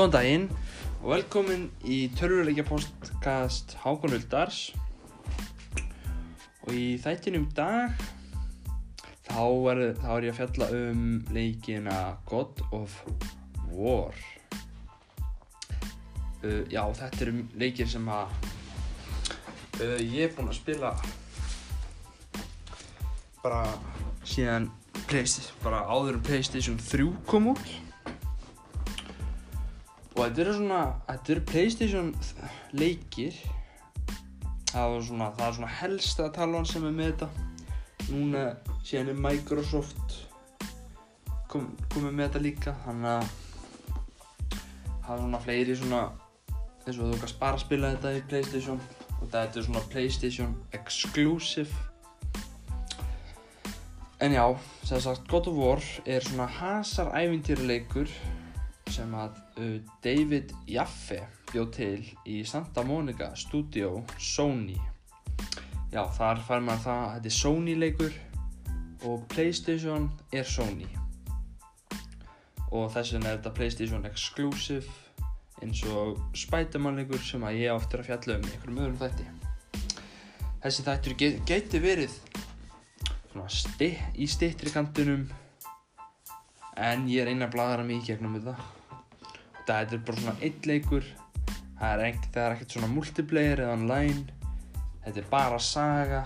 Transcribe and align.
Góðan 0.00 0.14
daginn. 0.14 0.44
Og 1.02 1.10
velkomin 1.12 1.64
í 1.84 1.96
törfuleikja 2.16 2.62
podcast 2.64 3.74
Hákon 3.82 4.14
Uldars 4.16 4.70
og 6.64 6.70
í 6.72 6.94
þættinum 7.02 7.44
dag 7.52 8.00
þá 9.26 9.42
er, 9.74 9.82
þá 10.00 10.06
er 10.14 10.24
ég 10.24 10.32
að 10.32 10.38
fjalla 10.38 10.68
um 10.78 11.02
leikina 11.36 11.98
God 12.30 12.62
of 12.72 12.94
War. 13.74 14.16
Uh, 16.46 16.64
Já, 16.72 16.80
þetta 17.02 17.20
eru 17.26 17.36
leikir 17.60 17.92
sem 17.92 18.08
að 18.08 18.32
uh, 19.84 20.00
ég 20.00 20.30
er 20.30 20.34
búinn 20.38 20.48
að 20.48 20.62
spila 20.62 20.94
bara 23.44 23.66
síðan 24.24 24.72
bara 25.60 25.84
áður 25.92 26.22
en 26.22 26.28
Playstation 26.32 26.80
3 26.88 27.12
kom 27.28 27.52
út 27.52 27.89
og 30.20 30.26
þetta 30.26 30.40
eru 30.42 30.52
svona, 30.52 30.78
þetta 31.06 31.32
eru 31.32 31.42
Playstation 31.48 32.08
leikir. 32.76 33.36
Það 34.68 34.96
er 34.96 35.04
svona, 35.06 35.28
það 35.38 35.46
er 35.46 35.54
svona 35.56 35.70
helsta 35.78 36.26
talan 36.36 36.66
sem 36.68 36.82
er 36.84 36.92
með 36.92 37.06
þetta. 37.14 37.28
Núna 38.10 38.42
síðan 38.84 39.12
er 39.14 39.22
Microsoft 39.24 40.16
kom, 41.48 41.70
komið 41.94 42.12
með 42.12 42.26
þetta 42.26 42.42
líka. 42.44 42.74
Þannig 42.84 43.14
að 43.14 43.30
það 45.06 45.14
er 45.14 45.22
svona 45.22 45.40
fleiri 45.46 45.76
svona 45.80 46.00
eins 46.84 46.98
og 46.98 47.00
þú 47.14 47.20
kannst 47.22 47.38
bara 47.40 47.62
spila 47.62 47.92
þetta 47.94 48.12
í 48.18 48.20
Playstation. 48.34 48.82
Og 49.20 49.22
þetta 49.32 49.62
er 49.62 49.66
svona 49.70 49.84
Playstation 49.94 50.52
exclusive. 50.76 51.86
En 54.20 54.36
já, 54.36 54.44
sem 54.84 55.00
sagt 55.00 55.24
God 55.32 55.48
of 55.48 55.56
War 55.56 55.80
er 56.04 56.28
svona 56.28 56.44
hasar 56.60 57.08
ævintýruleikur 57.16 58.12
sem 58.92 59.12
að 59.14 59.36
uh, 59.60 59.76
David 60.04 60.54
Jaffe 60.68 61.20
bjóð 61.50 61.68
til 61.76 62.08
í 62.28 62.40
Santa 62.46 62.84
Monica 62.86 63.30
Studio 63.38 64.00
Sony. 64.18 64.78
Já 65.90 66.04
þar 66.14 66.42
fær 66.46 66.64
maður 66.64 66.84
það 66.84 67.02
að 67.04 67.12
þetta 67.14 67.30
er 67.30 67.36
Sony 67.36 67.76
leikur 67.78 68.18
og 69.08 69.22
Playstation 69.32 70.08
er 70.32 70.46
Sony. 70.46 70.88
Og 72.70 72.90
þess 72.94 73.14
vegna 73.16 73.32
er 73.32 73.38
þetta 73.38 73.54
Playstation 73.56 74.06
Exclusive 74.06 74.86
eins 75.64 75.82
og 75.90 76.20
Spiderman 76.38 77.00
leikur 77.00 77.22
sem 77.24 77.44
að 77.44 77.60
ég 77.60 77.74
áttur 77.74 78.02
að 78.02 78.10
fjalla 78.10 78.38
um 78.38 78.46
í 78.46 78.52
einhverjum 78.54 78.82
öðrum 78.84 79.00
þætti. 79.00 79.28
Þessi 80.60 80.86
þættur 80.86 81.16
get, 81.20 81.40
geti 81.48 81.80
verið 81.82 82.18
sti, 83.50 83.94
í 84.20 84.26
stittri 84.30 84.72
kantunum 84.74 85.24
en 86.80 87.08
ég 87.10 87.28
eina 87.28 87.48
að 87.48 87.56
bladra 87.56 87.86
í 87.86 87.98
gegnum 88.04 88.36
þetta 88.38 88.79
þetta 89.78 89.96
er 89.96 90.04
bara 90.08 90.22
svona 90.22 90.44
eitt 90.46 90.68
leikur. 90.68 91.06
Það 91.80 91.92
er 91.94 92.04
ekkert, 92.10 92.30
það 92.34 92.44
er 92.44 92.54
ekkert 92.56 92.76
svona 92.76 92.90
multiplayer 92.92 93.62
eða 93.64 93.76
online. 93.78 94.38
Þetta 95.04 95.22
er 95.22 95.28
bara 95.30 95.60
saga. 95.64 96.22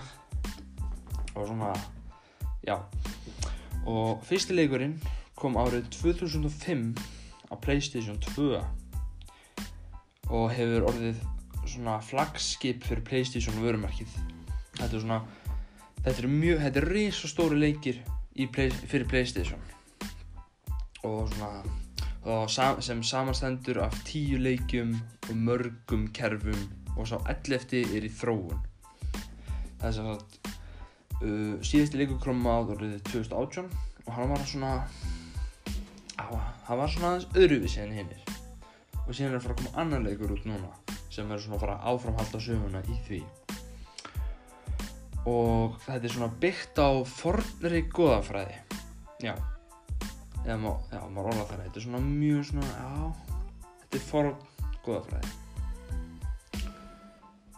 Og 1.35 1.47
svona 1.47 1.73
já. 2.65 2.77
Og 3.85 4.23
fyrsti 4.25 4.57
leikurinn 4.57 4.97
kom 5.37 5.59
árið 5.61 5.89
2005 5.99 6.87
á 7.51 7.53
Playstation 7.61 8.17
2 8.23 8.47
og 10.33 10.47
hefur 10.49 10.87
orðið 10.89 11.19
svona 11.69 11.99
flagskip 12.01 12.81
fyrir 12.87 13.03
Playstation 13.05 13.59
vörumarkið 13.61 14.15
þetta 14.79 14.97
er 14.97 15.03
svona 15.03 15.19
þetta 16.05 16.21
er 16.21 16.29
mjög, 16.31 16.59
þetta 16.63 16.81
er 16.81 16.87
risastóri 16.91 17.59
leikir 17.59 18.01
play, 18.51 18.69
fyrir 18.71 19.07
Playstation. 19.09 19.61
Og 21.05 21.29
svona 21.33 21.63
og 22.25 22.49
sem 22.49 23.03
samanstendur 23.03 23.83
af 23.85 23.93
tíu 24.05 24.37
leikjum 24.41 24.95
og 25.29 25.35
mörgum 25.35 26.07
kerfum 26.13 26.57
og 26.97 27.07
sá 27.07 27.19
11 27.29 27.83
er 27.97 28.07
í 28.07 28.09
þróun. 28.09 28.61
Það 29.79 29.87
er 29.87 29.93
sem 29.93 30.07
sagt 30.09 30.39
uh, 31.21 31.53
síðusti 31.61 32.01
leikur 32.01 32.19
kom 32.23 32.41
á 32.49 32.65
árið 32.65 32.97
2018 33.11 33.69
og 34.05 34.11
hann 34.17 34.33
var 34.33 34.45
svona 34.49 34.73
hann 36.17 36.79
var 36.79 36.89
svona 36.89 37.13
aðeins 37.13 37.29
öðruvísi 37.37 37.83
enn 37.83 37.93
hinnir 37.99 38.21
og 39.05 39.13
síðan 39.13 39.35
er 39.35 39.39
að 39.39 39.45
fara 39.45 39.55
að 39.57 39.61
koma 39.61 39.81
annan 39.83 40.07
leikur 40.07 40.33
út 40.33 40.45
núna 40.49 40.71
sem 41.13 41.29
er 41.29 41.41
svona 41.41 41.59
að 41.59 41.65
fara 41.67 41.81
áframhalda 41.91 42.41
söguna 42.41 42.81
í 42.89 43.01
því. 43.05 43.23
Og 45.29 45.77
þetta 45.85 46.01
er 46.01 46.13
svona 46.13 46.33
byggt 46.41 46.81
á 46.81 46.89
fornri 47.05 47.85
goðafræði. 47.93 48.57
Já 49.21 49.35
eða 50.45 50.57
má, 50.61 50.71
já, 50.91 51.01
maður 51.09 51.29
orða 51.31 51.47
það 51.49 51.63
þetta 51.63 51.79
er 51.79 51.85
svona 51.87 52.01
mjög 52.05 52.43
svona, 52.49 52.69
já 52.77 52.91
þetta 53.81 53.97
er 53.99 54.05
forn 54.09 54.35
goðafræði 54.85 55.31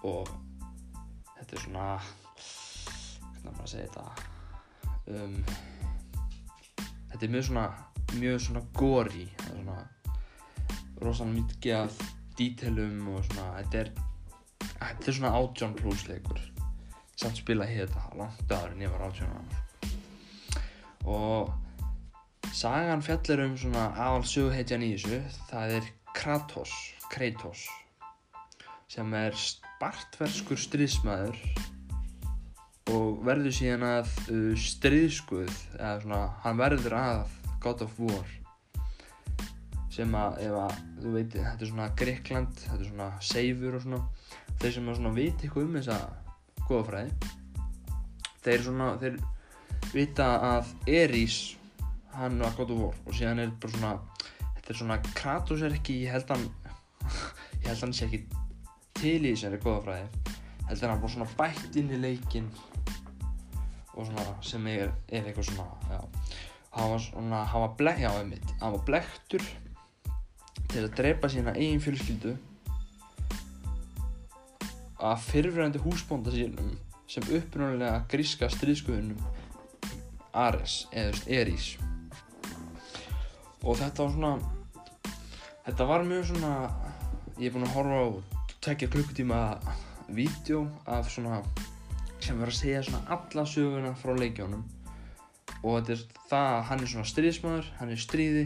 og 0.07 0.31
þetta 1.35 1.51
er 1.51 1.63
svona 1.65 1.87
hvernig 3.27 3.51
maður 3.51 3.63
að 3.65 3.71
segja 3.73 3.87
þetta? 3.91 4.07
Um, 5.07 5.37
þetta 7.11 7.23
er 7.27 7.33
mjög 7.35 7.47
svona 7.51 7.67
mjög 8.17 8.37
svona 8.47 8.63
góri 8.77 9.27
það 9.37 9.49
er 9.51 9.57
svona 9.61 9.79
rosalega 11.03 11.35
mikið 11.37 11.73
af 11.77 12.03
dítelum 12.37 13.07
og 13.13 13.25
svona 13.27 13.47
þetta 13.59 13.81
er 13.83 13.89
þetta 14.77 15.09
er 15.09 15.17
svona 15.19 15.33
átjón 15.37 15.75
pluss 15.77 16.07
leikur. 16.07 16.41
Samt 17.17 17.39
spila 17.39 17.65
hér 17.65 17.87
þetta 17.87 18.17
langt 18.19 18.51
aður 18.51 18.75
en 18.75 18.83
ég 18.83 18.93
var 18.93 19.07
átjón 19.07 19.31
og 21.07 21.53
Sagan 22.53 23.02
fjallir 23.03 23.44
um 23.44 23.56
svona 23.59 23.90
aðal 24.00 24.24
söguhetjan 24.28 24.84
í 24.85 24.94
þessu, 24.96 25.18
það 25.50 25.74
er 25.78 25.90
Kratos, 26.16 26.72
Kratos, 27.12 27.66
sem 28.90 29.12
er 29.18 29.35
spartverskur 29.38 30.59
stríðsmæður 30.59 31.38
og 32.96 33.19
verður 33.28 33.56
síðan 33.56 33.84
að 33.88 34.12
uh, 34.31 34.53
stríðskuð, 34.63 35.52
eða 35.75 35.97
svona, 36.06 36.22
hann 36.46 36.62
verður 36.62 36.96
að 36.97 37.35
God 37.63 37.84
of 37.85 38.00
War, 38.00 38.31
sem 39.94 40.16
að, 40.16 40.40
ef 40.47 40.58
að, 40.64 40.79
þú 41.03 41.14
veit, 41.18 41.35
þetta 41.35 41.68
er 41.68 41.72
svona 41.74 41.90
Greikland, 42.00 42.64
þetta 42.64 42.79
er 42.79 42.91
svona 42.94 43.12
Seifur 43.34 43.78
og 43.78 43.85
svona, 43.85 44.02
þeir 44.62 44.75
sem 44.78 44.90
að 44.90 45.00
svona 45.02 45.14
viti 45.19 45.50
eitthvað 45.50 45.68
um 45.68 45.78
þessa 45.81 46.00
góðafræði, 46.64 47.31
þeir 48.47 48.68
svona, 48.72 48.90
þeir 49.03 49.22
vita 49.91 50.34
að 50.56 50.75
Erís 50.88 51.40
hann 52.17 52.39
var 52.41 52.55
God 52.57 52.73
of 52.73 52.81
War 52.81 52.95
og 53.05 53.13
síðan 53.16 53.44
er 53.44 53.53
bara 53.61 53.73
svona 53.75 53.94
þetta 54.55 54.73
er 54.73 54.79
svona, 54.81 54.97
Kratos 55.17 55.63
er 55.66 55.75
ekki 55.78 56.00
ég 56.03 56.16
held 56.16 56.33
hann 56.33 56.47
ég 57.61 57.69
held 57.69 57.83
hann 57.85 57.94
sé 57.94 58.07
ekki 58.07 58.23
til 58.97 59.19
í 59.22 59.33
þessari 59.33 59.61
goðafræði 59.61 60.33
held 60.72 60.85
hann 60.88 61.03
bara 61.03 61.13
svona 61.13 61.29
bætt 61.38 61.78
inn 61.79 61.94
í 61.94 62.01
leikin 62.01 62.50
og 63.94 64.05
svona 64.07 64.25
sem 64.45 64.66
er, 64.69 64.91
er 65.09 65.29
eitthvað 65.29 65.51
svona 65.51 65.94
já, 65.94 66.01
hann 66.78 66.91
var 66.94 67.05
svona, 67.05 67.45
hann 67.53 67.66
var 67.66 67.78
blekkt 67.79 68.03
já, 68.03 68.11
einmitt, 68.17 68.51
hann 68.61 68.75
var 68.75 68.85
blekktur 68.89 69.47
til 70.67 70.84
að 70.84 70.94
drepa 70.97 71.29
sína 71.31 71.55
eigin 71.57 71.81
fjölskyldu 71.81 72.35
að 75.07 75.25
fyrfirandi 75.28 75.81
húsbónda 75.85 76.34
sínum 76.34 76.73
sem 77.07 77.25
upprunalega 77.38 78.01
gríska 78.11 78.49
stríðskuðunum 78.51 79.22
Ares 80.38 80.84
eða 80.91 81.22
Erís 81.39 81.75
og 83.67 83.75
þetta 83.81 84.07
var 84.07 84.16
svona 84.16 84.31
þetta 85.67 85.88
var 85.91 86.07
mjög 86.07 86.29
svona 86.31 86.53
ég 87.38 87.50
er 87.50 87.53
búinn 87.53 87.67
að 87.67 87.75
horfa 87.75 88.00
á 88.00 88.07
tekja 88.64 88.90
klukkutíma 88.96 89.41
vídeo 90.08 90.64
af 90.87 91.11
svona 91.11 91.43
sem 92.23 92.40
verður 92.40 92.55
að 92.55 92.59
segja 92.61 92.84
svona 92.87 93.03
alla 93.17 93.46
söguna 93.46 93.93
frá 93.99 94.16
leikjónum 94.16 94.64
og 95.64 95.81
þetta 95.81 95.93
er 95.93 96.03
það 96.29 96.49
að 96.53 96.64
hann 96.69 96.84
er 96.84 96.91
svona 96.91 97.11
stríðismæður 97.11 97.72
hann 97.79 97.93
er 97.93 98.02
stríði. 98.02 98.46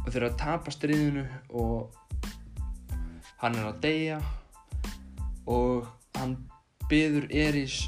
Og 0.00 0.08
þeir 0.08 0.20
eru 0.20 0.28
að 0.30 0.38
tapa 0.40 0.74
stríðinu 0.74 1.24
og 1.60 1.96
hann 3.40 3.56
er 3.56 3.70
að 3.70 3.80
deyja. 3.84 4.18
Og 5.50 5.88
hann 6.16 6.36
byður 6.90 7.28
Erís 7.34 7.82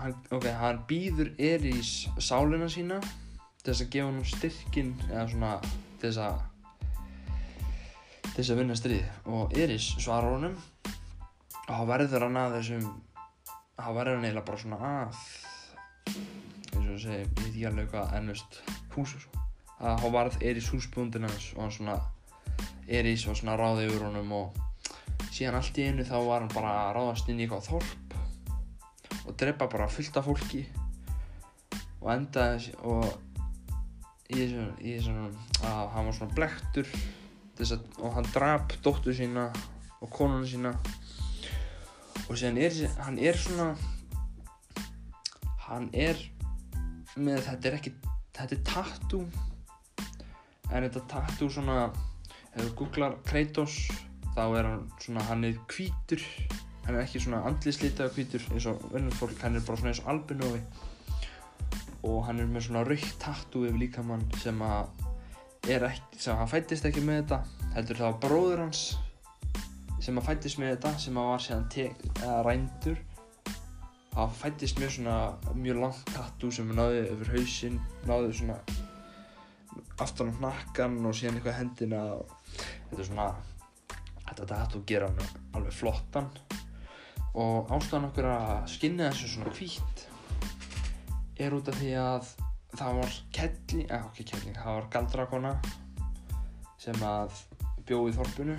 hann, 0.00 0.16
ok, 0.32 0.48
hann 0.60 0.82
býður 0.88 1.32
Erís 1.40 2.06
sálina 2.22 2.68
sína 2.72 3.00
til 3.66 3.74
þess 3.74 3.82
að 3.82 3.88
gefa 3.90 4.10
hann 4.12 4.26
styrkin 4.30 4.90
eða 5.08 5.22
svona 5.32 5.48
til 5.98 6.02
þess 6.04 6.18
að 6.22 6.36
til 8.26 8.34
þess 8.36 8.50
að 8.52 8.60
vinna 8.60 8.76
stríð 8.78 9.32
og 9.34 9.56
Iris 9.58 9.88
svarar 9.96 10.36
honum 10.36 10.54
og 11.64 11.72
þá 11.72 11.80
verður 11.88 12.26
hann 12.28 12.38
að 12.38 12.54
þessum 12.60 12.84
þá 13.80 13.88
verður 13.96 14.12
hann 14.12 14.28
eiginlega 14.28 14.44
bara 14.52 14.62
svona 14.62 14.78
að 14.92 15.18
eins 16.12 16.78
og 16.78 16.86
það 16.92 17.02
segi 17.08 17.18
ég 17.18 17.34
veit 17.34 17.42
ekki 17.48 17.66
alveg 17.72 17.90
hvað 17.96 18.14
ennust 18.20 18.60
hús 18.94 19.16
að 19.80 20.00
þá 20.04 20.08
varð 20.20 20.38
Iris 20.52 20.70
húsbúndin 20.76 21.26
hans 21.26 21.50
og 21.56 21.64
hann 21.64 21.76
svona 21.80 21.98
Iris 22.86 23.26
var 23.26 23.42
svona 23.42 23.58
ráðið 23.58 23.90
yfir 23.90 24.08
honum 24.12 24.34
og 24.44 24.64
síðan 25.26 25.58
allt 25.58 25.82
í 25.82 25.90
einu 25.90 26.06
þá 26.06 26.16
var 26.22 26.46
hann 26.46 26.54
bara 26.54 26.78
að 26.86 26.96
ráðast 27.00 27.34
inn 27.34 27.42
í 27.42 27.50
eitthvað 27.50 27.72
þorp 27.72 28.18
og 29.26 29.38
drepa 29.42 29.72
bara 29.74 29.90
fullt 29.90 30.22
af 30.22 30.30
fólki 30.30 30.68
og 31.98 32.12
endaði 32.14 32.76
og 32.86 33.25
í 34.34 34.46
þessum 34.96 35.28
að 35.66 35.82
hann 35.94 36.08
var 36.08 36.16
svona 36.16 36.34
blektur 36.34 36.88
að, 37.62 37.82
og 38.02 38.14
hann 38.16 38.30
drap 38.34 38.74
dóttur 38.84 39.14
sína 39.16 39.48
og 40.02 40.10
konuna 40.12 40.46
sína. 40.48 40.72
Og 42.26 42.34
síðan 42.34 42.58
er 42.58 42.74
hann 43.04 43.20
er 43.22 43.38
svona 43.38 43.68
hann 45.66 45.88
er 45.94 46.18
með 47.16 47.44
þetta 47.46 47.70
er 47.70 47.78
ekki 47.78 47.94
þetta 48.36 48.56
er 48.56 48.64
tattoo. 48.72 49.22
En 50.72 50.82
þetta 50.82 51.04
tattoo 51.12 51.50
svona 51.52 51.86
ef 52.56 52.64
þú 52.64 52.72
googlar 52.80 53.16
Kratos 53.28 53.78
þá 54.34 54.44
er 54.58 54.70
hann 54.72 54.86
svona 55.00 55.24
hann 55.30 55.46
er 55.46 55.60
hvítur. 55.70 56.22
Hann 56.86 56.96
er 56.96 57.04
ekki 57.04 57.22
svona 57.22 57.44
andlislitaða 57.48 58.14
hvítur 58.14 58.44
eins 58.52 58.68
og 58.70 58.84
önnur 58.92 59.16
fólk 59.18 59.38
hann 59.42 59.58
er 59.58 59.64
bara 59.66 59.80
svona 59.80 59.94
eins 59.94 60.02
og 60.04 60.12
albinói 60.12 60.60
og 62.06 62.22
hann 62.28 62.40
er 62.40 62.48
með 62.50 62.68
svona 62.68 62.84
raukt 62.86 63.18
tattoo 63.22 63.66
yfir 63.66 63.80
líkamann 63.82 64.24
sem 64.40 64.62
að 64.62 64.90
er 65.70 65.88
ekki, 65.88 66.20
sem 66.22 66.38
hann 66.38 66.50
fættist 66.50 66.86
ekki 66.86 67.02
með 67.02 67.24
þetta 67.24 67.42
heldur 67.74 67.98
það 68.00 68.12
var 68.12 68.22
bróður 68.22 68.62
hans 68.66 68.84
sem 70.06 70.18
að 70.20 70.28
fættist 70.28 70.60
með 70.60 70.72
þetta 70.74 70.90
sem 71.02 71.18
að 71.18 71.28
var 71.32 71.42
síðan 71.42 71.68
tek, 71.72 72.02
eða 72.20 72.40
rændur. 72.46 72.98
Hann 74.16 74.34
fættist 74.38 74.80
með 74.80 74.92
svona 74.96 75.16
mjög 75.56 75.80
langt 75.82 76.12
tattoo 76.12 76.52
sem 76.54 76.70
náði 76.76 77.02
yfir 77.10 77.32
hausinn 77.34 77.80
náði 78.08 78.32
svona 78.38 78.58
aftan 80.00 80.30
á 80.32 80.36
hnakkan 80.38 80.98
og 81.04 81.16
síðan 81.16 81.40
eitthvað 81.40 81.58
hendina 81.58 82.02
þetta 82.60 83.00
er 83.02 83.08
svona 83.10 83.26
þetta 84.28 84.48
tattoo 84.52 84.84
gera 84.88 85.10
hann 85.10 85.40
alveg 85.58 85.74
flottan. 85.74 86.30
Og 87.36 87.72
ástæðan 87.74 88.10
okkur 88.12 88.30
að 88.30 88.52
skinna 88.72 89.10
þessu 89.10 89.34
svona 89.34 89.56
hvítt 89.58 90.06
er 91.38 91.56
út 91.56 91.68
af 91.68 91.78
því 91.80 91.92
að 92.00 92.30
það 92.76 92.98
var 93.00 93.16
kelling, 93.36 93.86
eða 93.86 94.00
ekki 94.10 94.26
kelling, 94.30 94.56
það 94.58 94.78
var 94.78 94.88
galdrakona 94.96 95.52
sem 96.80 97.06
að 97.06 97.38
bjóð 97.86 98.10
í 98.10 98.16
þorpinu 98.16 98.56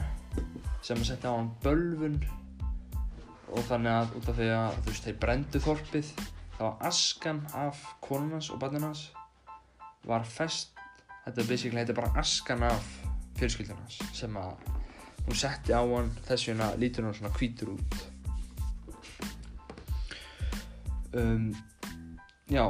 sem 0.86 0.98
að 0.98 1.10
setja 1.10 1.34
á 1.34 1.38
hann 1.38 1.52
bölvun 1.64 2.18
og 3.48 3.62
þannig 3.70 3.94
að 3.94 4.18
út 4.20 4.32
af 4.32 4.40
því 4.40 4.50
að 4.56 4.80
þú 4.80 4.92
veist 4.92 5.08
þeir 5.08 5.20
brendu 5.24 5.62
þorpið 5.64 6.12
þá 6.58 6.66
askan 6.90 7.44
af 7.58 7.84
konunans 8.04 8.50
og 8.54 8.62
barninans 8.64 9.08
var 10.08 10.26
fest 10.28 10.74
þetta 11.26 11.44
er 11.44 11.50
basically 11.52 11.82
þetta 11.82 11.96
er 11.96 12.02
bara 12.02 12.24
askan 12.24 12.66
af 12.68 12.92
fjölskyldunans 13.38 14.00
sem 14.18 14.38
að 14.40 14.56
hún 15.28 15.36
setti 15.36 15.76
á 15.76 15.84
hann 15.84 16.12
þess 16.28 16.48
vegna 16.50 16.70
lítur 16.80 17.08
hann 17.08 17.18
svona 17.18 17.34
hvítur 17.36 17.74
út. 17.76 17.98
Um, 21.18 21.52
já. 22.52 22.66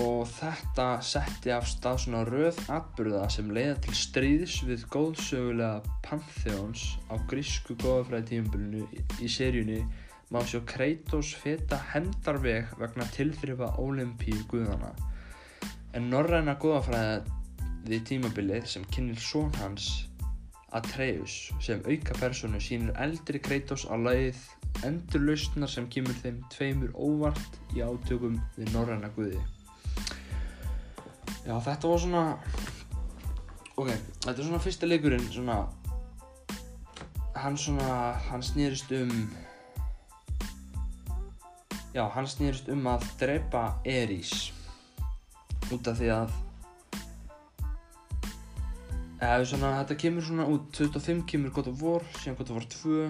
Og 0.00 0.22
þetta 0.30 0.86
setti 1.04 1.52
af 1.52 1.66
stað 1.68 1.98
svona 2.04 2.20
röð 2.24 2.60
atbyrða 2.72 3.26
sem 3.32 3.50
leiða 3.52 3.74
til 3.84 3.96
stríðis 3.98 4.60
við 4.64 4.86
góðsögulega 4.94 5.96
Pantheons 6.06 6.84
á 7.12 7.20
grísku 7.28 7.76
góðafræði 7.82 8.30
tímabilinu 8.30 8.86
í, 9.20 9.28
seríunni 9.28 9.82
má 10.32 10.40
sjá 10.46 10.62
Kratos 10.70 11.34
feta 11.36 11.80
hendarveg 11.90 12.70
vegna 12.80 13.04
tilþrifa 13.16 13.74
Olympíu 13.82 14.40
guðana 14.48 14.94
en 15.98 16.06
norræna 16.12 16.54
góðafræði 16.62 18.00
tímabilið 18.06 18.68
sem 18.70 18.86
kynir 18.94 19.20
són 19.20 19.50
hans 19.58 19.90
Atreus 20.76 21.50
sem 21.60 21.82
auka 21.82 22.14
personu 22.20 22.60
sínir 22.62 22.94
eldri 23.02 23.42
Kratos 23.42 23.84
á 23.90 23.98
leið 23.98 24.38
endurlausnar 24.86 25.70
sem 25.70 25.88
kemur 25.92 26.16
þeim 26.22 26.42
tveimur 26.52 26.92
óvart 26.96 27.58
í 27.76 27.82
átökum 27.84 28.38
við 28.56 28.72
norræna 28.74 29.10
guði. 29.16 29.40
Já, 31.46 31.56
þetta 31.64 31.88
var 31.88 32.00
svona 32.02 32.24
Ok, 33.80 33.88
þetta 33.88 34.34
er 34.34 34.44
svona 34.44 34.60
fyrsta 34.60 34.88
leikurinn 34.88 35.30
svona 35.32 35.56
Hann 37.40 37.56
svona, 37.56 37.86
hann 38.28 38.44
snýrist 38.44 38.92
um 38.92 39.14
Já, 41.94 42.04
hann 42.12 42.28
snýrist 42.28 42.68
um 42.70 42.84
að 42.90 43.06
drepa 43.22 43.64
Eris 43.88 44.50
Út 45.72 45.88
af 45.88 45.96
því 45.98 46.12
að 46.18 46.36
Eða 49.20 49.48
svona, 49.48 49.74
þetta 49.82 49.96
kemur 50.00 50.24
svona 50.24 50.46
út 50.48 50.70
2005 50.76 51.24
kemur 51.28 51.52
God 51.56 51.66
of 51.72 51.82
War, 51.84 52.04
síðan 52.20 52.38
God 52.38 52.52
of 52.52 52.56
War 52.56 52.68
2 52.72 53.08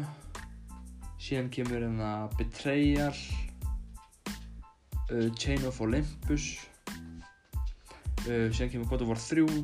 Síðan 1.20 1.52
kemur 1.52 1.78
hérna 1.84 2.10
Betrayal 2.38 3.14
uh, 5.12 5.28
Chain 5.36 5.62
of 5.68 5.80
Olympus 5.84 6.56
Uh, 8.28 8.50
síðan 8.52 8.68
kemur 8.68 8.88
God 8.90 9.00
of 9.00 9.08
War 9.08 9.16
3 9.16 9.62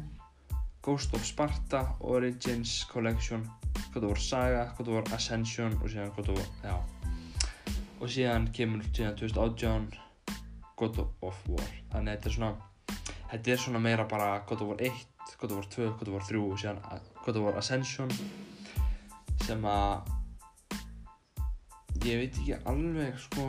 Ghost 0.81 1.13
of 1.13 1.25
Sparta 1.29 1.83
Origins 2.01 2.87
Collection 2.89 3.43
God 3.93 4.07
of 4.07 4.15
War 4.15 4.17
Saga, 4.17 4.63
God 4.79 4.89
of 4.89 4.95
War 4.95 5.11
Ascension 5.13 5.75
og 5.77 5.91
síðan 5.93 6.15
God 6.17 6.31
of 6.33 6.39
War, 6.39 6.49
já. 6.65 6.77
Og 8.01 8.09
síðan 8.09 8.49
kemur 8.57 8.81
síðan 8.97 9.19
2018 9.21 9.91
God 10.81 11.03
of 11.05 11.43
War. 11.53 11.69
Þannig 11.93 12.09
að 12.09 12.17
þetta 12.17 12.31
er 12.31 12.37
svona 12.39 12.51
þetta 13.35 13.53
er 13.53 13.63
svona 13.67 13.85
meira 13.85 14.09
bara 14.09 14.31
God 14.49 14.65
of 14.65 14.73
War 14.73 14.81
1 14.89 15.37
God 15.37 15.53
of 15.53 15.61
War 15.61 15.69
2, 15.77 15.93
God 16.01 16.09
of 16.09 16.17
War 16.17 16.27
3 16.33 16.45
og 16.47 16.59
síðan 16.65 16.83
God 17.27 17.37
of 17.37 17.49
War 17.51 17.61
Ascension 17.61 18.17
sem 19.45 19.69
að 19.69 20.16
ég 22.05 22.21
veit 22.21 22.39
ekki 22.41 22.57
alveg 22.73 23.19
sko 23.19 23.47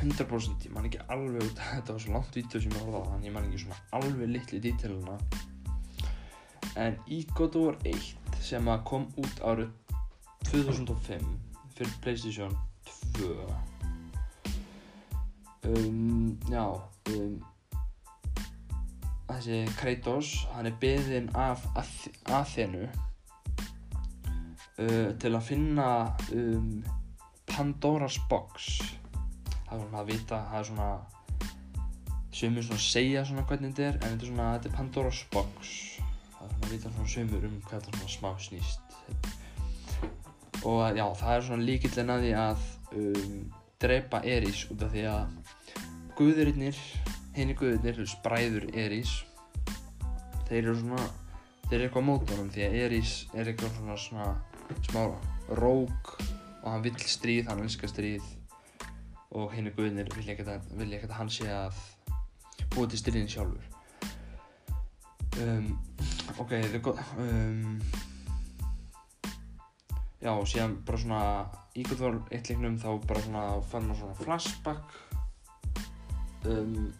100% 0.00 0.64
ég 0.66 0.72
man 0.74 0.88
ekki 0.88 1.00
alveg 1.12 1.42
út 1.44 1.58
þetta 1.72 1.96
var 1.96 2.02
svo 2.02 2.12
langt 2.16 2.38
vídeo 2.38 2.60
sem 2.60 2.72
ég 2.72 2.80
á 2.80 3.00
þannig 3.10 3.28
ég 3.28 3.34
man 3.36 3.48
ekki 3.48 3.64
svona 3.64 3.80
alveg 3.98 4.32
litli 4.36 4.60
dítiluna 4.64 5.18
en 6.80 6.96
í 7.06 7.20
God 7.36 7.56
of 7.58 7.66
War 7.66 7.76
1 7.86 8.40
sem 8.44 8.68
að 8.68 8.84
kom 8.88 9.06
út 9.20 9.42
árið 9.46 9.70
2005 10.50 11.28
fyrir 11.76 11.94
Playstation 12.02 12.52
2 13.18 13.28
um, 15.70 16.38
já 16.50 16.64
um, 17.14 17.38
þessi 19.28 19.62
Kratos 19.78 20.34
hann 20.54 20.68
er 20.68 20.76
beðinn 20.82 21.30
af 21.38 21.64
Ath 21.78 22.08
Athenu 22.40 22.84
uh, 24.78 25.10
til 25.20 25.32
að 25.32 25.46
finna 25.46 25.88
um, 26.34 26.84
Pandora's 27.54 28.18
Box. 28.28 28.80
Það 29.68 29.74
er 29.76 29.82
svona 29.84 30.00
að 30.00 30.08
vita, 30.10 30.38
það 30.50 30.58
er 30.58 30.68
svona 30.68 30.88
sumur 32.34 32.64
svona 32.66 32.80
að 32.80 32.86
segja 32.88 33.20
svona 33.28 33.44
hvernig 33.46 33.74
þetta 33.76 33.84
er 33.86 33.98
en 34.00 34.02
þetta 34.08 34.26
er 34.26 34.30
svona, 34.32 34.46
þetta 34.56 34.70
er 34.70 34.76
Pandora's 34.78 35.20
Box. 35.30 35.74
Það 36.34 36.44
er 36.44 36.54
svona 36.54 36.66
að 36.66 36.74
vita 36.74 36.92
svona 36.96 37.12
sumur 37.14 37.46
um 37.48 37.56
hvað 37.68 37.76
þetta 37.76 37.98
svona 37.98 38.14
smá 38.16 38.30
snýst. 38.48 38.80
Og 40.64 40.98
já, 40.98 41.04
það 41.20 41.34
er 41.36 41.46
svona 41.48 41.68
líkillin 41.70 42.14
að 42.14 42.24
því 42.24 42.32
að 42.42 42.68
um, 42.98 43.38
drepa 43.84 44.22
Eris 44.34 44.66
út 44.74 44.82
af 44.82 44.94
því 44.94 45.08
að 45.12 45.54
guðurinnir, 46.18 46.84
henni 47.36 47.58
guðurinnir, 47.58 48.16
bræður 48.24 48.70
Eris. 48.74 49.18
Þeir 50.48 50.64
eru 50.64 50.78
svona 50.82 51.04
þeir 51.68 51.76
eru 51.78 51.86
eitthvað 51.86 52.08
mót 52.10 52.32
honum 52.34 52.50
því 52.52 52.66
að 52.66 52.80
Eris 52.82 53.12
er 53.32 53.50
eitthvað 53.50 53.78
svona 53.78 54.00
svona 54.00 54.26
smá 54.88 55.04
rók 55.60 56.16
og 56.64 56.72
hann 56.72 56.84
vill 56.84 56.96
stríð, 56.98 57.46
hann 57.50 57.62
elskar 57.62 57.92
stríð. 57.92 58.24
Og 59.34 59.52
henni 59.52 59.72
guðinir 59.74 60.08
vilja 60.14 60.34
ekkert 60.34 60.52
að, 60.54 60.68
að 60.80 61.16
hann 61.18 61.30
sé 61.32 61.48
að 61.52 61.78
búa 62.74 62.88
til 62.88 63.00
styrðin 63.00 63.30
sjálfur. 63.30 63.70
Um, 65.42 65.72
ok, 66.38 66.52
það 66.54 66.76
er 66.76 66.82
gott 66.84 67.00
um, 67.18 67.80
já 70.22 70.30
og 70.30 70.46
síðan 70.46 70.76
bara 70.86 71.00
svona 71.02 71.22
í 71.74 71.82
Godvar 71.88 72.20
eitt 72.30 72.48
leiknum 72.52 72.76
þá 72.78 72.88
bara 73.02 73.24
svona 73.24 73.42
fann 73.72 73.88
maður 73.88 74.00
svona 74.04 74.18
flashback 74.20 74.94
um, 76.46 76.92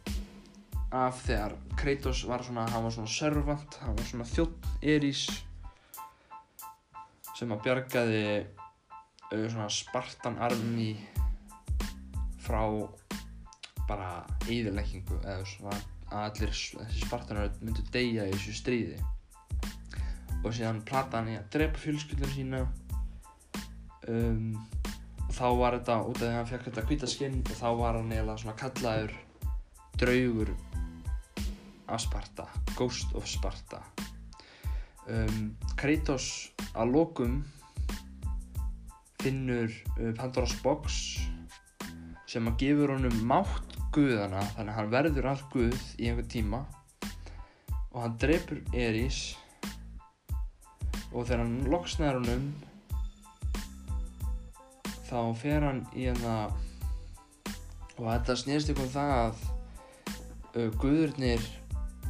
af 0.91 1.23
þegar 1.29 1.55
Kratos 1.79 2.25
var 2.27 2.43
svona, 2.43 2.67
hann 2.75 2.85
var 2.89 2.97
svona 2.97 3.15
servant, 3.15 3.79
hann 3.85 3.95
var 3.95 4.11
svona 4.11 4.27
þjótt 4.29 4.69
Eris 4.83 5.25
sem 7.39 7.55
að 7.55 7.65
bjargaði 7.65 8.27
svona 9.31 9.71
Spartan 9.73 10.39
army 10.43 10.93
frá 12.45 12.63
bara 13.89 14.25
eyðileggingu 14.49 15.19
eða 15.23 15.45
svona 15.49 15.77
að 16.15 16.25
allir 16.29 16.53
þessi 16.55 17.03
spartanar 17.03 17.53
myndu 17.61 17.85
deyja 17.93 18.29
í 18.29 18.35
þessu 18.37 18.55
stríði. 18.59 19.01
Og 20.45 20.53
síðan 20.53 20.83
plata 20.87 21.21
hann 21.21 21.33
í 21.33 21.39
að 21.39 21.49
drepa 21.55 21.81
fjölskyldur 21.81 22.33
sína 22.35 22.63
um, 24.13 24.55
og 25.25 25.33
þá 25.33 25.47
var 25.59 25.79
þetta 25.79 25.99
út 26.05 26.19
af 26.19 26.21
því 26.21 26.29
að 26.29 26.37
hann 26.39 26.51
fekk 26.53 26.69
þetta 26.69 26.87
hvita 26.91 27.11
skinn 27.11 27.41
og 27.41 27.57
þá 27.59 27.69
var 27.81 27.99
hann 27.99 28.13
eiginlega 28.13 28.43
svona 28.43 28.59
kallaður 28.61 29.17
draugur 30.01 30.53
af 31.89 32.01
Sparta, 32.01 32.47
Ghost 32.77 33.15
of 33.17 33.27
Sparta. 33.29 33.81
Um, 35.05 35.53
Kratos 35.77 36.51
að 36.73 36.95
lokum 36.95 37.43
finnur 39.25 39.73
uh, 39.99 40.13
Pandora's 40.19 40.55
Box 40.63 41.01
sem 42.29 42.47
að 42.51 42.61
gefur 42.65 42.95
honum 42.95 43.17
mátt 43.29 43.77
guðana 43.95 44.43
þannig 44.57 44.73
að 44.73 44.79
hann 44.79 44.93
verður 44.93 45.31
all 45.31 45.43
guð 45.53 45.81
í 45.99 46.11
einhvern 46.11 46.31
tíma. 46.31 46.61
Og 47.95 47.99
hann 48.03 48.17
drepur 48.21 48.61
Eris. 48.75 49.37
Og 51.15 51.29
þegar 51.29 51.45
hann 51.45 51.59
loksnar 51.71 52.19
honum 52.19 52.49
þá 55.07 55.19
fer 55.39 55.63
hann 55.63 55.85
í 55.95 56.09
hérna 56.09 56.37
og 57.95 58.09
þetta 58.09 58.35
snýrst 58.41 58.73
ykkur 58.73 58.89
um 58.89 58.95
það 58.97 59.13
að 59.21 59.45
uh, 60.59 60.71
guðurnir 60.83 61.45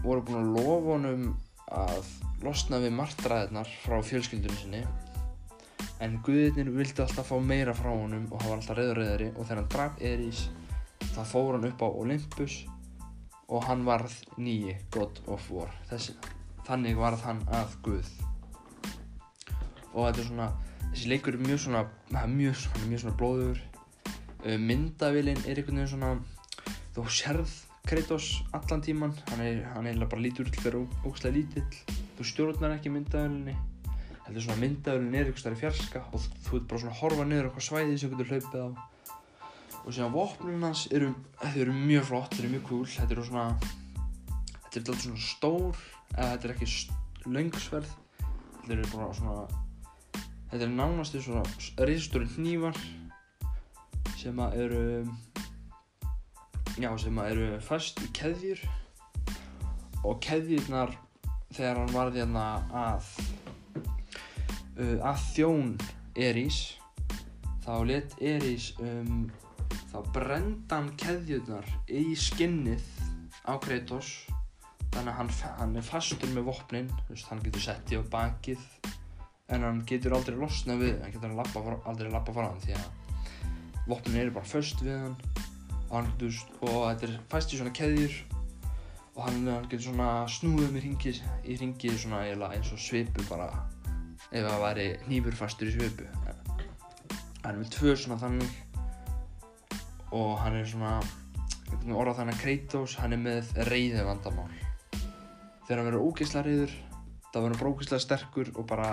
voru 0.05 0.25
búin 0.25 0.41
að 0.41 0.55
lofa 0.57 0.95
honum 0.95 1.27
að 1.75 2.13
losna 2.45 2.81
við 2.81 2.95
martræðirnar 2.97 3.69
frá 3.85 3.99
fjölskyldunum 4.05 4.61
sinni 4.63 4.85
en 6.05 6.19
guðurnir 6.25 6.69
vildi 6.75 7.01
alltaf 7.01 7.31
fá 7.31 7.37
meira 7.41 7.73
frá 7.77 7.89
honum 7.89 8.27
og 8.29 8.43
hann 8.43 8.51
var 8.53 8.61
alltaf 8.61 8.77
reyðurreyðari 8.79 9.31
og 9.33 9.47
þegar 9.47 9.61
hann 9.61 9.71
draf 9.73 10.03
Erís 10.05 10.43
þá 11.15 11.23
fór 11.31 11.57
hann 11.57 11.67
upp 11.71 11.85
á 11.85 11.89
Olympus 11.89 12.59
og 13.49 13.65
hann 13.69 13.85
varð 13.87 14.15
nýji 14.41 14.77
God 14.93 15.21
of 15.31 15.49
War. 15.53 15.73
Þessi, 15.89 16.15
þannig 16.67 17.01
varð 17.01 17.25
hann 17.25 17.43
að 17.55 17.77
guð. 17.87 18.13
Og 19.95 20.09
þetta 20.09 20.21
er 20.21 20.29
svona 20.29 20.49
þessi 20.85 21.13
leikur 21.13 21.39
er 21.39 21.45
mjög 21.49 21.63
svona 21.67 21.85
er 22.13 22.33
mjög, 22.33 22.65
er 22.75 22.89
mjög 22.91 23.05
svona 23.05 23.19
blóður 23.21 23.61
uh, 24.45 24.59
myndavillin 24.61 25.45
er 25.45 25.61
einhvern 25.61 25.81
veginn 25.81 25.93
svona 25.95 26.17
þú 26.97 27.07
sérð 27.09 27.61
Kratos 27.85 28.39
allan 28.57 28.81
tíman 28.81 29.13
hann 29.29 29.43
er, 29.45 29.59
hann 29.75 29.87
er 29.87 29.99
bara 30.09 30.25
lítur 30.25 30.49
fyrir 30.57 30.87
ógstlega 31.05 31.37
lítill. 31.37 32.01
Þú 32.17 32.29
stjórnar 32.29 32.79
ekki 32.79 32.93
myndavillinni 32.93 33.57
er 34.33 34.45
svona 34.45 34.61
myndavillin 34.63 35.17
er 35.19 35.29
einhvers 35.29 35.45
þar 35.45 35.57
í 35.57 35.61
fjarska 35.61 36.03
og 36.11 36.23
þú, 36.25 36.31
þú 36.47 36.59
ert 36.59 36.69
bara 36.71 36.83
svona 36.83 36.95
að 36.95 37.01
horfa 37.03 37.27
niður 37.29 37.49
okkur 37.51 37.67
svæði 37.69 37.99
sem 38.01 38.13
getur 38.15 38.31
hlaupið 38.33 38.63
á. 38.65 38.69
Og 39.85 39.91
síðan 39.93 40.15
vopnum 40.15 40.65
hans 40.65 40.87
eru, 40.97 41.11
eru 41.51 41.75
mjög 41.77 42.07
flott, 42.09 42.39
eru 42.39 42.53
mjög 42.55 42.65
cool 42.71 42.87
þetta 42.89 43.17
eru 43.17 43.27
svona 43.29 43.49
þetta 43.61 44.81
er 44.81 44.81
alltaf 44.81 45.05
svona 45.05 45.27
stór 45.27 45.85
eða 46.15 46.31
þetta 46.31 46.49
er 46.49 46.55
ekki 46.55 46.71
langsverð 47.35 47.93
þetta 48.63 48.75
eru 48.79 48.91
bara 48.95 49.11
svona 49.21 49.37
þetta 50.55 50.65
er 50.65 50.75
nánast 50.81 51.17
því 51.17 51.25
svona 51.29 51.87
risastóri 51.91 52.31
hnífar 52.39 52.81
sem 54.17 54.41
að 54.41 54.59
eru 54.65 54.85
já 56.81 56.91
sem 56.99 57.19
að 57.21 57.31
eru 57.35 57.61
fast 57.63 58.01
í 58.03 58.09
keðjur. 58.17 58.61
Og 60.05 60.19
keðjurnar 60.25 60.93
þegar 61.55 61.81
hann 61.81 61.95
varði 61.95 62.23
hérna 62.25 62.47
að 62.75 63.11
uh, 64.79 64.99
að 65.07 65.23
þjón 65.35 65.75
Erís 66.15 66.61
þá 67.65 67.75
let 67.89 68.15
Erís 68.23 68.73
um, 68.83 69.25
þá 69.91 69.99
brenda 70.15 70.79
hann 70.79 70.91
keðjurnar 71.01 71.69
í 71.91 72.13
skinnið 72.19 72.83
á 73.49 73.55
Kratos. 73.63 74.11
Þannig 74.95 75.11
að 75.11 75.17
hann, 75.19 75.31
hann 75.59 75.79
er 75.79 75.87
fastur 75.87 76.31
með 76.35 76.49
vopnin 76.51 76.91
veist, 77.09 77.27
hann 77.31 77.43
getur 77.43 77.65
sett 77.65 77.91
í 77.91 77.99
á 77.99 78.03
bakið 78.13 78.63
en 79.55 79.67
hann 79.67 79.81
getur 79.89 80.15
aldrei 80.17 80.37
losna 80.39 80.77
við 80.79 81.01
hann 81.03 81.15
getur 81.15 81.35
lappa, 81.35 81.63
aldrei 81.91 82.13
lappa 82.13 82.35
fara 82.37 82.53
hann 82.53 82.63
því 82.63 82.77
að 82.79 83.89
vopnin 83.91 84.21
eru 84.23 84.37
bara 84.37 84.49
föst 84.49 84.85
við 84.85 85.01
hann. 85.01 85.19
Og, 85.89 85.99
hann, 85.99 86.13
veist, 86.21 86.55
og 86.63 86.79
þetta 86.87 87.09
er 87.11 87.19
fæst 87.33 87.55
í 87.55 87.61
svona 87.61 87.75
keðjur 87.75 88.15
og 89.15 89.21
hann, 89.27 89.45
hann 89.51 89.69
getur 89.69 89.89
svona 89.91 90.11
snúið 90.31 90.73
með 90.75 90.89
ringi 90.89 91.15
í 91.15 91.59
ringi 91.61 91.95
svona 91.99 92.25
eins 92.51 92.73
og 92.75 92.81
svipu 92.83 93.27
bara 93.29 93.51
ef 94.31 94.47
það 94.49 94.63
væri 94.65 94.89
nýfur 95.11 95.37
fastur 95.39 95.71
í 95.71 95.75
svipu 95.75 96.09
hann 97.45 97.59
er 97.59 97.61
með 97.61 97.75
tvö 97.75 97.93
svona 97.99 98.17
þannig. 98.23 98.55
Og 100.15 100.39
hann 100.41 100.57
er 100.57 100.69
svona 100.69 100.95
orðað 101.93 102.21
þannig 102.21 102.37
að 102.37 102.43
Kratos 102.45 102.95
hann 103.01 103.17
er 103.17 103.21
með 103.21 103.51
reyði 103.69 104.05
vandamál 104.07 104.53
þegar 105.65 105.81
hann 105.81 105.89
verður 105.89 106.07
ógeðslega 106.07 106.45
reyður 106.47 106.75
þá 107.33 107.37
verður 107.37 107.49
hann 107.51 107.59
bara 107.61 107.73
ógeðslega 107.73 108.05
sterkur 108.05 108.53
og 108.55 108.69
bara 108.71 108.89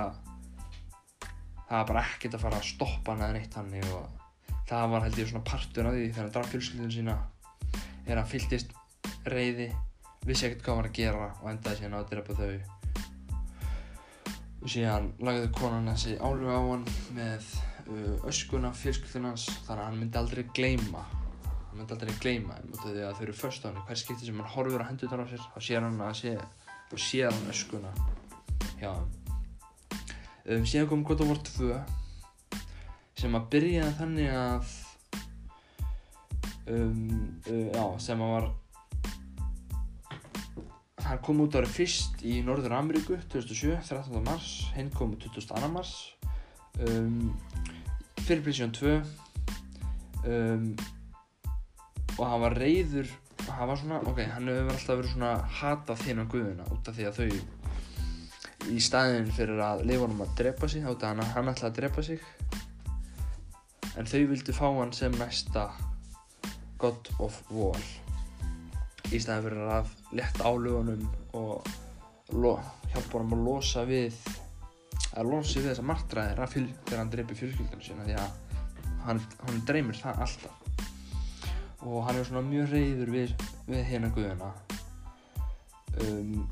það 1.69 1.77
er 1.77 1.87
bara 1.91 2.03
ekkert 2.09 2.35
að 2.35 2.43
fara 2.45 2.59
að 2.59 2.67
stoppa 2.71 3.13
hann 3.13 3.23
eða 3.27 3.37
neitt 3.37 3.57
hann 3.59 3.71
og 3.91 4.57
það 4.71 4.91
var 4.95 5.05
held 5.05 5.21
ég 5.21 5.29
svona 5.29 5.47
partur 5.51 5.87
af 5.87 5.95
því 5.95 6.09
þegar 6.09 6.25
hann 6.25 6.35
draf 6.35 6.51
fjölskyldinu 6.51 6.95
sína 6.95 7.17
er 8.07 8.17
hann 8.17 8.31
fylltist 8.33 8.75
reyði 9.29 9.69
vissi 10.25 10.47
ekkert 10.47 10.65
hvað 10.65 10.73
hann 10.73 10.81
var 10.81 10.91
að 10.91 10.99
gera 10.99 11.29
og 11.37 11.49
endaði 11.53 11.81
síðan 11.81 11.95
á 11.95 11.99
að 12.01 12.11
drepa 12.11 12.39
þau 12.41 12.51
síðan 14.69 15.11
lagði 15.25 15.47
konan 15.57 15.89
þessi 15.89 16.17
áluga 16.21 16.59
á 16.59 16.63
hann 16.67 16.83
með 17.15 17.47
uh, 17.87 18.27
öskuna 18.29 18.69
fjölskyldunans 18.77 19.47
þannig 19.65 19.81
að 19.81 19.87
hann 19.87 19.99
myndi 20.01 20.21
aldrei 20.21 20.43
gleyma. 20.53 21.05
Hann 21.69 21.79
myndi 21.79 21.95
aldrei 21.95 22.13
gleyma 22.21 22.59
því 22.83 22.93
að 23.07 23.15
þau 23.17 23.23
eru 23.25 23.37
först 23.39 23.65
á 23.65 23.69
hann 23.71 23.81
hver 23.87 24.01
skipti 24.01 24.27
sem 24.27 24.37
hann 24.41 24.53
horfur 24.53 24.85
á 24.85 24.89
hendurnar 24.89 25.25
á 25.25 25.31
sér 25.31 25.47
þá 25.55 25.59
sér 25.65 25.87
hann 25.87 26.05
að 26.05 26.13
sé 26.21 26.35
og 26.91 27.01
sér 27.01 27.31
hann 27.31 27.51
öskuna 27.53 27.95
hjá 28.77 28.91
þeim. 28.91 29.17
Um, 30.41 30.63
síðan 30.65 30.89
kom 30.89 31.03
God 31.05 31.21
of 31.21 31.31
War 31.31 31.41
2 31.47 31.73
sem 33.21 33.37
að 33.37 33.49
byrjaði 33.53 33.97
þannig 33.99 34.31
að 34.33 34.71
um, 36.73 37.11
uh, 37.45 37.67
já, 37.69 37.85
sem 38.01 38.23
að 38.25 38.33
var 38.35 38.49
hann 41.05 41.21
kom 41.25 41.41
út 41.43 41.55
árið 41.57 41.75
fyrst 41.75 42.21
í 42.27 42.39
Norður 42.45 42.77
Ameríku 42.77 43.17
2007, 43.33 43.77
13. 43.87 44.21
mars 44.25 44.49
hinn 44.75 44.91
kom 44.93 45.15
22. 45.19 45.69
mars 45.73 45.93
um, 46.85 47.31
fyrir 48.21 48.43
Playstation 48.45 48.73
2 48.77 48.93
um, 50.29 50.67
og 52.17 52.25
hann 52.27 52.43
var 52.45 52.57
reyður 52.59 53.09
hann 53.49 53.67
var 53.71 53.79
svona, 53.79 54.01
ok, 54.05 54.21
hann 54.35 54.49
hefur 54.51 54.75
alltaf 54.75 54.99
verið 54.99 55.13
svona 55.15 55.31
hatað 55.61 56.03
þínan 56.05 56.29
guðuna 56.31 56.67
út 56.73 56.91
af 56.91 56.97
því 56.97 57.07
að 57.09 57.19
þau 57.21 58.71
í 58.71 58.81
staðin 58.83 59.31
fyrir 59.33 59.61
að 59.65 59.85
leifa 59.89 60.05
honum 60.05 60.25
að 60.27 60.35
drepa 60.41 60.69
sig 60.69 60.85
af 60.85 61.01
hann 61.07 61.23
hann 61.33 61.49
ætlaði 61.49 61.71
að 61.71 61.79
drepa 61.79 62.05
sig 62.05 62.21
en 63.97 64.07
þau 64.07 64.21
vildu 64.29 64.55
fá 64.55 64.67
hann 64.67 64.93
sem 64.95 65.17
næsta 65.17 65.65
God 66.81 67.11
of 67.19 67.41
War 67.49 68.00
í 69.11 69.19
staðin 69.19 69.45
fyrir 69.47 69.73
að 69.75 69.91
leta 70.15 70.47
álögunum 70.47 71.07
og 71.37 71.67
hjálpa 72.91 73.19
honum 73.19 73.35
að 73.35 73.43
losa 73.47 73.83
við 73.87 74.15
að 75.19 75.27
losa 75.27 75.59
við 75.59 75.69
þessa 75.71 75.87
martræðir 75.87 76.41
þegar 76.53 76.97
hann 77.01 77.11
dreipir 77.11 77.39
fjölskyldunum 77.39 77.83
sína 77.83 78.07
því 78.07 78.17
að 78.21 78.39
hann, 79.05 79.21
hann 79.43 79.61
dreymir 79.67 79.99
það 79.99 80.23
alltaf. 80.25 80.57
Og 81.81 82.03
hann 82.05 82.19
er 82.19 82.27
svona 82.27 82.45
mjög 82.45 82.75
reyður 82.75 83.11
við, 83.15 83.31
við 83.65 83.85
hérna 83.89 84.11
guðuna 84.13 84.51
um, 86.05 86.43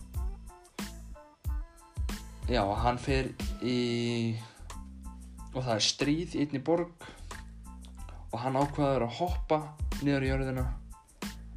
já, 2.50 2.64
hann 2.84 2.98
fer 2.98 3.30
í 3.62 3.78
og 5.54 5.64
það 5.64 5.76
er 5.76 5.86
stríð 5.86 6.36
í 6.36 6.44
einni 6.44 6.62
borg 6.66 7.08
og 8.30 8.38
hann 8.44 8.58
ákvaður 8.58 9.06
að 9.08 9.16
hoppa 9.20 9.60
niður 10.02 10.26
í 10.26 10.32
jörðina 10.32 10.66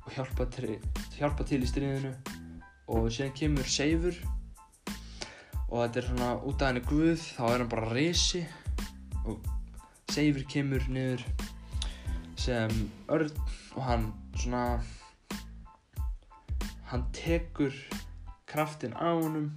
og 0.03 0.13
hjálpa 0.15 0.47
til, 0.53 0.77
hjálpa 1.19 1.47
til 1.49 1.63
í 1.63 1.69
stríðinu 1.71 2.13
og 2.93 3.09
síðan 3.13 3.35
kemur 3.39 3.69
Seifur 3.69 4.17
og 5.69 5.79
þetta 5.81 6.01
er 6.01 6.09
svona 6.11 6.31
út 6.43 6.63
af 6.63 6.73
henni 6.73 6.85
guð 6.89 7.23
þá 7.37 7.43
er 7.49 7.63
hann 7.63 7.73
bara 7.73 7.93
risi 7.93 8.43
og 9.25 9.47
Seifur 10.13 10.45
kemur 10.49 10.85
niður 10.93 11.25
sem 12.43 12.73
örn 13.13 13.31
og 13.77 13.83
hann 13.87 14.09
svona 14.35 14.65
hann 16.91 17.05
tekur 17.13 17.73
kraftin 18.47 18.93
á 18.93 19.17
honum. 19.17 19.53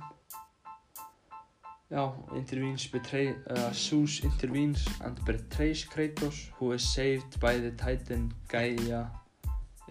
Já, 1.91 2.13
intervenes 2.35 2.87
betray 2.87 3.35
uh, 3.49 3.71
Zeus 3.73 4.23
intervenes 4.23 4.87
and 5.03 5.19
betrays 5.25 5.83
Kratos 5.85 6.49
who 6.57 6.71
is 6.71 6.83
saved 6.93 7.39
by 7.39 7.57
the 7.57 7.71
titan 7.71 8.33
Gaia. 8.47 9.11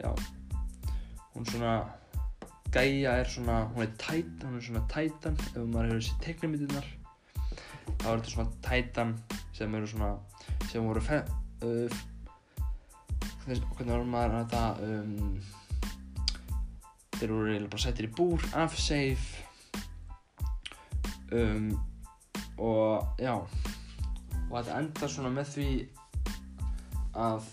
Já 0.00 0.14
hún 1.34 1.46
svona 1.50 1.74
Gaia 2.74 3.12
er 3.20 3.28
svona, 3.30 3.68
hún 3.70 3.84
er 3.84 3.92
titan 3.98 4.48
hún 4.48 4.58
er 4.58 4.66
svona 4.66 4.86
titan, 4.90 5.36
ef 5.52 5.60
maður 5.62 5.92
hefur 5.92 6.00
þessi 6.00 6.20
teknimítunar 6.24 6.88
þá 8.00 8.08
er 8.08 8.22
þetta 8.22 8.32
svona 8.32 8.56
titan 8.66 9.12
sem 9.54 9.76
eru 9.78 9.90
svona 9.90 10.10
sem 10.70 10.86
voru 10.88 11.02
fe, 11.04 11.20
uh, 11.62 12.00
hvernig 13.44 13.92
var 13.92 14.08
maður 14.08 14.38
að 14.38 14.40
þetta 14.42 14.64
um, 14.88 15.36
þeir 17.18 17.34
voru 17.34 17.52
eiginlega 17.52 17.72
bara 17.74 17.84
settir 17.84 18.08
í 18.08 18.14
búr 18.18 18.46
af 18.58 18.74
safe 18.80 19.44
um, 21.34 21.70
og 22.58 23.20
já 23.22 23.34
og 23.36 24.56
þetta 24.56 24.80
endar 24.80 25.10
svona 25.10 25.32
með 25.34 25.52
því 25.54 25.68
að 27.14 27.46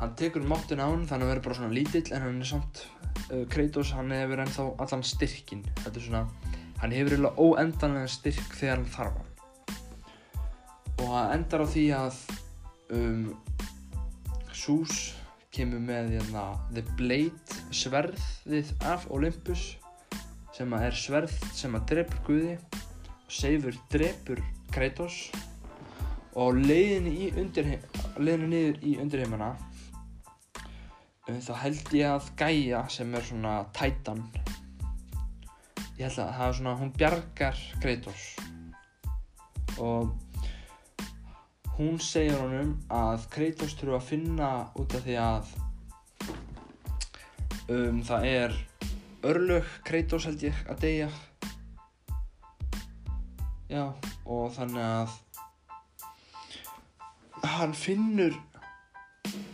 hann 0.00 0.16
tekur 0.18 0.44
máttin 0.50 0.82
á 0.82 0.90
hann 0.90 1.06
þannig 1.06 1.12
að 1.12 1.18
hann 1.18 1.30
verður 1.30 1.46
bara 1.46 1.60
svona 1.60 1.76
lítill 1.76 2.08
en 2.10 2.26
hann 2.26 2.42
er 2.42 2.50
samt 2.50 2.82
uh, 3.30 3.44
Kratos 3.52 3.92
hann 3.96 4.12
hefur 4.14 4.42
ennþá 4.44 4.68
allan 4.82 5.04
styrkin 5.06 5.64
þetta 5.82 5.96
er 5.98 6.06
svona 6.06 6.26
hann 6.82 6.90
hefur 6.90 7.14
eiginlega 7.14 7.38
óendanlega 7.38 8.10
styrk 8.10 8.56
þegar 8.58 8.80
hann 8.80 8.90
þarf 8.90 9.18
hann. 9.20 9.28
Og 10.98 11.04
það 11.06 11.34
endar 11.36 11.62
á 11.62 11.66
því 11.70 11.84
að 11.94 12.16
um, 12.96 13.20
Zeus 14.52 14.96
kemur 15.54 15.82
með 15.84 16.16
hérna, 16.16 16.42
The 16.74 16.82
Blade 16.98 17.60
sverðið 17.74 18.72
af 18.90 19.06
Olympus 19.14 19.76
sem 20.56 20.74
er 20.76 20.98
sverð 20.98 21.36
sem 21.54 21.78
að 21.78 21.86
drefur 21.92 22.22
Guði 22.26 22.56
Seifur 23.32 23.78
drepur 23.92 24.42
Kratos. 24.74 25.28
Og 26.36 26.58
leiðinni 26.58 27.12
í 27.28 27.30
undirheim 27.36 27.82
leiðinni 28.18 28.50
niður 28.50 28.82
í 28.88 28.96
undirheimana 29.04 29.52
þá 31.28 31.54
held 31.62 31.94
ég 31.94 32.16
að 32.16 32.32
Gaia 32.36 32.86
sem 32.90 33.14
er 33.14 33.24
svona 33.26 33.60
Titan 33.76 34.26
ég 36.02 36.08
held 36.08 36.18
að 36.18 36.36
það 36.36 36.48
er 36.48 36.56
svona 36.58 36.74
hún 36.80 36.92
bjargar 36.98 37.58
Kratos. 37.82 38.22
Og 39.78 40.10
hún 41.76 41.98
segir 42.02 42.38
honum 42.40 42.72
að 42.92 43.26
Kratos 43.32 43.76
þurfa 43.78 43.98
að 44.00 44.08
finna 44.08 44.48
út 44.78 44.96
af 44.96 45.04
því 45.06 45.16
að 45.22 45.52
um, 47.70 48.00
það 48.08 48.28
er 48.32 48.56
örlög 49.32 49.74
Kratos 49.86 50.26
held 50.26 50.46
ég 50.48 50.64
að 50.66 50.82
deyja. 50.86 51.10
Já 53.70 53.84
og 54.26 54.50
þannig 54.56 54.86
að 54.86 55.18
hann 57.52 57.74
finnur 57.76 58.34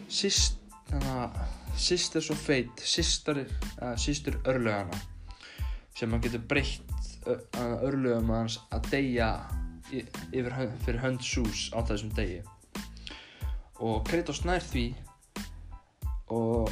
sýst 0.08 0.57
Sisters 1.78 2.30
of 2.30 2.40
Fate 2.40 2.82
systur 2.84 4.40
örlögana 4.44 4.98
sem 5.94 6.10
hann 6.10 6.22
getur 6.22 6.42
breytt 6.48 6.98
örlögum 7.58 8.30
hans 8.30 8.58
að 8.72 8.90
deyja 8.92 9.28
yfir, 9.90 10.52
fyrir 10.84 11.00
hönd 11.02 11.24
Sús 11.24 11.68
á 11.74 11.82
þessum 11.82 12.12
degi. 12.16 12.40
Og 13.82 14.02
Kratos 14.08 14.44
nær 14.46 14.64
því 14.64 14.86
og 16.34 16.70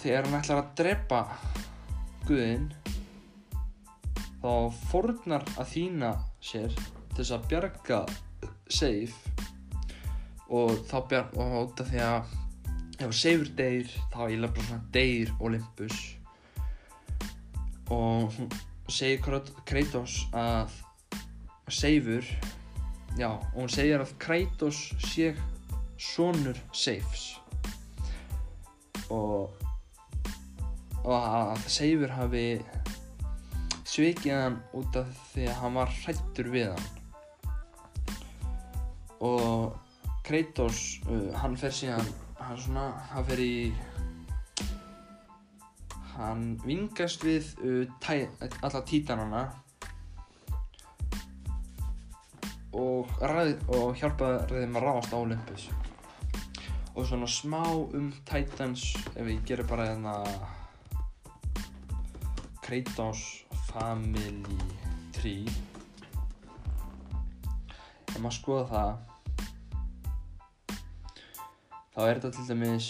þegar 0.00 0.28
hann 0.28 0.40
ætlar 0.40 0.62
að 0.62 0.72
drepa 0.80 1.20
Guðinn 2.26 2.70
þá 4.42 4.52
fornar 4.90 5.46
að 5.56 5.70
þína 5.74 6.12
sér 6.42 6.74
til 6.74 7.20
þess 7.20 7.36
að 7.36 7.46
bjarga 7.52 8.00
Seif 8.66 9.14
og 10.46 10.74
þá 10.86 10.98
bjarga 11.10 11.46
og 11.46 11.80
af 11.80 11.88
því 11.90 12.02
að 12.06 12.34
ef 13.02 13.12
Seifur 13.12 13.50
deyr 13.58 13.90
þá 14.12 14.20
er 14.24 14.32
ég 14.32 14.44
bara 14.46 14.66
svona 14.68 14.84
deyr 14.94 15.32
Olympus. 15.40 15.98
Og 17.92 18.32
hún 18.36 18.48
segir 18.88 19.20
Kratos 19.68 20.22
að 20.32 20.72
Seifur 21.68 22.24
já 23.18 23.30
og 23.32 23.60
hún 23.60 23.72
segir 23.72 24.00
að 24.00 24.16
Kratos 24.22 24.80
sé 25.04 25.34
sonur 25.98 26.58
Seifs. 26.72 27.36
Og 29.10 29.52
og 31.06 31.14
að 31.14 31.66
Seifur 31.70 32.10
hafi 32.10 32.46
svikið 33.86 34.34
hann 34.34 34.60
út 34.76 34.96
af 34.98 35.10
því 35.32 35.46
að 35.46 35.58
hann 35.60 35.76
var 35.78 35.92
hrættur 36.02 36.48
við 36.52 36.72
hann. 36.72 36.88
Og 39.24 39.76
Kratos 40.26 40.80
uh, 41.06 41.30
hann 41.38 41.54
fer 41.60 41.74
síðan 41.74 42.08
hann 42.46 42.58
svona 42.62 42.88
hann 43.10 43.24
fer 43.26 43.40
í 43.42 43.54
hann 46.16 46.44
vingast 46.62 47.24
við 47.26 47.48
uh, 47.60 47.94
tæ, 48.00 48.26
alla 48.62 48.82
títanana 48.86 49.42
og, 52.76 53.10
og 53.72 53.96
hjálpaði 53.98 54.62
þeim 54.62 54.78
að 54.78 54.84
ráðast 54.84 55.16
á 55.16 55.18
Olympus. 55.18 55.66
Og 56.96 57.08
svona 57.08 57.28
smá 57.28 57.62
um 57.72 58.10
Titans 58.28 58.84
ef 59.14 59.26
ég 59.26 59.42
gerir 59.48 59.68
bara 59.68 59.88
hérna 59.90 60.14
Kratos 62.64 63.24
Family 63.70 64.40
Tree. 65.16 65.44
Ef 68.12 68.16
maður 68.20 68.38
skoða 68.38 68.66
það 68.72 69.05
þá 71.96 72.02
er 72.04 72.18
þetta 72.20 72.30
til 72.36 72.42
dæmis 72.50 72.86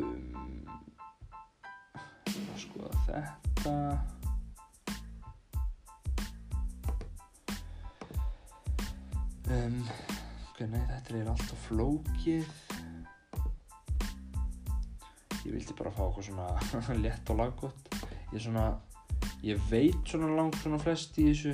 um 0.00 0.62
skoða 2.56 3.00
þetta. 3.04 3.74
Um 9.52 9.76
hvernig 10.56 10.86
þetta 10.88 11.18
er 11.18 11.28
alltaf 11.34 11.66
flókið. 11.68 12.48
Ég 15.42 15.50
vildi 15.52 15.76
bara 15.76 15.92
fá 15.92 16.06
eitthvað 16.06 16.30
svona 16.30 16.96
lett 17.04 17.32
og 17.34 17.40
laggótt 17.42 17.98
ég 18.32 18.38
er 18.38 18.44
svona 18.46 18.66
ég 19.44 19.64
veit 19.68 20.08
svona 20.08 20.30
langt 20.32 20.56
svona 20.62 20.80
flest 20.80 21.18
í 21.20 21.26
þessu 21.28 21.52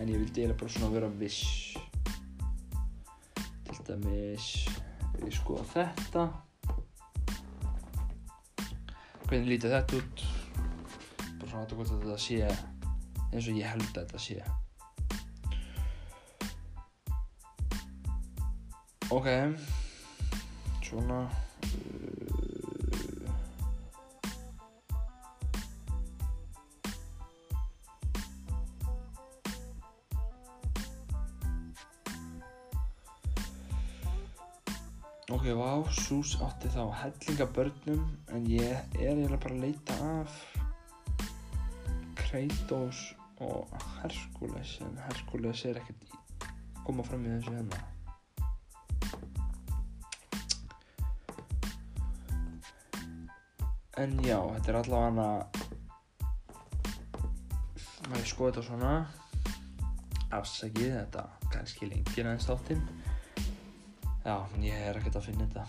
en 0.00 0.10
ég 0.10 0.18
vildi 0.18 0.42
eiginlega 0.42 0.58
bara 0.58 0.74
svona 0.74 0.90
vera 0.96 1.12
viss. 1.20 1.76
Til 3.68 3.78
dæmis 3.86 4.48
ég 5.22 5.34
skoða 5.36 5.64
þetta. 5.72 6.24
Hvernig 9.24 9.48
lítið 9.48 9.74
þetta 9.76 10.00
út? 10.00 10.24
Bara 11.38 11.48
svona 11.50 11.64
að 11.64 12.04
þetta 12.04 12.18
sé 12.24 12.38
eins 13.34 13.48
og 13.48 13.56
ég 13.58 13.70
held 13.70 13.88
að 13.88 13.96
þetta 14.02 14.18
sé. 14.26 14.38
Ok. 19.14 19.28
Svona 20.84 21.18
Ok, 35.34 35.48
vá, 35.58 35.82
Sús 35.90 36.36
átti 36.46 36.68
þá 36.70 36.92
hellinga 36.94 37.46
börnum 37.50 38.02
en 38.36 38.44
ég 38.46 38.70
er 38.70 38.84
eiginlega 39.00 39.40
bara 39.42 39.56
að 39.56 39.64
leita 39.64 39.94
af 40.06 40.30
Kratos 42.20 43.00
og 43.42 43.72
Herkules 43.96 44.76
en 44.86 44.94
Herkules 45.02 45.64
er 45.66 45.80
ekkert 45.80 46.14
koma 46.86 47.02
fram 47.02 47.26
í 47.26 47.32
þessu 47.32 47.50
hérna. 47.56 47.78
En 54.04 54.14
já, 54.22 54.38
þetta 54.38 54.70
er 54.70 54.78
allavega 54.84 55.08
hana 55.08 55.28
að 58.04 58.20
ég 58.20 58.30
skoði 58.30 58.52
þetta 58.52 58.68
svona? 58.68 58.94
Afsakið 60.38 60.94
þetta 61.00 61.26
kannski 61.48 61.90
lengir 61.90 62.22
aðeins 62.22 62.46
þáttinn 62.52 62.86
Já, 64.24 64.36
ég 64.64 64.86
er 64.88 64.96
ekkert 64.96 65.20
að 65.20 65.26
finna 65.28 65.46
þetta. 65.52 65.64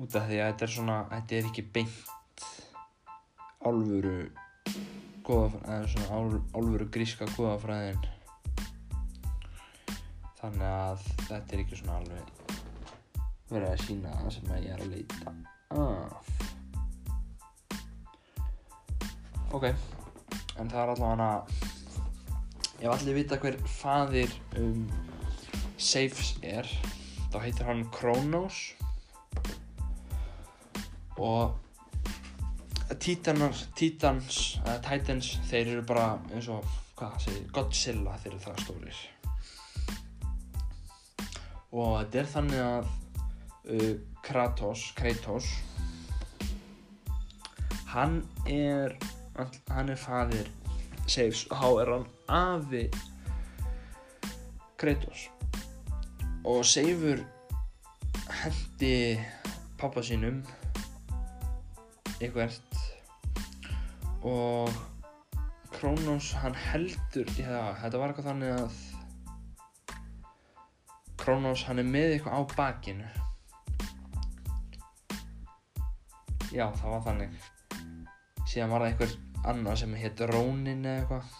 Út 0.00 0.14
af 0.16 0.30
því 0.30 0.38
að 0.38 0.48
þetta 0.52 0.64
er 0.66 0.72
svona, 0.76 0.98
þetta 1.10 1.36
er 1.36 1.50
ekki 1.50 1.64
beint 1.74 2.44
álfuru 3.60 4.14
góðafræðin, 5.26 5.66
eða 5.74 5.88
svona 5.92 6.08
ál, 6.16 6.40
álfuru 6.56 6.86
gríska 6.94 7.26
góðafræðin 7.34 8.06
þannig 10.40 10.68
að 10.70 11.02
þetta 11.26 11.54
er 11.54 11.62
ekki 11.64 11.80
svona 11.80 11.98
alveg 12.00 12.24
verið 13.50 13.68
að 13.68 13.82
sína 13.84 14.14
það 14.22 14.32
sem 14.36 14.46
ég 14.56 14.70
er 14.72 14.80
að 14.84 14.92
leita 14.94 15.26
af 15.76 16.24
ok 19.58 19.66
en 19.68 20.70
það 20.70 20.80
er 20.80 20.92
allavega 20.94 21.12
hana 21.12 21.30
Ef 22.80 22.88
allir 22.88 23.18
vita 23.18 23.36
hver 23.36 23.58
faðir 23.68 24.30
um, 24.56 24.86
Safes 25.76 26.30
er, 26.40 26.68
þá 27.28 27.42
heitir 27.42 27.66
hann 27.68 27.82
Kronos 27.92 28.60
og 31.20 31.58
Titans, 33.00 33.66
Titans, 33.76 34.38
uh, 34.64 34.78
Titans, 34.80 35.28
þeir 35.50 35.74
eru 35.74 35.82
bara 35.90 36.06
eins 36.32 36.48
og, 36.48 36.64
hvað 36.96 37.18
segir, 37.26 37.42
Godzilla 37.52 38.16
þeir 38.22 38.32
eru 38.32 38.40
það 38.46 38.62
stórir. 38.64 39.02
Og 41.70 41.92
þetta 41.98 42.22
er 42.22 42.30
þannig 42.32 42.62
að 42.64 42.88
uh, 43.76 43.92
Kratos, 44.24 44.86
Kratos, 44.96 45.50
hann 47.92 48.22
er, 48.48 48.96
hann 49.68 49.92
er 49.92 50.00
faðir 50.00 50.48
Safes 51.10 51.42
og 51.50 51.58
þá 51.58 51.68
er 51.82 51.92
hann 51.94 52.06
afi 52.38 52.84
Kratos. 54.80 55.26
Og 56.46 56.62
Seifur 56.64 57.20
hendi 58.40 59.18
pappa 59.80 60.04
sínum 60.06 60.38
ykkvert 62.20 62.78
og 64.28 64.70
Kronos 65.74 66.30
hann 66.36 66.54
heldur 66.54 67.28
já, 67.38 67.72
þetta 67.80 68.00
var 68.00 68.12
eitthvað 68.12 68.28
þannig 68.30 68.50
að 68.60 68.78
Kronos 71.20 71.64
hann 71.68 71.82
er 71.82 71.88
með 71.88 72.14
eitthvað 72.14 72.36
á 72.36 72.42
bakinu. 72.54 73.08
Já 76.50 76.66
það 76.80 76.94
var 76.94 77.02
þannig. 77.08 77.34
Síðan 78.50 78.72
var 78.72 78.82
það 78.84 78.88
einhver 78.90 79.18
annar 79.48 79.78
sem 79.78 79.94
hétt 79.96 80.20
Rónin 80.30 80.84
eða 80.84 81.02
eitthvað. 81.02 81.36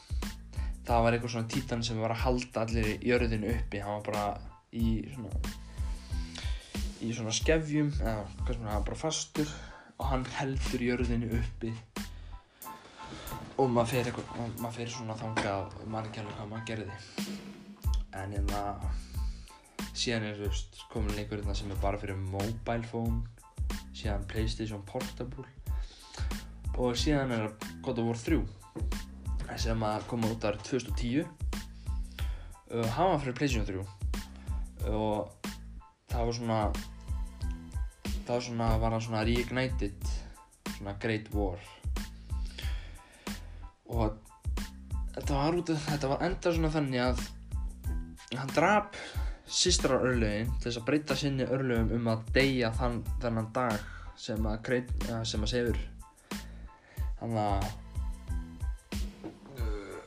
Það 0.86 1.02
var 1.04 1.16
eitthvað 1.16 1.34
svona 1.34 1.50
títan 1.54 1.82
sem 1.86 2.00
var 2.00 2.14
að 2.14 2.22
halda 2.24 2.62
allir 2.64 2.88
í 2.92 2.94
jörðinu 3.10 3.50
uppi. 3.54 3.82
Hann 3.84 3.98
var 3.98 4.06
bara 4.06 4.24
í 4.72 4.86
svona 5.14 5.58
í 7.00 7.10
svona 7.16 7.32
skefjum 7.32 7.92
eða 8.00 8.24
hvað 8.42 8.54
sem 8.54 8.64
hann 8.66 8.74
var 8.74 8.88
bara 8.88 9.00
fastur 9.02 9.52
og 9.96 10.08
hann 10.10 10.26
heldur 10.38 10.84
jörðinu 10.84 11.30
uppi. 11.40 11.74
Og 13.60 13.68
maður 13.68 13.92
fer 13.92 14.10
eitthvað 14.10 14.58
maður 14.62 14.76
fer 14.78 14.92
svona 14.94 15.18
þangað 15.20 15.78
og 15.80 15.86
maður 15.92 16.10
ekki 16.10 16.24
alveg 16.24 16.40
hvað 16.40 16.52
maður 16.54 16.68
gerði. 16.72 16.98
En 18.20 18.36
en 18.40 18.50
það 18.50 18.88
síðan 20.00 20.30
er 20.30 20.64
komin 20.92 21.16
leikur 21.16 21.40
hérna 21.40 21.54
sem 21.56 21.70
er 21.72 21.80
bara 21.82 22.00
fyrir 22.00 22.18
mobile 22.20 22.88
phone 22.88 23.20
síðan 23.94 24.24
Playstation 24.30 24.82
Portable 24.88 25.44
og 26.78 26.96
síðan 26.98 27.34
er 27.36 27.50
God 27.82 28.02
of 28.02 28.10
War 28.10 28.22
3 28.26 29.58
sem 29.60 29.82
að 29.82 30.06
koma 30.08 30.30
út 30.30 30.46
árið 30.46 30.62
2010 30.68 31.26
og 32.70 32.86
hann 32.94 33.10
var 33.10 33.20
fyrir 33.24 33.38
Playstation 33.40 33.66
3 33.66 34.92
og 34.94 35.50
það 36.10 36.24
var 36.24 36.34
svona 36.38 36.62
það 38.30 38.34
var 38.34 38.44
svona, 38.46 38.72
var 38.78 38.94
hann 38.94 39.02
svona 39.04 39.22
reignited 39.26 40.10
svona 40.80 40.94
Great 41.02 41.28
War. 41.34 41.58
Og 43.90 44.16
þetta 45.16 45.34
var 45.34 45.58
út 45.58 45.72
af, 45.74 45.86
þetta 45.88 46.10
var 46.12 46.24
enda 46.28 46.52
svona 46.54 46.72
þannig 46.72 47.02
að 47.04 47.24
hann 48.38 48.52
drap 48.54 48.98
sýstra 49.50 49.98
örlögin 49.98 50.52
til 50.60 50.68
þess 50.68 50.78
að 50.78 50.86
breyta 50.86 51.16
sinni 51.18 51.48
örlögum 51.50 51.90
um 51.98 52.12
að 52.12 52.28
deyja 52.36 52.70
þann, 52.78 53.00
þennan 53.22 53.50
dag 53.56 53.80
sem 54.20 54.46
að, 54.46 54.70
að 55.10 55.24
sefur 55.50 55.80
þannig 57.20 57.42
að 57.44 57.66
uh, 59.60 59.98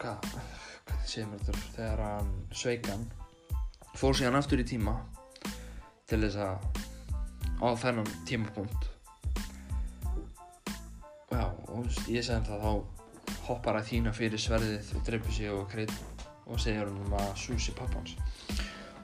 hvað 0.00 0.30
hvað 0.30 1.02
segir 1.04 1.28
mér 1.30 1.42
þetta? 1.48 1.64
Þegar 1.76 2.04
hann 2.06 2.30
sveikan 2.54 3.08
fór 3.98 4.16
síðan 4.16 4.38
aftur 4.38 4.62
í 4.62 4.66
tíma 4.66 4.94
til 6.10 6.22
þess 6.24 6.38
að 6.40 6.56
á 7.60 7.68
þennan 7.76 8.08
tímapunkt. 8.28 8.88
Já 11.30 11.44
og 11.46 11.86
ég 12.10 12.24
segði 12.24 12.48
það 12.48 12.64
þá 12.64 12.72
hoppar 13.50 13.80
að 13.80 13.90
þína 13.90 14.14
fyrir 14.14 14.40
sverðið 14.40 14.94
og 14.96 15.04
dreipur 15.06 15.34
sig 15.34 15.52
og 15.52 15.68
kreit 15.70 15.92
og 16.50 16.58
segir 16.62 16.88
hann 16.88 17.14
að 17.18 17.30
Susi 17.38 17.74
pappans. 17.76 18.16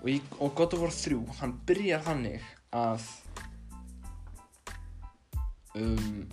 Og, 0.01 0.09
í, 0.11 0.17
og 0.41 0.55
God 0.59 0.77
of 0.77 0.83
War 0.87 0.95
3 0.95 1.21
hann 1.41 1.55
byrjar 1.69 2.03
þannig 2.07 2.49
að 2.77 3.07
um, 5.79 6.27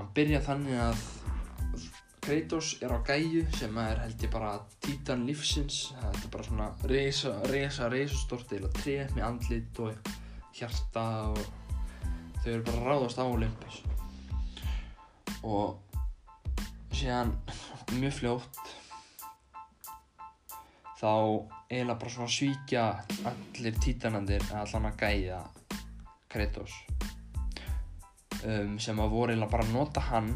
hann 0.00 0.12
byrjar 0.16 0.44
þannig 0.46 0.78
að 0.80 1.08
Kratos 2.20 2.74
er 2.84 2.92
á 2.92 3.00
gæju 3.04 3.42
sem 3.56 3.78
er 3.80 4.02
held 4.02 4.22
ég 4.22 4.32
bara 4.32 4.50
títan 4.84 5.24
lífsins. 5.28 5.78
Þetta 5.96 6.20
er 6.26 6.32
bara 6.34 6.46
svona 6.46 6.66
reysa, 6.88 7.32
reysa, 7.48 7.88
reysa 7.92 8.18
stort 8.20 8.52
eða 8.52 8.68
tref 8.76 9.14
með 9.16 9.24
andlit 9.26 9.80
og 9.80 10.10
hjarta 10.56 11.04
og 11.32 11.40
þau 12.42 12.50
eru 12.52 12.66
bara 12.68 12.84
ráðast 12.84 13.20
á 13.20 13.24
Olympus. 13.24 13.80
Og 15.42 15.80
síðan 16.92 17.32
mjög 17.96 18.16
fljótt 18.20 18.62
þá 21.00 21.12
eiginlega 21.70 21.96
bara 21.96 22.14
svona 22.14 22.30
svíkja 22.36 22.86
allir 23.32 23.80
títanandir 23.80 24.44
allan 24.52 24.92
að 24.92 25.00
gæja 25.06 25.42
Kratos 26.30 26.76
um, 28.46 28.78
sem 28.80 29.00
að 29.00 29.12
voru 29.14 29.32
eiginlega 29.34 29.52
bara 29.52 29.66
að 29.66 29.74
nota 29.74 30.04
hann 30.10 30.30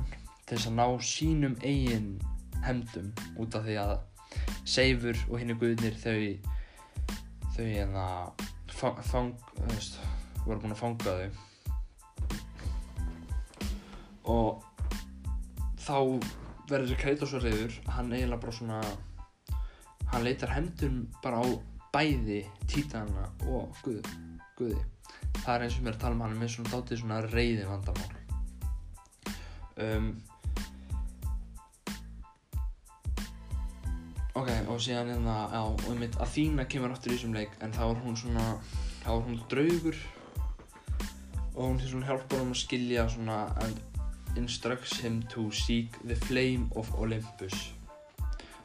til 0.45 0.57
þess 0.57 0.71
að 0.71 0.77
ná 0.79 0.87
sínum 1.05 1.57
eigin 1.63 2.11
hemdum 2.65 3.13
út 3.41 3.57
af 3.57 3.65
því 3.67 3.79
að 3.83 3.97
Seifur 4.67 5.19
og 5.29 5.39
hinn 5.39 5.53
í 5.53 5.59
guðnir 5.61 5.97
þau 6.01 6.19
þau 7.55 7.67
hérna 7.69 8.07
fang, 8.75 9.01
fang, 9.07 9.35
veist, 9.69 10.01
voru 10.45 10.63
búin 10.63 10.75
að 10.75 10.81
fanga 10.81 11.13
þau. 11.21 11.29
Og 14.35 14.65
þá 15.85 15.99
verður 16.71 16.97
að 16.97 17.45
reyður 17.45 17.77
hann 17.93 18.13
eiginlega 18.13 18.41
bara 18.41 18.57
svona 18.57 18.81
hann 20.11 20.25
leitar 20.25 20.55
hendun 20.55 21.05
bara 21.23 21.45
á 21.45 21.47
bæði 21.95 22.41
títana 22.67 23.29
og 23.47 23.77
guð, 23.85 24.09
guði 24.59 24.81
það 25.45 25.55
er 25.55 25.65
eins 25.67 25.79
og 25.79 25.85
mér 25.87 25.97
að 25.97 26.05
tala 26.05 26.17
um 26.17 26.23
hann 26.25 26.39
með 26.41 26.55
svona 26.55 26.73
dátið 26.73 27.03
svona 27.03 27.21
reyði 27.29 27.67
vandamál. 27.69 28.13
Um, 29.85 30.09
ok 34.39 34.51
og 34.71 34.81
síðan 34.83 35.11
hérna 35.13 35.37
já, 35.53 35.63
og 35.63 35.97
mitt 35.99 36.19
Athena 36.23 36.67
kemur 36.71 36.95
aftur 36.95 37.13
í 37.13 37.17
þessum 37.17 37.35
leik 37.35 37.57
en 37.63 37.75
þá 37.75 37.83
er 37.89 38.03
hún 38.05 38.19
svona 38.19 38.47
þá 39.03 39.09
er 39.17 39.25
hún 39.29 39.41
draugur 39.51 39.99
og 41.55 41.61
hún 41.65 41.83
svona 41.83 42.09
hjálpar 42.09 42.41
hann 42.43 42.55
að 42.55 42.63
skilja 42.63 43.09
svona 43.11 43.41
and 43.67 43.83
instructs 44.39 44.99
him 45.03 45.23
to 45.31 45.51
seek 45.51 45.95
the 46.05 46.17
flame 46.27 46.71
of 46.75 46.91
Olympus 46.99 47.73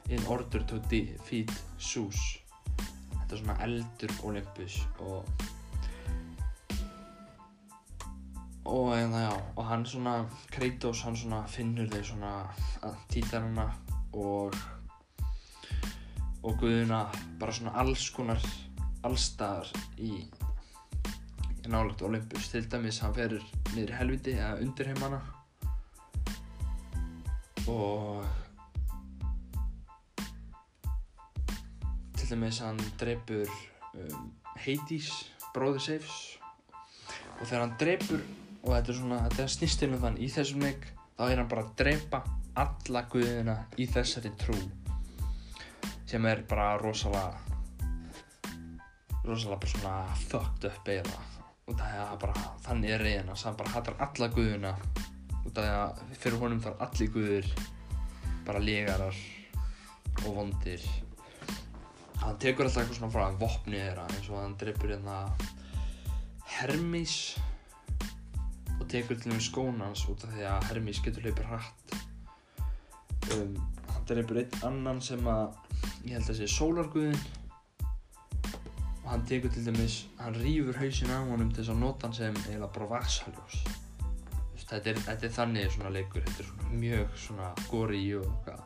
in 0.09 0.25
order 0.25 0.63
to 0.65 0.79
defeat 0.89 1.51
Zeus. 1.77 2.39
Þetta 3.13 3.35
er 3.35 3.41
svona 3.43 3.57
eldur 3.65 4.13
Olympus 4.25 4.79
og 5.05 5.25
og 8.69 8.93
hérna 8.93 9.25
já 9.25 9.34
og 9.55 9.65
hann 9.65 9.86
svona 9.86 10.25
Kratos 10.51 11.03
hann 11.03 11.15
svona 11.17 11.43
finnur 11.47 11.89
þau 11.89 12.03
svona 12.03 12.34
títarana 13.10 13.71
og 14.13 14.53
og 16.43 16.58
guðuna 16.60 17.03
bara 17.39 17.51
svona 17.51 17.73
alls 17.82 18.10
konar 18.15 18.39
allstaðar 19.03 19.69
í, 19.99 20.25
nálagt 21.69 22.01
Olympus. 22.03 22.49
Til 22.51 22.67
dæmis 22.71 22.99
hann 23.03 23.15
ferur 23.15 23.43
niður 23.75 23.95
helviti 23.99 24.36
eða 24.36 24.60
undir 24.63 24.89
heimana. 24.91 25.19
Og 27.69 28.25
til 32.17 32.32
dæmis 32.32 32.62
hann 32.63 32.79
dreipur 32.99 33.51
um, 33.93 34.32
Hades, 34.60 35.12
bróður 35.53 35.84
Seifs 35.84 36.19
og 37.39 37.47
þegar 37.47 37.62
hann 37.63 37.77
dreipur 37.79 38.23
og 38.69 38.75
þetta 38.75 38.93
er 38.93 38.99
svona, 38.99 39.19
þetta 39.25 39.43
er 39.43 39.53
snýstilum 39.55 40.03
þann 40.03 40.19
í 40.21 40.29
þessum 40.29 40.65
leik, 40.67 40.86
þá 41.17 41.23
er 41.25 41.41
hann 41.41 41.49
bara 41.49 41.65
að 41.65 41.73
dreipa 41.82 42.21
alla 42.60 43.01
guðina 43.10 43.55
í 43.82 43.89
þessari 43.89 44.32
trú 44.38 44.58
sem 46.10 46.25
er 46.29 46.45
bara 46.49 46.75
rosalega 46.82 47.34
rosalega 49.25 49.60
bara 49.60 49.73
svona 49.73 49.97
fucked 50.29 50.69
up 50.69 50.88
eiginlega 50.89 51.39
og 51.69 51.75
það 51.77 51.97
er 52.01 52.21
bara, 52.23 52.45
þannig 52.65 52.93
er 52.93 53.03
reyðina 53.05 53.36
hann 53.43 53.60
bara 53.60 53.73
hattar 53.75 53.99
alla 54.05 54.29
guðina. 54.34 54.71
Og 55.43 55.51
það 55.53 55.67
er 55.67 55.75
að 55.75 56.15
fyrir 56.21 56.41
honum 56.41 56.63
þarf 56.63 56.82
allir 56.86 57.12
guður 57.13 57.51
bara 58.47 58.63
legarar 58.63 59.19
og 60.23 60.32
vondir. 60.39 60.88
Hann 62.23 62.41
tekur 62.41 62.67
alltaf 62.67 62.84
eitthvað 62.84 62.97
svona 62.99 63.13
frá 63.13 63.38
vopnið 63.39 63.86
þeirra 63.86 64.08
eins 64.15 64.32
og 64.34 64.41
hann 64.41 64.58
dreipur 64.60 64.95
hérna 64.95 65.19
Hermes. 66.58 67.19
og 67.38 67.48
tekur 68.91 69.19
til 69.19 69.32
og 69.32 69.38
með 69.38 69.45
skóna 69.47 69.89
hans 69.89 70.06
út 70.12 70.23
af 70.28 70.36
því 70.36 70.47
að 70.52 70.69
Hermes 70.69 71.02
getur 71.06 71.28
hlaupið 71.28 71.52
hratt. 71.52 71.97
Um, 73.36 73.58
hann 73.93 74.08
dreipur 74.10 74.41
einn 74.41 74.63
annan 74.69 75.04
sem 75.06 75.28
að 75.30 75.54
ég 76.08 76.15
held 76.15 76.32
að 76.32 76.39
sé 76.39 76.47
sólarguðin 76.49 77.19
og 79.04 79.12
hann 79.12 79.28
tekur 79.30 79.54
til 79.54 79.65
dæmis 79.67 80.02
hann 80.21 80.38
rýfur 80.38 80.80
hausin 80.80 81.13
á 81.13 81.19
honum 81.19 81.52
til 81.52 81.63
þess 81.63 81.73
að 81.75 81.84
nota 81.84 82.08
hann 82.08 82.17
sem 82.17 82.41
eiginlega 82.45 82.73
bara 82.78 82.91
varsaljós 82.95 83.62
þetta 84.69 84.91
er, 84.91 84.99
þetta 85.08 85.25
er 85.25 85.34
þannig 85.34 85.71
svona 85.73 85.93
leikur 85.93 86.25
þetta 86.25 86.43
er 86.43 86.49
svona 86.49 86.82
mjög 86.84 87.15
svona 87.23 87.47
góri 87.71 88.04
og 88.19 88.28
hvað 88.45 88.62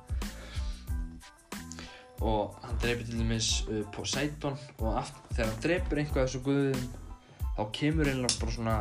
og 2.24 2.58
hann 2.64 2.82
dreipir 2.84 3.08
til 3.08 3.20
dæmis 3.20 3.48
uh, 3.68 3.82
Poseidon 3.96 4.60
og 4.80 5.00
aft, 5.00 5.16
þegar 5.34 5.50
hann 5.52 5.64
dreipir 5.64 6.04
einhvað 6.04 6.28
þessu 6.28 6.44
guðum 6.46 6.86
þá 7.56 7.64
kemur 7.80 8.12
einlega 8.12 8.40
bara 8.42 8.56
svona 8.58 8.78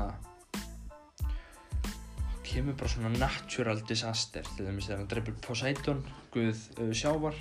kemur 2.52 2.76
bara 2.76 2.92
svona 2.92 3.10
natural 3.16 3.80
disaster 3.88 4.46
til 4.56 4.68
dæmis 4.68 4.88
þegar 4.88 5.00
hann 5.00 5.10
dreipir 5.10 5.36
Poseidon 5.46 6.04
guð 6.34 6.62
uh, 6.78 6.92
sjávar 6.92 7.36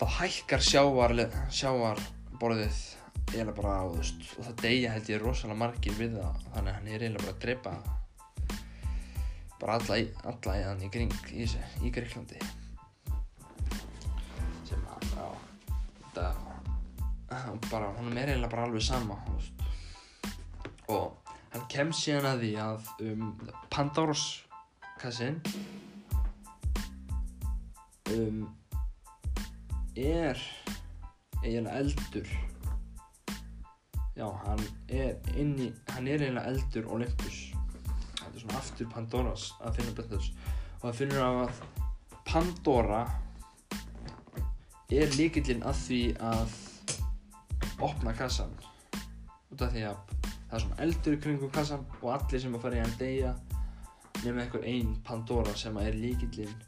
þá 0.00 0.04
hækkar 0.18 0.64
sjávar 0.64 1.14
sjávarborðið 1.52 2.80
eiginlega 3.32 3.56
bara 3.56 3.74
á 3.80 3.84
þú 3.86 3.98
veist 3.98 4.24
og 4.36 4.46
það 4.48 4.62
deyja 4.64 4.94
held 4.94 5.10
ég 5.12 5.22
rosalega 5.22 5.60
margir 5.62 5.98
við 5.98 6.16
það 6.18 6.46
þannig 6.54 6.72
að 6.72 6.78
hann 6.78 6.88
er 6.88 7.04
eiginlega 7.04 7.24
bara 7.26 7.34
að 7.36 7.42
dreipa 7.44 7.74
bara 9.62 9.78
alla 9.78 9.98
í, 10.00 10.08
alla 10.32 10.58
í 10.58 10.66
hann 10.66 10.82
í 10.82 10.90
kring 10.90 11.12
í, 11.30 11.46
í 11.86 11.92
Greiklandi 11.94 12.40
sem 14.66 14.86
að, 14.90 15.08
já, 15.14 15.28
þetta 15.98 16.26
bara, 17.70 17.92
honum 17.98 18.16
er 18.16 18.32
eiginlega 18.32 18.52
bara 18.52 18.66
alveg 18.66 18.84
sama, 18.84 19.16
og 20.92 21.21
hann 21.52 21.68
kemst 21.72 22.06
síðan 22.06 22.28
að 22.30 22.44
því 22.44 22.52
að 22.62 22.90
um, 23.08 23.28
Pandoros 23.72 24.24
kassin 25.00 25.38
um, 28.12 28.46
er 29.98 30.40
eiginlega 31.42 31.78
eldur. 31.82 32.32
Já, 34.12 34.28
hann 34.44 34.62
er 34.92 35.16
inn 35.40 35.54
í, 35.60 35.68
hann 35.92 36.08
er 36.08 36.22
eiginlega 36.22 36.52
eldur 36.52 36.88
Olympus. 36.94 37.44
Þetta 38.18 38.32
er 38.32 38.42
svona 38.44 38.60
aftur 38.60 38.90
Pandoras 38.92 39.48
að 39.60 39.80
finna 39.80 39.96
Bethus 39.98 40.32
og 40.82 40.88
það 40.88 40.98
finnur 40.98 41.24
að 41.26 41.60
Pandora 42.26 43.02
er 44.92 45.14
líkillinn 45.16 45.64
að 45.66 45.78
því 45.86 46.02
að 46.22 46.56
opna 47.82 48.14
kassan. 48.16 48.52
Út 49.52 49.64
af 49.64 49.72
því 49.74 49.86
að 49.90 50.11
það 50.52 50.58
er 50.58 50.66
svona 50.66 50.82
eldur 50.84 51.16
kringum 51.24 51.50
kassan 51.56 51.86
og 52.02 52.10
allir 52.12 52.44
sem 52.44 52.54
að 52.58 52.66
fara 52.66 52.76
í 52.76 52.84
hann 52.84 52.98
deyja 53.00 53.32
nema 54.22 54.44
einhver 54.44 54.68
einn 54.68 54.92
Pandora 55.06 55.56
sem 55.56 55.80
að 55.80 55.88
er 55.88 55.96
líkillinn 56.02 56.60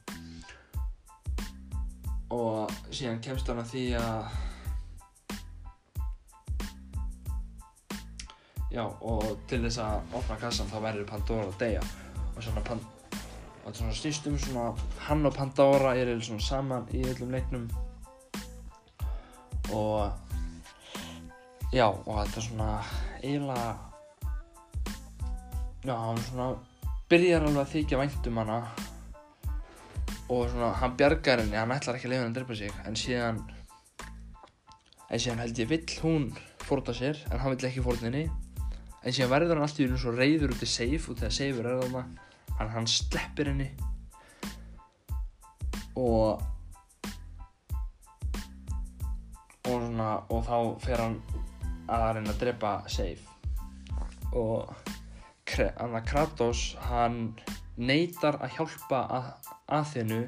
og 2.32 2.72
síðan 2.88 3.20
kemst 3.22 3.52
hann 3.52 3.60
að 3.60 3.70
því 3.74 3.84
að 4.00 4.32
já 8.74 8.82
og 8.88 9.26
til 9.46 9.60
þess 9.66 9.78
að 9.84 10.16
opna 10.18 10.40
kassan 10.40 10.72
þá 10.72 10.78
verður 10.88 11.06
Pandora 11.12 11.46
að 11.46 11.60
deyja. 11.60 11.84
Og 12.34 12.42
svona 12.42 12.64
Pan 12.66 12.80
og 12.80 13.68
þetta 13.68 13.78
svona 13.78 13.96
snýst 14.00 14.26
um 14.28 14.38
svona 14.40 14.64
hann 15.06 15.28
og 15.28 15.36
Pandora 15.36 15.94
er 15.96 16.10
eða 16.10 16.26
svona 16.26 16.48
saman 16.48 16.88
í 16.96 17.04
öllum 17.12 17.36
leiknum. 17.36 17.68
Og 19.76 20.23
já 21.74 21.88
og 21.90 22.06
þetta 22.06 22.38
er 22.38 22.44
svona 22.44 22.68
eiginlega 23.18 23.70
já 25.84 25.94
hann 25.98 26.20
svona 26.28 26.46
byrjar 27.10 27.46
alveg 27.48 27.62
að 27.64 27.72
þykja 27.72 27.98
vænt 28.00 28.28
um 28.30 28.38
hana. 28.40 28.58
Og 30.32 30.46
svona 30.52 30.70
hann 30.80 30.94
bjargar 30.96 31.42
henni, 31.42 31.58
hann 31.58 31.74
ætlar 31.74 31.98
ekki 31.98 32.08
að 32.08 32.14
lifa 32.14 32.22
henni 32.22 32.32
að 32.32 32.38
drepa 32.38 32.58
sig. 32.60 32.78
En 32.86 32.96
síðan 32.98 33.42
en 35.10 35.20
síðan 35.20 35.42
held 35.42 35.60
ég 35.60 35.70
vill 35.74 35.98
hún 36.04 36.30
fórta 36.64 36.94
sér 36.96 37.20
en 37.30 37.42
hann 37.42 37.56
vill 37.56 37.68
ekki 37.68 37.84
fórta 37.84 38.06
henni. 38.08 38.24
En 39.02 39.12
síðan 39.12 39.34
verður 39.34 39.58
hann 39.58 39.66
alltaf 39.66 39.84
í 39.84 40.00
svo 40.00 40.14
reyður 40.14 40.54
út 40.54 40.64
í 40.64 40.70
safe 40.70 41.10
og 41.10 41.18
þegar 41.20 41.36
safe 41.40 41.60
er 41.60 41.70
þarna 41.82 42.06
hann, 42.60 42.74
hann 42.78 42.88
sleppir 42.88 43.50
henni. 43.50 43.70
Og 45.98 46.40
og 49.64 49.80
svona 49.80 50.10
og 50.28 50.44
þá 50.44 50.56
fer 50.84 51.00
hann 51.00 51.18
að 51.88 52.06
reyna 52.16 52.32
að 52.32 52.40
drepa 52.40 52.72
safe 52.88 53.34
og 54.34 54.70
hann 55.44 55.98
að 55.98 56.06
Kratos 56.08 56.62
hann 56.88 57.18
neytar 57.76 58.38
að 58.42 58.56
hjálpa 58.56 59.02
að, 59.18 59.28
að 59.68 59.84
þinnu 59.92 60.22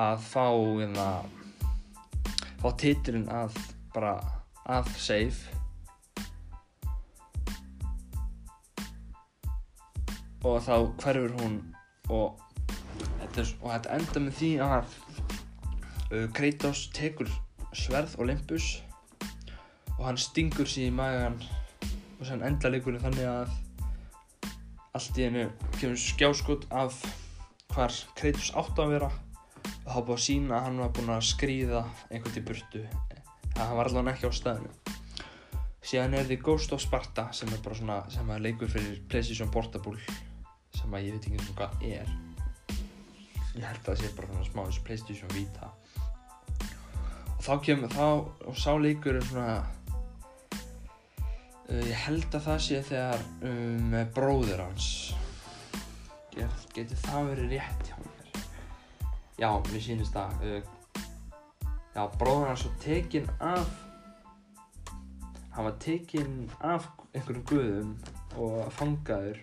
að 0.00 0.26
fá 0.26 0.46
hérna 0.50 1.08
fá 2.60 2.68
titilinn 2.80 3.30
að 3.32 3.56
bara 3.94 4.18
að 4.70 4.90
safe 5.00 5.56
og 10.44 10.60
þá 10.64 10.74
hverfur 11.02 11.34
hún 11.40 11.56
og 12.10 12.40
þetta, 13.20 13.44
og 13.60 13.66
þetta 13.70 13.96
enda 13.96 14.22
með 14.26 14.38
því 14.40 14.52
að 14.64 14.94
uh, 16.10 16.28
Kratos 16.36 16.86
tekur 16.96 17.30
sverð 17.76 18.16
Olympus 18.22 18.70
og 20.00 20.06
hann 20.08 20.20
stingur 20.20 20.68
sér 20.68 20.88
í 20.88 20.94
magan 20.96 21.36
og 21.84 22.24
þannig 22.24 22.46
enda 22.48 22.72
leikurinn 22.72 23.04
þannig 23.04 23.28
að 23.28 23.56
allt 24.96 25.20
í 25.20 25.26
hennu 25.28 25.46
kemur 25.76 26.00
skjáskot 26.00 26.64
af 26.74 26.96
hvar 27.74 27.94
Kratos 28.18 28.50
átt 28.58 28.80
að 28.80 28.96
vera 28.96 29.10
og 29.12 29.90
þá 29.92 30.00
búið 30.00 30.16
að 30.16 30.24
sína 30.24 30.56
að 30.56 30.64
hann 30.66 30.80
var 30.82 30.94
búinn 30.96 31.14
að 31.14 31.28
skrýða 31.28 31.84
einhvern 32.10 32.34
til 32.34 32.46
burtu. 32.48 32.86
Það 33.54 33.68
hann 33.68 33.78
var 33.78 33.90
allavega 33.90 34.16
ekki 34.16 34.32
á 34.32 34.40
staðinu 34.40 34.98
síðan 35.90 36.14
er 36.14 36.26
því 36.28 36.36
Ghost 36.44 36.74
of 36.76 36.82
Sparta 36.82 37.26
sem 37.34 37.50
er 37.54 37.60
bara 37.64 37.76
svona 37.78 37.98
sem 38.12 38.28
er 38.30 38.42
leikur 38.44 38.70
fyrir 38.70 39.00
PlayStation 39.10 39.50
Portable 39.52 39.98
sem 40.76 40.92
að 40.94 41.06
ég 41.06 41.16
veit 41.16 41.28
ekki 41.28 41.44
svona 41.44 41.56
hvað 41.58 41.86
er. 41.88 42.12
Ég 43.56 43.64
held 43.66 43.80
að 43.80 43.88
það 43.88 44.00
sé 44.00 44.10
bara 44.16 44.30
svona 44.30 44.48
smá 44.48 44.60
þessu 44.68 44.84
Playstation 44.86 45.32
Vita. 45.34 45.70
Og 47.34 47.42
þá 47.46 47.52
kemur 47.66 47.94
þá 47.94 48.06
og 48.06 48.58
sá 48.60 48.70
leikur 48.78 49.18
svona 49.30 49.48
ég 51.70 51.98
held 52.04 52.34
að 52.34 52.46
það 52.48 52.62
sé 52.66 52.80
þegar 52.88 53.24
um, 53.46 53.94
bróður 54.14 54.64
hans. 54.64 54.88
Get, 56.34 56.66
getur 56.74 57.02
það 57.04 57.30
verið 57.32 57.54
rétt 57.56 57.90
hjá 57.90 57.96
mér? 58.02 58.42
Já, 59.40 59.50
mér 59.70 59.84
sýnist 59.84 60.16
það 60.16 60.44
uh, 60.46 60.58
já, 61.94 62.02
bróður 62.18 62.50
hans 62.50 62.66
var 62.66 62.76
tekinn 62.84 63.30
af 63.38 63.70
hann 65.50 65.66
var 65.66 65.78
tekinn 65.82 66.36
af 66.62 66.86
einhverjum 67.14 67.46
guðum 67.50 67.94
og 68.38 68.70
fangaður 68.76 69.40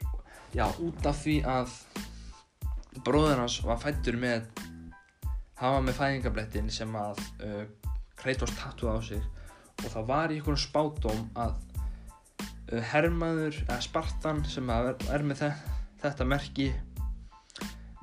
Já, 0.56 0.64
út 0.80 1.06
af 1.06 1.18
því 1.26 1.42
að 1.44 1.74
bróður 3.04 3.42
hans 3.44 3.58
var 3.68 3.82
fættur 3.82 4.16
með 4.20 4.48
hann 5.60 5.76
var 5.76 5.84
með 5.84 5.98
fæðingablettin 6.00 6.72
sem 6.72 6.96
að 6.96 7.20
uh, 7.44 7.66
Kratos 8.18 8.56
tattuði 8.58 8.94
á 8.96 9.00
sig 9.04 9.26
og 9.84 9.92
það 9.92 10.08
var 10.08 10.32
í 10.32 10.40
einhvern 10.40 10.62
spátum 10.62 11.28
að 11.38 11.58
uh, 12.72 12.82
herrmaður 12.92 13.58
eða 13.66 13.80
Spartan 13.84 14.44
sem 14.50 14.70
er, 14.74 14.94
er 15.14 15.26
með 15.26 15.44
þe 15.44 15.52
þetta 16.04 16.28
merki 16.30 16.72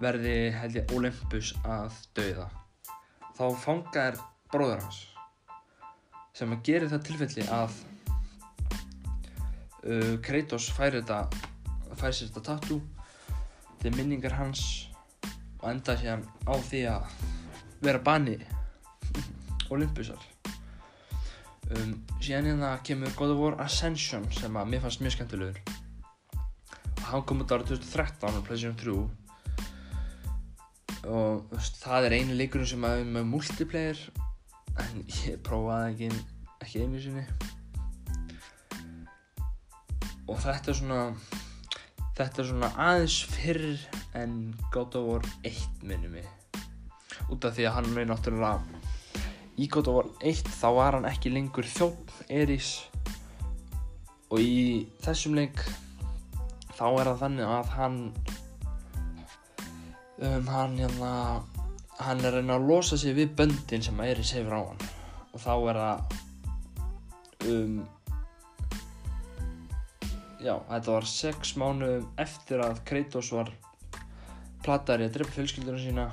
verði 0.03 0.37
held 0.55 0.79
ég 0.81 0.95
Olympus 0.97 1.53
að 1.63 1.95
dauða. 2.17 2.49
Þá 3.35 3.45
fangar 3.63 4.19
bróður 4.53 4.83
hans 4.85 5.01
sem 6.35 6.51
að 6.51 6.65
gera 6.67 6.91
það 6.91 7.05
tilfelli 7.09 7.47
að 7.55 7.77
uh, 9.87 10.15
Kratos 10.25 10.71
færi 10.75 11.01
þetta 11.01 11.21
fær 11.95 12.11
sér 12.11 12.31
þetta 12.31 12.45
tattoo 12.51 12.81
til 13.83 13.95
minningar 13.95 14.35
hans 14.35 14.65
og 15.61 15.69
enda 15.71 15.97
sér 16.01 16.25
á 16.49 16.55
því 16.71 16.85
að 16.91 17.19
vera 17.85 18.03
bani 18.03 18.39
Olympusar 19.75 20.34
um, 21.73 21.95
síðan 22.21 22.51
hérna 22.51 22.71
kemur 22.87 23.13
God 23.19 23.35
of 23.35 23.41
War 23.41 23.59
Ascension 23.65 24.27
sem 24.35 24.57
að 24.57 24.71
mér 24.73 24.85
fannst 24.85 25.03
mjög 25.05 25.17
skemmtilegur. 25.17 25.61
Og 26.95 27.07
hann 27.11 27.27
kom 27.29 27.45
út 27.45 27.55
ára 27.55 27.67
2013 27.69 28.39
á 28.39 28.41
PlayStation 28.45 28.77
3 28.81 28.97
og 31.05 31.51
það 31.83 32.07
er 32.07 32.15
einu 32.17 32.37
leikurinn 32.39 32.69
sem 32.69 32.85
að 32.87 33.03
er 33.03 33.11
með 33.17 33.27
multiplayer 33.29 33.99
en 34.81 35.03
ég 35.27 35.41
prófaði 35.45 35.91
ekki, 35.93 36.23
ekki 36.65 36.85
einu 36.85 37.03
sinni. 37.03 37.25
Og 40.25 40.39
þetta 40.41 40.73
er 40.73 40.79
svona 40.79 41.03
þetta 42.17 42.41
er 42.41 42.49
svona 42.49 42.71
aðeins 42.87 43.19
fyrr 43.35 43.69
en 44.17 44.39
God 44.73 44.97
of 44.99 45.11
War 45.11 45.29
1 45.45 45.85
minnum 45.85 46.17
mig. 46.17 46.29
Út 47.29 47.45
af 47.45 47.57
því 47.57 47.69
að 47.69 47.77
hann 47.79 47.99
er 48.01 48.09
náttúrulega 48.09 48.84
í 49.61 49.69
God 49.71 49.89
of 49.91 49.97
War 49.99 50.11
1 50.21 50.51
þá 50.51 50.69
var 50.77 50.99
hann 50.99 51.09
ekki 51.09 51.33
lengur 51.35 51.67
þjótt 51.69 52.13
Eris. 52.33 52.77
Og 54.33 54.43
í 54.43 54.87
þessum 55.05 55.37
leik 55.39 55.61
þá 56.75 56.87
er 56.89 57.11
það 57.11 57.21
þannig 57.23 57.53
að 57.55 57.73
hann 57.79 57.99
um, 60.19 60.47
hann 60.51 60.79
hérna 60.81 61.13
hann 62.01 62.25
er 62.27 62.39
reyna 62.39 62.59
að 62.59 62.69
losa 62.69 62.99
sig 62.99 63.15
við 63.15 63.35
böndin 63.39 63.85
sem 63.85 64.01
Eris 64.03 64.35
hefur 64.35 64.59
á 64.59 64.63
hann. 64.73 64.87
Og 65.35 65.43
þá 65.43 65.55
er 65.55 65.83
það 65.83 66.23
um 67.55 67.77
já, 70.45 70.59
þetta 70.69 70.91
var 70.91 71.07
sex 71.09 71.55
mánuðum 71.61 72.09
eftir 72.21 72.63
að 72.65 72.83
Kratos 72.89 73.31
var 73.35 73.53
platar 74.65 75.03
í 75.03 75.09
að 75.09 75.19
drepa 75.19 75.37
fjölskylduna 75.37 75.81
sína 75.81 76.07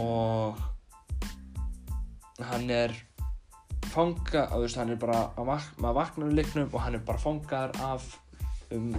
og 0.00 0.60
hann 2.50 2.70
er 2.72 2.94
fanga, 3.90 4.46
þú 4.50 4.60
veist, 4.64 4.78
hann 4.78 4.92
er 4.94 5.00
bara 5.00 5.22
að 5.38 5.48
maður 5.50 5.96
vaknar 5.98 6.30
í 6.30 6.36
leiknum 6.38 6.70
og 6.70 6.84
hann 6.84 6.96
er 6.98 7.02
bara 7.06 7.20
fangar 7.20 7.74
af 7.84 8.06
um, 8.74 8.92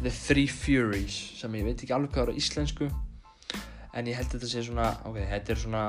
The 0.00 0.12
Three 0.14 0.48
Furies 0.48 1.16
sem 1.40 1.54
ég 1.58 1.66
veit 1.66 1.82
ekki 1.82 1.94
alveg 1.94 2.14
hvað 2.14 2.28
er 2.28 2.32
á 2.32 2.40
íslensku 2.40 2.88
en 2.88 4.08
ég 4.08 4.16
held 4.16 4.30
að 4.30 4.38
þetta 4.38 4.50
sé 4.52 4.64
svona, 4.66 4.88
ok, 5.08 5.20
þetta 5.32 5.54
er 5.54 5.60
svona 5.62 5.84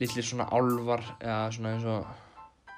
litlir 0.00 0.26
svona 0.26 0.48
álvar 0.50 1.04
eða 1.20 1.40
svona 1.54 1.74
eins 1.76 1.88
og 1.92 2.20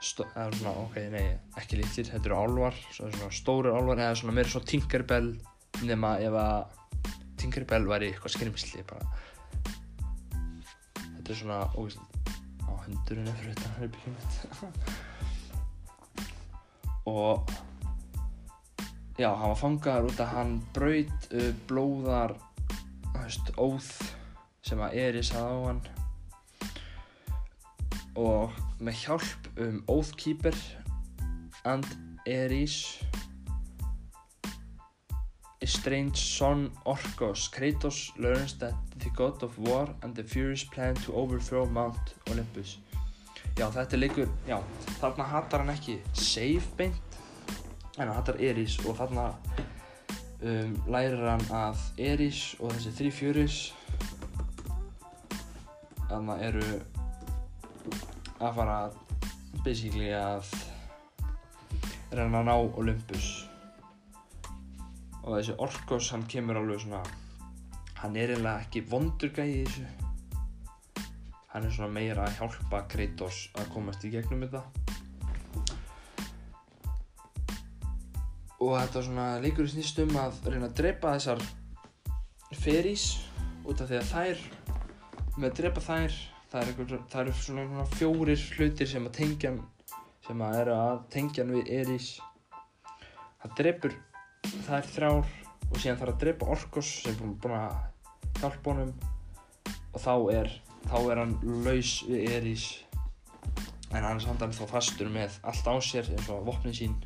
eða 0.05 0.49
svona, 0.59 0.73
ok, 0.85 0.97
nei, 1.15 1.27
ekki 1.61 1.81
litlir 1.81 2.11
þetta 2.11 2.29
eru 2.29 2.41
álvar, 2.43 2.81
svona 2.93 3.31
stóru 3.33 3.73
álvar 3.73 4.03
eða 4.03 4.19
svona 4.21 4.37
meira 4.37 4.53
svona 4.53 4.69
Tinkerbell 4.69 5.31
nema 5.89 6.17
ef 6.23 6.37
að 6.37 6.59
Tinkerbell 7.41 7.87
væri 7.89 8.11
eitthvað 8.13 8.37
skrimsli 8.37 8.85
bara 8.89 9.09
þetta 11.25 11.33
er 11.33 11.41
svona, 11.41 11.61
ógæst 11.81 12.01
hundurinn 12.85 13.29
er 13.29 13.35
fyrir 13.39 13.55
utan 13.57 13.77
herbyggjum 13.79 14.15
mitt. 14.15 14.35
Og 17.05 17.51
já, 19.19 19.31
hann 19.31 19.51
var 19.53 19.61
fangaður 19.61 20.09
út 20.11 20.21
að 20.25 20.35
hann 20.35 20.53
braut 20.77 21.21
uh, 21.33 21.53
blóðar 21.69 22.33
veist, 23.17 23.47
óð 23.57 23.89
sem 24.65 24.81
að 24.85 24.95
Eris 25.01 25.31
hafði 25.35 25.57
á 25.57 25.59
hann. 25.69 25.83
Og 28.21 28.47
með 28.85 28.95
hjálp 29.05 29.43
um 29.65 29.77
Oathkeeper 29.91 30.57
and 31.65 31.87
Eris 32.29 32.77
estranged 35.65 36.21
son 36.21 36.61
Orcos 36.85 37.49
Kratos 37.53 38.13
learns 38.21 38.55
that 38.61 38.94
the 39.05 39.11
god 39.11 39.43
of 39.43 39.59
war 39.59 39.89
and 40.03 40.15
the 40.15 40.25
Furies 40.25 40.65
plan 40.65 40.95
to 40.95 41.13
overthrow 41.13 41.67
Mount 41.67 42.15
Olympus. 42.31 42.79
Já 43.57 43.69
þetta 43.71 43.97
er 43.97 44.01
leikur 44.01 44.31
já 44.49 44.57
þarna 44.99 45.27
hattar 45.29 45.63
hann 45.63 45.73
ekki 45.75 45.99
save 46.17 46.65
beint 46.79 47.19
en 47.99 48.09
hann 48.09 48.17
hattar 48.17 48.41
Eris 48.41 48.79
og 48.83 48.97
þarna 48.99 49.27
um, 50.41 50.73
lærir 50.89 51.21
hann 51.29 51.45
að 51.55 51.83
Eris 52.01 52.41
og 52.59 52.73
þessi 52.73 52.95
þrý 52.99 53.11
Furies 53.19 53.59
þarna 56.09 56.39
eru 56.49 56.65
að 58.41 58.57
fara 58.57 58.79
basically 59.65 60.09
að 60.17 60.49
reyna 62.15 62.41
að 62.41 62.49
ná 62.49 62.57
Olympus. 62.81 63.29
Og 65.25 65.37
þessi 65.37 65.55
Orkos 65.63 66.11
hann 66.15 66.27
kemur 66.31 66.59
alveg 66.61 66.83
svona 66.83 67.05
hann 68.01 68.17
er 68.17 68.35
eiginlega 68.35 68.65
ekki 68.65 68.85
vondur 68.91 69.33
gæi 69.35 69.49
í 69.49 69.63
þessu. 69.67 69.85
Hann 71.55 71.67
er 71.69 71.75
svona 71.75 71.95
meira 71.95 72.27
að 72.27 72.41
hjálpa 72.41 72.83
Kratos 72.91 73.41
að 73.55 73.71
komast 73.75 74.05
í 74.07 74.11
gegnum 74.15 74.43
þetta. 74.43 74.65
Og 78.65 78.75
þetta 78.75 78.99
er 79.01 79.07
svona 79.09 79.27
leikur 79.45 79.69
í 79.69 79.75
snýst 79.75 80.01
um 80.03 80.15
að 80.19 80.41
reyna 80.49 80.71
að 80.71 80.79
drepa 80.81 81.15
þessar 81.17 81.43
ferís 82.65 83.09
út 83.65 83.81
af 83.81 83.91
því 83.91 84.01
að 84.01 84.11
þær 84.13 84.45
með 85.37 85.49
að 85.51 85.59
drepa 85.61 85.85
þær 85.85 86.19
það 86.55 86.69
er, 86.69 86.99
það 87.11 87.21
er 87.21 87.39
svona, 87.39 87.87
fjórir 87.99 88.43
hlutir 88.57 88.91
sem 88.91 89.09
að 89.09 89.17
tengja 89.19 89.55
sem 90.25 90.43
að 90.45 90.59
eru 90.63 90.75
að 90.79 91.01
tengja 91.13 91.47
við 91.49 91.73
Eris. 91.81 92.11
Það 93.43 93.57
drepur 93.59 93.97
það 94.67 94.77
er 94.79 94.93
þrjár 94.95 95.33
og 95.75 95.81
síðan 95.83 95.99
þarf 95.99 96.15
að 96.15 96.21
drepa 96.23 96.51
Orkos 96.55 96.91
sem 97.03 97.17
er 97.19 97.35
búin 97.43 97.57
að 97.59 97.73
hjálpa 98.41 98.71
honum. 98.71 98.93
Og 99.95 100.03
þá 100.03 100.15
er, 100.35 100.53
þá 100.87 100.97
er 101.01 101.21
hann 101.23 101.35
laus 101.65 101.97
við 102.07 102.31
Eris. 102.37 102.69
En 103.95 104.03
hann 104.03 104.17
er 104.19 104.23
samt 104.23 104.43
alveg 104.43 104.59
þá 104.59 104.71
fastur 104.71 105.11
með 105.11 105.41
allt 105.43 105.67
á 105.71 105.75
sér 105.83 106.11
eins 106.15 106.31
og 106.31 106.47
vopnin 106.47 106.77
sín. 106.77 106.97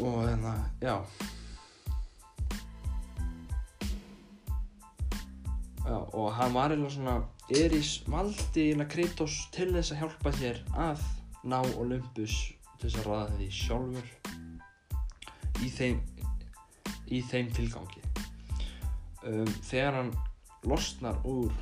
Og 0.00 0.24
hérna, 0.24 0.56
já. 0.80 0.96
Já 5.84 6.00
og 6.16 6.32
hann 6.32 6.54
var 6.56 6.72
eiginlega 6.72 6.94
svona 6.96 7.18
Eris 7.52 7.98
valdi 8.08 8.70
eiginlega 8.70 8.88
Kratos 8.94 9.40
til 9.52 9.68
þess 9.74 9.92
að 9.92 10.00
hjálpa 10.00 10.32
sér 10.32 10.60
að 10.80 11.02
ná 11.44 11.58
Olympus 11.76 12.53
til 12.84 12.92
þess 12.92 13.00
að 13.00 13.06
ræða 13.08 13.36
því 13.38 13.46
sjálfur 13.56 14.08
í 15.64 15.68
þeim 15.72 16.00
í 17.08 17.20
þeim 17.24 17.46
tilgangi. 17.56 18.02
Um, 19.24 19.48
þegar 19.64 19.96
hann 19.96 20.10
losnar 20.68 21.16
úr 21.24 21.54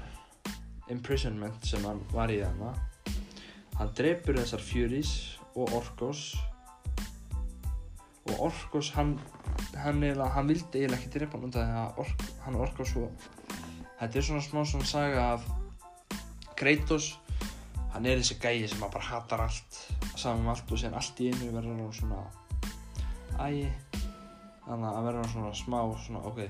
imprisonment 0.90 1.62
sem 1.66 1.84
hann 1.86 2.02
var 2.10 2.32
í 2.34 2.40
þarna 2.42 2.72
hann 3.78 3.94
drefur 3.98 4.40
þessar 4.40 4.66
Furies 4.66 5.12
og 5.54 5.70
Orkos 5.78 6.24
og 8.26 8.42
Orkos 8.48 8.90
hann 8.96 9.14
hann, 9.78 10.02
eiginlega, 10.02 10.26
hann 10.34 10.50
vildi 10.50 10.82
eiginlega 10.82 10.98
ekki 10.98 11.14
drepa 11.20 11.38
hann 11.38 11.54
að 11.62 12.02
Ork, 12.02 12.28
hann 12.42 12.58
Orkos 12.66 12.96
og 12.98 13.26
þetta 14.00 14.18
er 14.18 14.26
svona 14.26 14.42
smá 14.42 14.64
svona 14.66 14.90
saga 14.90 15.26
af 15.36 15.46
Kratos. 16.58 17.12
Hann 17.92 18.06
er 18.08 18.18
þessi 18.18 18.40
gæi 18.42 18.66
sem 18.66 18.80
bara 18.82 19.02
hatar 19.04 19.46
allt 19.46 20.01
saman 20.16 20.44
um 20.44 20.52
allt 20.52 20.72
og 20.72 20.80
síðan 20.80 20.98
allt 20.98 21.20
í 21.22 21.30
einu 21.32 21.50
verður 21.54 21.80
hann 21.80 21.94
svona 21.96 22.20
ægi 23.42 23.68
þannig 24.66 24.88
að 24.88 25.06
verður 25.06 25.20
hann 25.22 25.32
svona 25.32 25.52
smá 25.58 25.78
svona 26.06 26.24
ok, 26.30 26.40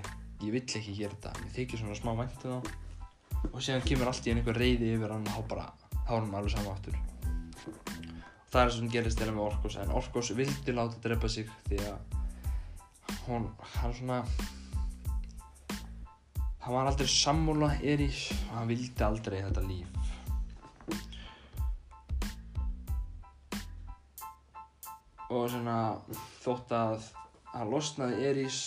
ég 0.43 0.55
vill 0.55 0.65
ekki 0.65 0.97
gera 0.97 1.17
þetta 1.17 1.35
mér 1.41 1.55
þykir 1.57 1.83
svona 1.83 1.99
smá 1.99 2.13
væntu 2.19 2.57
þá. 2.57 2.73
Og 3.53 3.59
síðan 3.59 3.87
kemur 3.87 4.11
allt 4.11 4.27
í 4.27 4.33
einu 4.33 4.43
einhver 4.43 4.59
reyði 4.63 4.93
yfir 4.97 5.15
hann 5.15 5.31
og 5.35 5.47
bara, 5.51 5.69
þá 6.07 6.13
er 6.15 6.21
hann 6.21 6.35
alveg 6.39 6.55
saman 6.55 6.75
aftur. 6.77 6.99
Það 8.53 8.65
er 8.65 8.75
sem 8.77 8.91
gerist 8.93 9.19
til 9.19 9.31
með 9.33 9.47
Orkos 9.47 9.79
en 9.81 9.95
Orkos 9.97 10.33
vildi 10.37 10.75
láta 10.77 11.01
drepa 11.03 11.31
sig 11.33 11.49
því 11.69 11.79
að 11.89 12.19
hún, 13.27 13.49
hann 13.79 13.97
svona 13.97 14.19
hann 16.63 16.77
var 16.77 16.91
aldrei 16.91 17.09
sammúla 17.11 17.73
Erís 17.83 18.29
og 18.37 18.59
hann 18.59 18.71
vildi 18.71 19.07
aldrei 19.07 19.41
þetta 19.41 19.65
líf 19.67 20.02
og 25.33 25.49
svona 25.49 25.77
þótt 26.43 26.73
að 26.77 27.09
hann 27.53 27.71
losnaði 27.73 28.27
Erís 28.29 28.59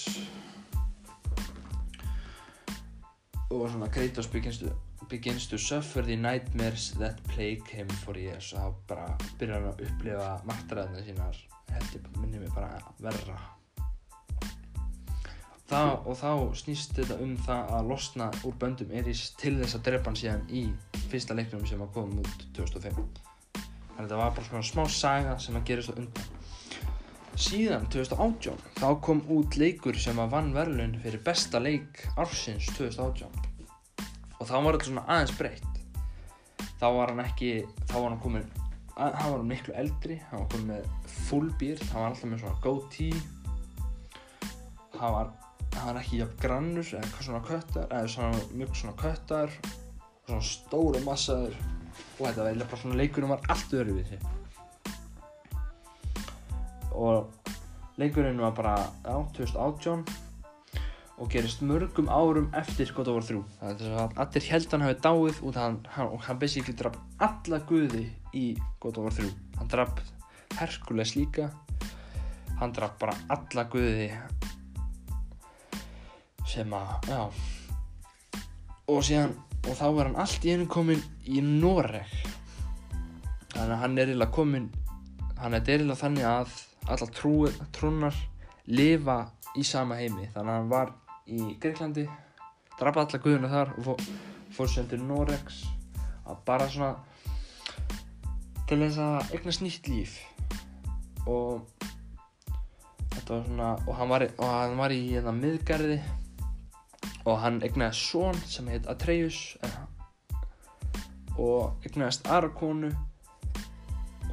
og 3.54 3.68
svona 3.70 3.90
Kratos 3.94 4.30
begins 4.34 4.60
to, 4.62 4.72
begins 5.10 5.46
to 5.52 5.60
suffer 5.62 6.02
the 6.06 6.16
nightmares 6.18 6.92
that 7.00 7.22
plague 7.30 7.68
him 7.70 7.90
for 8.04 8.18
years 8.18 8.54
og 8.54 8.62
þá 8.62 8.88
bara 8.90 9.18
byrjar 9.40 9.60
hann 9.60 9.74
að 9.74 9.84
upplifa 9.90 10.32
maktræðina 10.50 11.04
sínar 11.06 11.44
held 11.76 12.00
ég 12.00 12.08
minni 12.22 12.42
mig 12.42 12.54
bara 12.56 12.80
verra. 13.04 13.38
Það, 15.66 15.92
og 16.06 16.18
þá 16.20 16.32
snýst 16.62 16.94
þetta 16.94 17.18
um 17.26 17.32
það 17.42 17.72
að 17.74 17.88
losna 17.90 18.28
úr 18.46 18.58
böndum 18.62 18.92
Eris 18.94 19.32
til 19.42 19.56
þess 19.62 19.78
að 19.80 19.88
drepa 19.88 20.12
hann 20.12 20.20
síðan 20.20 20.46
í 20.54 20.68
fyrsta 21.10 21.38
leiknum 21.38 21.66
sem 21.66 21.82
að 21.82 21.94
koma 21.98 22.22
út 22.22 22.46
2005 22.58 23.00
þannig 23.96 23.98
að 23.98 24.04
þetta 24.04 24.20
var 24.22 24.36
bara 24.38 24.50
svona 24.50 24.70
smá 24.70 24.84
saga 24.92 25.38
sem 25.42 25.58
að 25.58 25.68
gerist 25.72 25.94
á 25.94 25.98
undan 25.98 26.35
síðan 27.36 27.88
2018 27.92 28.60
þá 28.80 28.88
kom 29.04 29.22
út 29.34 29.58
leikur 29.60 29.98
sem 30.00 30.20
að 30.22 30.32
vann 30.32 30.54
verðlun 30.56 30.94
fyrir 31.04 31.22
besta 31.26 31.60
leik 31.60 32.06
ársins 32.16 32.70
2018 32.78 33.28
og 34.40 34.48
þá 34.48 34.54
var 34.56 34.76
þetta 34.76 34.88
svona 34.90 35.06
aðeins 35.12 35.34
breytt. 35.40 35.80
Þá 36.80 36.88
var 36.96 37.12
hann 37.12 37.24
ekki 37.24 37.50
þá 37.90 37.96
var 37.96 38.10
hann 38.10 38.22
komin 38.24 38.48
hann 38.96 39.34
var 39.34 39.44
miklu 39.48 39.76
eldri 39.76 40.20
hann 40.30 40.44
var 40.44 40.50
komin 40.54 40.72
með 40.72 41.12
full 41.28 41.50
beard 41.60 41.84
hann 41.92 42.06
var 42.06 42.14
alltaf 42.14 42.32
með 42.32 42.44
svona 42.46 42.62
goatee 42.64 43.22
hann 44.96 45.16
var 45.18 45.34
hann 45.76 45.90
var 45.90 46.02
ekki 46.02 46.22
jafn 46.22 46.40
grannur 46.40 46.94
eða 47.02 47.28
svona 47.28 47.44
köttar 47.50 47.90
eða 47.90 48.14
svona 48.16 48.46
mjög 48.54 48.80
svona 48.80 48.98
köttar 49.02 49.60
svona 50.26 50.42
stóru 50.54 51.04
massaður. 51.04 51.60
Og 52.16 52.26
þetta 52.30 52.48
var 52.48 52.66
bara 52.66 52.82
svona 52.82 53.00
leikurinn 53.00 53.32
var 53.32 53.44
allt 53.52 53.76
öðru 53.76 54.00
við 54.00 54.16
sig 54.16 54.45
og 56.96 57.52
leikurinn 58.00 58.42
var 58.42 58.56
bara 58.58 58.76
já, 59.04 59.16
2018 59.38 60.06
og 61.16 61.30
gerist 61.32 61.62
mörgum 61.64 62.10
árum 62.12 62.50
eftir 62.56 62.92
God 62.96 63.08
of 63.12 63.20
War 63.20 63.28
3 63.30 63.44
það 63.62 63.86
er 63.86 63.96
að 64.02 64.20
allir 64.26 64.50
held 64.52 64.74
hann 64.74 64.88
hafi 64.88 65.00
dáið 65.06 65.46
út 65.48 65.62
hann, 65.62 65.80
hann, 65.96 66.12
og 66.12 66.26
hann 66.28 66.42
basically 66.42 66.76
draf 66.76 66.98
alla 67.24 67.62
guði 67.70 68.10
í 68.36 68.50
God 68.84 69.00
of 69.00 69.08
War 69.08 69.16
3 69.22 69.32
hann 69.62 69.72
draf 69.72 69.96
Herkules 70.56 71.16
líka. 71.16 71.50
Hann 72.60 72.72
draf 72.72 72.96
bara 73.00 73.16
alla 73.28 73.66
guði 73.68 74.08
sem 76.48 76.72
að, 76.78 77.10
já. 77.10 77.20
Og 78.88 79.02
síðan, 79.04 79.34
og 79.66 79.76
þá 79.76 79.86
er 79.90 80.02
hann 80.06 80.20
allt 80.24 80.46
í 80.46 80.54
einu 80.54 80.68
komin 80.72 81.02
í 81.28 81.42
Noreg. 81.44 82.14
Þannig 83.52 83.74
að 83.76 83.82
hann 83.82 83.98
er 83.98 84.12
eiginlega 84.12 84.36
komin 84.36 84.70
hann 85.40 85.54
er 85.58 85.64
eiginlega 85.66 86.00
þannig 86.00 86.28
að 86.30 86.54
alla 86.92 87.08
trú, 87.16 87.34
trúnar 87.76 88.18
lifa 88.68 89.18
í 89.58 89.64
sama 89.66 89.98
heimi. 90.00 90.30
Þannig 90.34 90.52
að 90.52 90.60
hann 90.60 90.72
var 90.72 90.94
í 91.26 91.42
Greiklandi 91.62 92.06
drapa 92.80 93.06
alla 93.06 93.22
guðuna 93.24 93.52
þar 93.52 93.74
og 93.80 93.88
fó, 93.88 94.08
fór 94.56 94.72
sér 94.72 94.90
til 94.92 95.02
Noregs 95.04 95.64
að 96.26 96.42
bara 96.48 96.68
svona 96.72 96.94
til 98.70 98.82
þess 98.82 99.02
að 99.02 99.36
eignast 99.38 99.64
nýtt 99.64 99.90
líf. 99.92 100.20
Og 101.26 101.66
þetta 103.16 103.34
var 103.34 103.50
svona 103.50 103.72
og 103.86 103.98
hann 104.00 104.14
var, 104.14 104.28
og 104.38 104.54
hann 104.54 104.78
var 104.80 104.94
í 104.94 105.02
hérna 105.10 105.34
miðgarði 105.36 106.00
og 107.26 107.40
hann 107.42 107.62
egnaði 107.66 107.98
són 107.98 108.38
sem 108.46 108.68
heit 108.70 108.88
Atreus 108.92 109.56
og 111.42 111.86
egnaðist 111.86 112.28
aðra 112.30 112.52
konu 112.56 112.92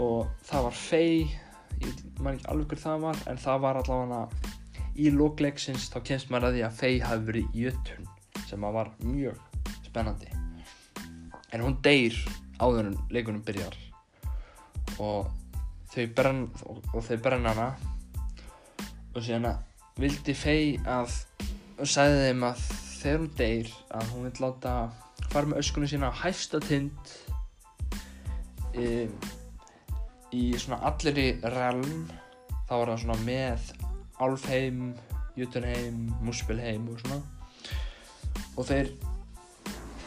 og 0.01 0.29
það 0.47 0.69
var 0.69 0.79
Faye 0.79 1.41
ég 1.83 2.03
man 2.23 2.37
ekki 2.37 2.49
alveg 2.53 2.73
hver 2.73 2.83
það 2.83 3.07
var 3.07 3.23
en 3.31 3.41
það 3.43 3.63
var 3.65 3.81
allavega 3.81 4.53
í 4.93 5.09
lókleiksins 5.13 5.89
þá 5.93 5.99
kemst 6.09 6.31
maður 6.33 6.51
að 6.51 6.57
því 6.57 6.65
að 6.67 6.79
Faye 6.81 7.07
hafi 7.07 7.29
verið 7.31 7.57
jötun 7.63 8.09
sem 8.49 8.67
að 8.69 8.77
var 8.77 8.91
mjög 9.03 9.39
spennandi. 9.87 10.29
En 11.53 11.65
hún 11.65 11.79
deyr 11.85 12.17
áður 12.61 12.91
en 12.91 12.99
leikunum 13.13 13.45
byrjar 13.45 13.77
og 15.01 15.31
þau 15.93 16.07
brenn 16.17 16.45
og, 16.69 17.01
þau 17.05 17.17
brenna 17.25 17.53
hana. 17.53 17.69
Og 19.13 19.21
síðan 19.25 19.51
að 19.51 20.01
vildi 20.01 20.37
Faye 20.37 20.81
að 20.89 21.19
og 21.83 21.89
sagði 21.89 22.29
þeim 22.29 22.47
að 22.47 22.65
þegar 23.03 23.23
hún 23.25 23.37
deyr 23.41 23.71
að 23.99 24.11
hún 24.13 24.27
vil 24.29 24.45
láta 24.45 24.75
fara 25.33 25.49
með 25.49 25.63
öskunni 25.63 25.89
sína 25.91 26.13
á 26.13 26.21
hæsta 26.23 26.61
tind 26.63 27.15
í, 30.33 30.51
í 30.53 30.59
svona 30.61 30.81
allri 30.89 31.33
relm 31.55 32.07
þá 32.69 32.75
var 32.75 32.93
það 32.93 33.01
svona 33.05 33.19
með 33.27 33.73
Álfheim, 34.23 34.83
Jutunheim, 35.37 36.05
Muspelheim 36.23 36.89
og 36.93 37.01
svona. 37.03 37.21
Og 38.57 38.67
þeir 38.69 38.93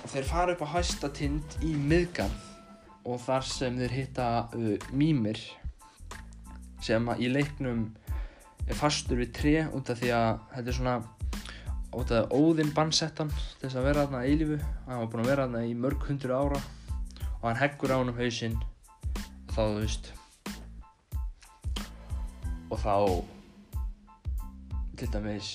þeir 0.09 0.28
fara 0.30 0.53
upp 0.55 0.63
á 0.63 0.73
hæsta 0.78 1.09
tind 1.13 1.57
í 1.65 1.73
miðgarð 1.76 2.51
og 3.05 3.19
þar 3.21 3.45
sem 3.45 3.78
þeir 3.82 3.93
hitta 3.93 4.28
uh, 4.55 4.76
mýmir 4.95 5.41
sem 6.86 7.09
í 7.19 7.30
leiknum 7.30 7.89
er 8.65 8.78
fastur 8.78 9.19
við 9.21 9.34
tre 9.36 9.55
út 9.76 9.89
af 9.91 9.99
því 9.99 10.13
að 10.15 10.30
þetta 10.53 10.71
er 10.71 10.78
svona 10.78 10.95
út 11.95 12.13
af 12.15 12.32
óðinn 12.36 12.73
bannsettan 12.76 13.34
þess 13.61 13.76
að 13.76 13.89
vera 13.89 14.05
þarna 14.05 14.23
eilífu. 14.28 14.57
Hann 14.86 15.01
var 15.01 15.11
búinn 15.11 15.26
að 15.26 15.32
vera 15.32 15.45
þarna 15.47 15.65
í 15.67 15.76
mörg 15.80 16.07
hundru 16.09 16.36
ára 16.36 16.61
og 16.61 17.45
hann 17.49 17.59
heggur 17.61 17.93
á 17.93 17.97
hann 17.97 18.13
um 18.13 18.19
hausinn 18.19 18.57
þá 19.56 19.62
þú 19.64 19.76
veist. 19.80 20.08
Og 22.68 22.80
þá 22.82 22.95
til 24.99 25.08
dæmis 25.14 25.51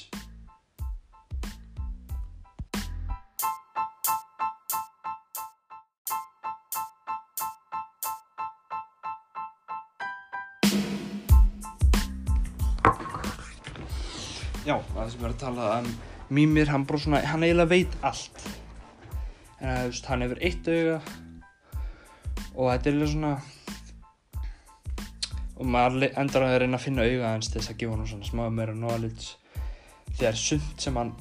Já, 14.65 14.77
það 14.95 15.09
sem 15.11 15.25
er 15.25 15.33
að 15.33 15.39
tala 15.41 15.69
um 15.81 15.93
Mýmir, 16.31 16.69
hann 16.71 16.85
bara 16.87 17.01
svona, 17.03 17.21
hann 17.27 17.43
eiginlega 17.43 17.73
veit 17.73 17.95
allt. 18.07 18.45
En 19.59 19.73
þú 19.75 19.89
veist, 19.91 20.05
hann 20.07 20.23
hefur 20.25 20.45
eitt 20.47 20.69
auga 20.71 21.01
og 22.55 22.69
þetta 22.71 22.89
er 22.89 22.95
eiginlega 22.95 23.11
svona 23.11 23.60
og 25.61 25.69
maður 25.69 26.09
endar 26.17 26.47
að 26.47 26.55
reyna 26.63 26.79
að 26.79 26.87
finna 26.87 27.05
auga 27.05 27.35
hans 27.35 27.51
til 27.51 27.61
þess 27.61 27.75
að 27.75 27.81
gefa 27.83 27.97
hann 27.99 28.09
svona 28.09 28.29
smá 28.31 28.47
meira 28.49 28.77
knowledge. 28.77 29.35
Þegar 30.17 30.41
sumt 30.41 30.87
sem 30.87 30.97
hann 30.97 31.13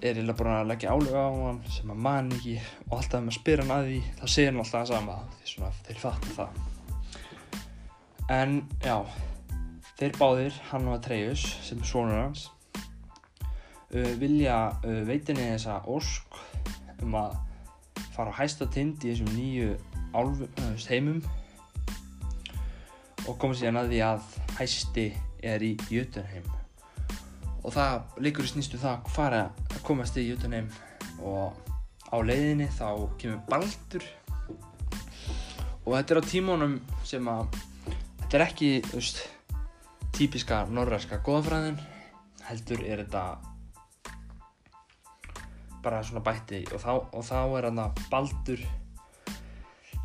er 0.00 0.14
eiginlega 0.18 0.36
bara 0.36 0.58
að 0.60 0.68
leggja 0.70 0.92
álega 0.92 1.24
á 1.24 1.32
hann 1.32 1.62
sem 1.72 1.88
hann 1.92 2.04
man 2.04 2.30
ekki 2.36 2.58
og 2.60 2.94
alltaf 2.98 3.16
þegar 3.16 3.24
maður 3.24 3.38
spyr 3.38 3.62
hann 3.62 3.74
að 3.74 3.88
því 3.88 3.98
þá 4.20 4.22
segir 4.34 4.50
hann 4.50 4.60
alltaf 4.62 4.76
það 4.76 4.92
sama 4.92 5.16
því 5.32 5.50
svona 5.54 5.72
þeir 5.88 6.00
fatta 6.04 6.36
það. 6.36 6.62
En 8.30 8.56
já 8.84 8.96
þeir 10.00 10.16
báðir, 10.16 10.62
hann 10.70 10.88
og 10.88 10.96
Atreus 10.96 11.44
sem 11.66 11.80
er 11.80 11.88
svonur 11.88 12.20
hans 12.20 12.46
uh, 13.92 14.12
vilja 14.20 14.60
uh, 14.84 15.00
veitinni 15.08 15.50
þessa 15.54 15.80
ósk 15.88 16.40
um 17.00 17.16
að 17.20 17.36
fara 18.14 18.32
á 18.32 18.38
hæsta 18.40 18.68
tind 18.72 19.04
í 19.04 19.12
þessum 19.12 19.32
nýju 19.36 19.74
álf, 20.16 20.40
heimum 20.88 21.20
og 23.26 23.36
koma 23.40 23.56
síðan 23.56 23.80
að 23.82 23.92
því 23.92 24.00
að 24.06 24.38
hæsti 24.58 25.06
er 25.42 25.64
í 25.64 25.72
Jötunheim. 25.92 26.46
Og 27.60 27.74
það 27.74 28.22
leikur 28.24 28.46
í 28.46 28.52
snýstu 28.52 28.80
það 28.80 28.94
að 28.96 29.12
fara 29.16 29.42
að 29.68 29.82
komast 29.86 30.16
í 30.20 30.28
Jötunheim 30.28 30.70
og 31.20 31.56
á 32.10 32.16
leiðinni 32.24 32.70
þá 32.72 32.88
kemur 33.20 33.42
Baldur. 33.50 34.06
Og 35.84 35.94
þetta 35.96 36.14
er 36.14 36.20
á 36.20 36.30
tímónum 36.30 36.80
sem 37.04 37.28
að 37.28 37.60
þetta 38.24 38.38
er 38.38 38.46
ekki, 38.46 38.72
veist 38.94 39.22
típiska 40.16 40.64
norræska 40.68 41.20
góðafræðin 41.24 41.78
heldur 42.48 42.82
er 42.84 43.04
þetta 43.04 43.24
bara 45.84 46.02
svona 46.04 46.24
bætti. 46.24 46.64
Og 46.74 46.82
þá, 46.82 46.92
og 47.16 47.24
þá 47.24 47.38
er 47.58 47.70
hann 47.70 47.82
að 47.84 48.04
Baldur 48.12 48.64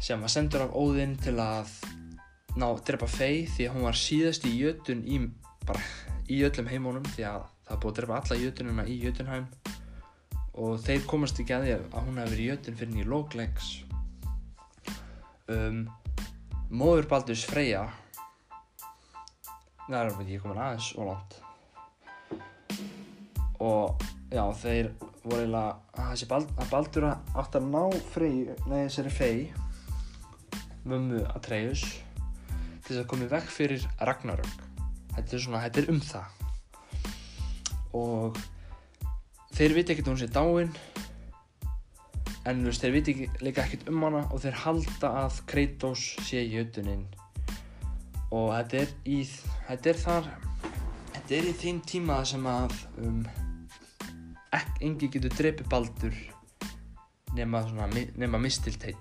sem 0.03 0.21
var 0.21 0.31
sendur 0.31 0.67
af 0.67 0.75
Óðinn 0.77 1.15
til 1.19 1.37
að 1.41 1.71
ná 2.55 2.67
að 2.69 2.83
drepa 2.89 3.09
Fey 3.11 3.43
því 3.51 3.67
að 3.67 3.75
hún 3.75 3.87
var 3.87 3.99
síðast 3.99 4.47
í 4.47 4.53
jötun 4.55 5.03
í, 5.03 5.19
bara 5.67 5.81
í 6.31 6.41
öllum 6.47 6.69
heimunum 6.71 7.07
því 7.15 7.27
að 7.29 7.43
það 7.65 7.81
búið 7.81 7.91
að 7.91 7.99
drepa 7.99 8.19
alla 8.21 8.39
jötunina 8.41 8.85
í 8.85 8.95
Jötunheim. 9.01 9.49
Og 10.55 10.79
þeir 10.79 11.03
komast 11.09 11.39
ekki 11.41 11.55
að 11.55 11.65
því 11.65 11.75
að 11.75 12.05
hún 12.05 12.19
hefði 12.21 12.31
verið 12.31 12.45
í 12.45 12.49
jötun 12.49 12.79
fyrir 12.79 12.99
í 13.01 13.07
lóklegs 13.11 13.71
um, 15.51 15.81
móður 16.71 17.09
Baldurs 17.11 17.43
Freyja 17.49 17.83
það 19.85 19.97
er 19.99 20.13
ekki 20.13 20.39
komin 20.41 20.61
aðeins 20.61 20.87
og 20.97 21.09
langt. 21.11 21.35
Og 23.61 24.05
já 24.33 24.43
þeir 24.61 24.89
voru 25.25 25.43
eiginlega 25.43 26.05
að 26.05 26.25
Bald, 26.31 26.55
að 26.57 26.71
Baldur 26.71 27.07
átt 27.11 27.59
að 27.59 27.69
ná 27.69 27.83
Frey, 28.13 28.47
nei 28.69 28.79
þessari 28.87 29.13
Fey 29.13 29.45
mömmu 30.85 31.23
Atreus 31.33 31.85
til 32.85 32.93
þess 32.93 33.01
að 33.01 33.09
koma 33.09 33.25
í 33.25 33.31
vekk 33.31 33.49
fyrir 33.49 33.85
Ragnarök. 34.05 34.65
Þetta 35.15 35.35
er 35.35 35.41
svona, 35.41 35.61
þetta 35.65 35.81
er 35.81 35.91
um 35.93 36.01
það. 36.05 36.43
Og 37.97 38.39
þeir 39.55 39.75
viti 39.77 39.95
ekkert 39.95 40.11
hún 40.11 40.19
sé 40.19 40.27
dáin 40.29 40.73
en 42.45 42.61
veist, 42.67 42.83
þeir 42.83 42.93
viti 42.93 43.15
líka 43.41 43.63
ekkert 43.63 43.87
um 43.89 44.03
hana 44.05 44.25
og 44.29 44.43
þeir 44.43 44.59
halda 44.65 45.11
að 45.23 45.39
Kratos 45.49 46.03
sé 46.27 46.43
jötuninn. 46.43 47.07
Og 48.29 48.51
þetta 48.53 48.83
er 48.83 48.93
í 49.09 49.17
þetta 49.65 49.91
er 49.91 50.01
þar 50.03 50.29
þetta 51.15 51.35
er 51.39 51.49
í 51.49 51.57
þeim 51.57 51.81
tíma 51.89 52.19
sem 52.27 52.45
að 52.49 52.77
um, 53.01 53.25
ekki, 54.53 54.77
engi 54.85 55.09
getur 55.15 55.33
drepið 55.39 55.71
Baldur 55.71 56.21
nema, 57.35 57.63
nema 57.65 58.39
í, 58.45 58.93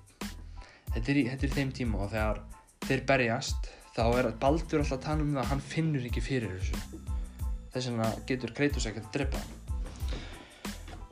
þetta 0.94 1.10
er 1.12 1.48
í 1.50 1.54
þeim 1.58 1.72
tíma 1.74 2.04
og 2.06 2.14
þegar 2.14 2.40
þeir 2.88 3.02
berjast 3.08 3.70
þá 3.94 4.04
er 4.18 4.30
Baldur 4.42 4.82
alltaf 4.82 4.98
að 4.98 5.04
tala 5.06 5.24
um 5.24 5.34
það 5.34 5.42
að 5.44 5.50
hann 5.52 5.64
finnur 5.64 6.06
ekki 6.08 6.22
fyrir 6.24 6.54
þessu. 6.58 7.02
Þess 7.74 7.90
vegna 7.90 8.08
getur 8.28 8.54
Kratos 8.56 8.86
ekkert 8.90 9.08
að 9.10 9.18
drepa 9.18 9.42
hann. 9.42 9.60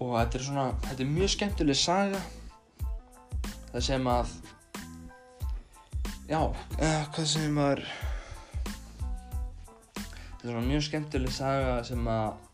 Og 0.03 0.15
þetta 0.17 0.39
er 0.39 0.47
svona 0.49 0.65
þetta 0.89 1.05
er 1.05 1.13
mjög 1.13 1.35
skemmtileg 1.37 1.79
saga 1.79 2.23
það 3.73 3.85
sem 3.87 4.09
að 4.11 4.33
já, 6.29 6.41
uh, 6.41 7.05
hvað 7.15 7.29
sem 7.31 7.55
maður 7.57 7.85
þetta 9.95 10.43
er 10.43 10.51
svona 10.51 10.67
mjög 10.67 10.87
skemmtileg 10.89 11.37
saga 11.39 11.79
sem 11.87 12.11
að 12.11 12.53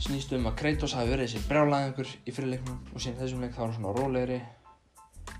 snýst 0.00 0.32
um 0.36 0.48
að 0.48 0.58
Kratos 0.60 0.96
hafi 0.96 1.12
verið 1.12 1.28
þessi 1.28 1.48
brjálæðingur 1.48 2.14
í 2.24 2.32
fyrirleiknum 2.36 2.80
og 2.92 3.00
síðan 3.00 3.20
þessum 3.24 3.44
leik 3.44 3.56
þá 3.56 3.60
er 3.60 3.66
hann 3.66 3.76
svona 3.80 3.96
rólegri. 3.96 4.40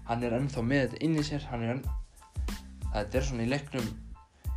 Hann 0.09 0.25
er 0.27 0.37
ennþá 0.37 0.65
með 0.65 0.87
þetta 0.87 1.05
inn 1.07 1.17
í 1.21 1.25
sér 1.25 1.47
hann 1.53 1.65
er 1.65 1.83
enn 2.91 3.05
þetta 3.05 3.19
er 3.21 3.27
svona 3.29 3.47
í 3.47 3.51
leiknum 3.51 3.89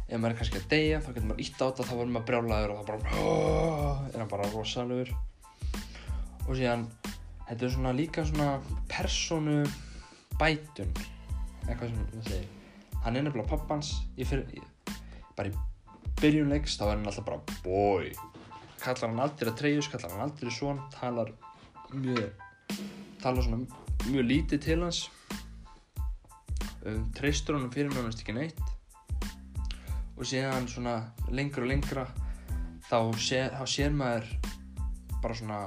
ef 0.03 0.19
maður 0.19 0.34
er 0.34 0.38
kannski 0.41 0.59
að 0.59 0.69
deyja 0.73 0.99
þá 1.01 1.09
getur 1.13 1.29
maður 1.29 1.45
ítt 1.45 1.61
á 1.61 1.65
þetta 1.65 1.88
þá 1.88 1.93
verður 1.93 2.13
maður 2.15 2.27
brjálæður 2.29 2.73
og 2.73 2.79
þá 2.79 2.86
bara 2.91 2.99
er 4.09 4.19
hann 4.19 4.34
bara 4.34 4.49
rosalegur. 4.53 5.13
Og 6.43 6.53
síðan 6.59 6.88
þetta 7.47 7.67
er 7.67 7.73
svona 7.77 7.95
líka 7.95 8.25
svona 8.27 8.49
persónu 8.91 9.61
bætun 10.39 10.91
eitthvað 11.67 11.89
sem 11.93 12.05
það 12.13 12.29
segir. 12.29 12.49
Hann 13.03 13.17
er 13.19 13.25
nefnilega 13.27 13.51
pappans 13.51 13.95
bara 15.38 15.49
í 15.49 15.53
byrjun 16.21 16.51
leiks 16.53 16.77
þá 16.77 16.86
er 16.88 16.95
hann 16.95 17.09
alltaf 17.09 17.25
bara 17.27 17.59
boy 17.65 18.11
kallar 18.84 19.09
hann 19.09 19.23
aldrei 19.23 19.49
að 19.49 19.59
treyjus, 19.61 19.89
kallar 19.91 20.13
hann 20.13 20.25
aldrei 20.27 20.51
svon 20.53 20.81
talar 20.93 21.31
mjög 21.93 22.29
talar 23.23 23.45
svona 23.45 23.63
mjög 24.09 24.27
lítið 24.29 24.63
til 24.67 24.79
hans 24.84 25.03
um, 26.86 27.05
treystur 27.15 27.57
honum 27.57 27.71
fyrir 27.73 27.93
nánast 27.93 28.23
ekki 28.23 28.36
neitt. 28.38 28.59
Og 30.17 30.27
síðan 30.29 30.67
svona 30.69 30.99
lengra 31.34 31.65
og 31.65 31.71
lengra 31.71 32.07
þá, 32.88 32.97
sé, 33.17 33.47
þá 33.53 33.63
sér 33.69 33.95
maður 33.97 34.29
bara 35.23 35.38
svona 35.38 35.61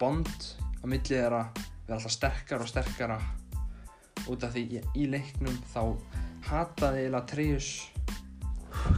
bond 0.00 0.30
á 0.30 0.84
milli 0.86 1.16
þeirra. 1.16 1.46
Við 1.84 1.96
alltaf 1.96 2.14
sterkara 2.14 2.64
og 2.64 2.70
sterkara. 2.70 3.18
Út 4.30 4.46
af 4.46 4.54
því 4.54 4.64
í, 4.78 4.84
í 5.02 5.08
leiknum 5.10 5.56
þá 5.72 5.82
hataði 6.48 7.04
eiginlega 7.04 7.24
Atreus 7.24 7.68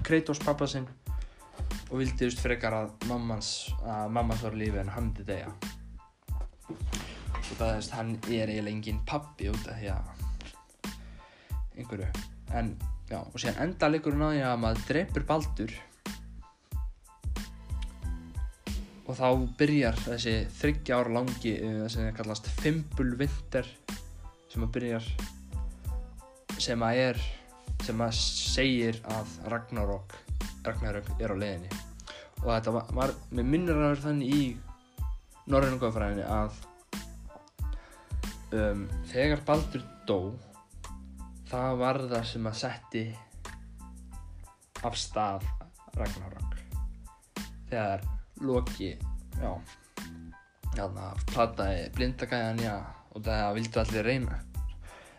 Kratos 0.07 0.41
pappa 0.43 0.67
sinn 0.71 0.87
og 1.91 2.01
vildi 2.01 2.27
veist 2.27 2.41
frekar 2.43 2.75
að 2.75 2.95
mammans 3.07 3.51
að 3.87 4.11
mammans 4.17 4.43
var 4.43 4.57
á 4.57 4.59
lífi 4.59 4.81
en 4.83 4.91
hann 4.91 5.13
deyja. 5.19 5.53
Og 6.67 7.53
það 7.59 7.75
veist 7.77 7.95
hann 7.95 8.15
er 8.27 8.51
eiginlega 8.51 8.75
engin 8.75 9.03
pappi 9.07 9.51
út 9.53 9.69
af 9.71 9.79
því 9.79 9.93
að 9.95 10.16
einhverju. 11.77 12.09
En 12.57 12.75
já 13.11 13.21
og 13.21 13.37
síðan 13.39 13.63
enda 13.67 13.91
leikurinn 13.91 14.25
á 14.25 14.29
því 14.31 14.43
að 14.49 14.61
maður 14.65 14.85
drepur 14.91 15.27
Baldur. 15.29 15.75
Og 19.07 19.15
þá 19.15 19.29
byrjar 19.61 19.99
þessi 20.03 20.37
þryggja 20.59 20.99
ára 20.99 21.17
langi 21.21 21.55
uh, 21.63 21.87
sem 21.93 22.11
kallast 22.17 22.49
Fimbulvinter 22.59 23.69
sem 24.51 24.65
að 24.67 24.73
byrjar 24.79 25.11
sem 26.59 26.83
að 26.83 27.03
er 27.03 27.27
sem 27.85 28.01
að 28.01 28.15
segir 28.17 28.99
að 29.13 29.35
Ragnarok 29.53 30.17
Ragnarok 30.67 31.11
er 31.21 31.31
á 31.31 31.37
leiðinni. 31.37 31.69
Og 32.43 32.49
þetta 32.51 32.73
var, 32.75 32.89
var 32.97 33.13
með 33.31 33.53
minnir 33.53 33.77
að 33.77 33.85
vera 33.85 34.05
þannig 34.09 34.35
í 34.35 34.43
norrænum 35.47 35.79
góðfræðinni 35.83 36.27
að 36.27 36.59
um, 38.57 38.85
þegar 39.13 39.45
Baldur 39.47 39.85
dó 40.09 40.19
það 41.51 41.79
var 41.81 42.03
það 42.11 42.29
sem 42.33 42.51
að 42.51 42.59
setti 42.61 43.07
af 44.87 44.99
stað 45.01 45.47
Ragnarok 45.97 46.61
þegar 47.71 48.05
Loki 48.45 48.93
já 49.41 49.51
hérna 50.77 51.11
plataði 51.31 51.89
blindagæðan 51.97 52.63
já 52.65 52.77
og 53.17 53.25
það 53.25 53.55
vildi 53.57 53.81
allir 53.81 54.05
reyna. 54.05 54.39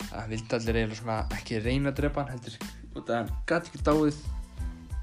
Það 0.07 0.32
vildi 0.32 0.55
allir 0.57 0.78
eiginlega 0.78 0.99
svona 0.99 1.17
ekki 1.34 1.61
reyna 1.63 1.91
að 1.91 1.99
drepa 1.99 2.23
hann 2.23 2.34
heldur. 2.36 2.57
Og 2.93 3.05
það 3.07 3.32
gæti 3.49 3.71
ekki 3.71 3.84
dáið. 3.88 4.19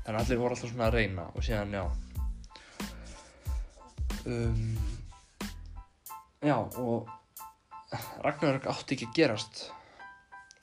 Þannig 0.04 0.14
að 0.14 0.20
allir 0.20 0.40
voru 0.42 0.56
alltaf 0.56 0.70
svona 0.70 0.86
að 0.86 0.98
reyna 0.98 1.26
og 1.32 1.46
síðan 1.46 1.74
já. 1.74 1.84
Um, 4.24 4.76
já 6.44 6.56
og 6.60 7.10
Ragnarök 8.24 8.70
átti 8.70 8.96
ekki 8.96 9.10
að 9.10 9.18
gerast 9.18 9.64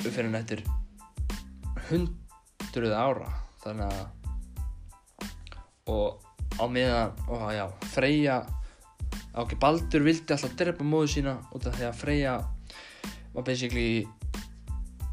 upp 0.05 0.15
fyrir 0.15 0.31
nættir 0.33 0.63
hundruð 1.89 2.95
ára 2.95 3.29
þannig 3.61 3.91
að 3.91 4.21
og 5.91 6.21
á 6.61 6.65
meðan 6.69 7.11
og 7.31 7.45
já, 7.53 7.65
Freyja 7.93 8.37
ok, 9.37 9.55
Baldur 9.61 10.05
vildi 10.05 10.33
alltaf 10.33 10.55
drepa 10.59 10.85
móðu 10.87 11.11
sína 11.15 11.37
út 11.55 11.67
af 11.67 11.77
því 11.77 11.87
að 11.87 11.99
Freyja 11.99 12.33
var 13.35 13.45
basically 13.47 14.07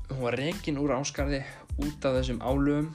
hún 0.08 0.24
var 0.24 0.38
reygin 0.38 0.80
úr 0.80 0.96
áskarði 0.96 1.42
út 1.78 2.08
af 2.08 2.18
þessum 2.18 2.40
álöfum 2.42 2.90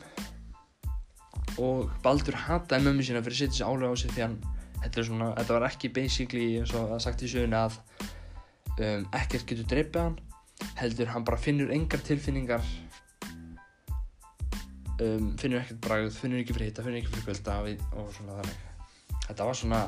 og 1.61 1.93
Baldur 2.03 2.37
hataði 2.47 2.87
mömmu 2.87 3.05
sína 3.05 3.23
fyrir 3.23 3.37
að 3.37 3.41
setja 3.43 3.53
þessi 3.53 3.69
álöf 3.69 3.93
á 3.93 3.95
sig 4.01 4.13
því 4.15 4.25
hann 4.25 4.37
þetta, 4.83 5.07
svona, 5.07 5.31
þetta 5.37 5.57
var 5.57 5.69
ekki 5.69 5.93
basically 5.95 6.49
eins 6.59 6.73
og 6.75 6.91
það 6.91 7.03
sagt 7.05 7.23
í 7.23 7.31
söguna 7.31 7.65
að 7.67 7.79
um, 8.81 9.09
ekkert 9.13 9.49
getur 9.49 9.69
dreipið 9.69 10.01
hann 10.07 10.21
heldur 10.79 11.11
hann 11.13 11.25
bara 11.27 11.39
finnur 11.39 11.71
engar 11.73 12.01
tilfinningar 12.05 12.63
um, 15.01 15.33
finnur 15.39 15.61
ekkert 15.61 15.81
bragð, 15.83 16.13
finnur 16.17 16.41
ekki 16.43 16.55
fyrir 16.57 16.71
hitta, 16.71 16.85
finnur 16.85 17.01
ekki 17.01 17.13
fyrir 17.13 17.27
kvölda 17.29 17.59
og 17.99 18.13
svona 18.15 18.39
þannig. 18.41 18.59
Þetta 19.27 19.47
var 19.47 19.59
svona 19.59 19.81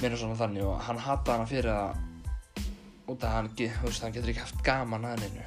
meira 0.00 0.18
svona 0.18 0.38
þannig 0.38 0.66
og 0.66 0.80
hann 0.88 1.00
hata 1.00 1.36
hana 1.36 1.46
fyrir 1.48 1.70
að 1.72 1.90
út 3.10 3.24
af 3.24 3.36
hann, 3.36 3.50
veist, 3.56 4.02
hann 4.02 4.14
getur 4.14 4.32
ekki 4.32 4.42
haft 4.42 4.64
gaman 4.64 5.04
að 5.04 5.26
hennu 5.26 5.44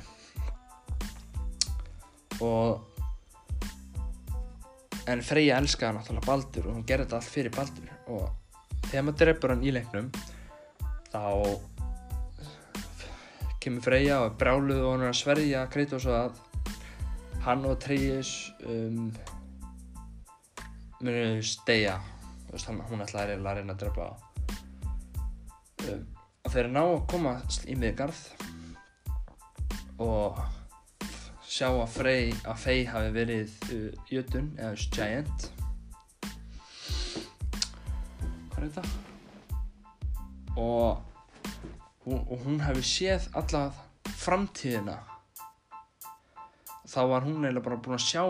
og 2.46 2.70
en 5.10 5.24
Freyja 5.26 5.58
elskaði 5.62 5.98
náttúrulega 5.98 6.28
Baldur 6.28 6.68
og 6.68 6.76
hún 6.78 6.86
gerði 6.88 7.08
þetta 7.08 7.18
allt 7.18 7.34
fyrir 7.34 7.56
Baldur 7.56 7.90
og 8.14 8.24
þegar 8.90 9.08
maður 9.08 9.20
drefur 9.24 9.54
hann 9.54 9.66
í 9.66 9.74
leiknum 9.74 10.12
þá 11.10 11.24
kemur 13.68 13.84
Freyja 13.84 14.22
og 14.24 14.38
bráluð 14.40 14.80
og 14.80 14.94
hann 14.94 15.02
er 15.04 15.10
að 15.12 15.18
sverja 15.20 15.62
Kratos 15.68 16.06
að 16.08 16.38
hann 17.44 17.66
og 17.68 17.74
Atreus 17.76 18.30
um, 18.64 19.10
munu 21.04 21.42
stegja 21.44 21.98
hún 22.48 23.04
ætlaði 23.04 23.36
að 23.36 23.58
reyna 23.60 23.76
að 23.76 23.82
drepa 23.82 24.06
um, 25.84 26.06
og 26.48 26.54
þeir 26.54 26.70
ná 26.72 26.80
að 26.86 27.04
koma 27.12 27.34
í 27.68 27.76
miðgarð 27.82 28.22
og 30.06 30.40
sjá 31.44 31.68
að 31.74 31.92
Frey 31.98 32.32
að 32.48 32.64
Fey 32.64 32.88
hafi 32.88 33.12
verið 33.18 33.60
uh, 33.68 33.92
jötun 34.14 34.48
eða 34.56 34.88
giant. 34.96 35.50
Hvað 38.54 38.64
er 38.64 38.70
þetta? 38.70 38.88
Og 40.56 41.07
og 42.08 42.44
hún 42.46 42.62
hefði 42.64 42.84
séð 42.88 43.30
alla 43.38 43.64
framtíðina 44.22 44.98
þá 46.88 47.02
var 47.12 47.26
hún 47.26 47.42
eiginlega 47.44 47.66
bara 47.66 47.80
búin 47.84 47.98
að 47.98 48.06
sjá 48.06 48.24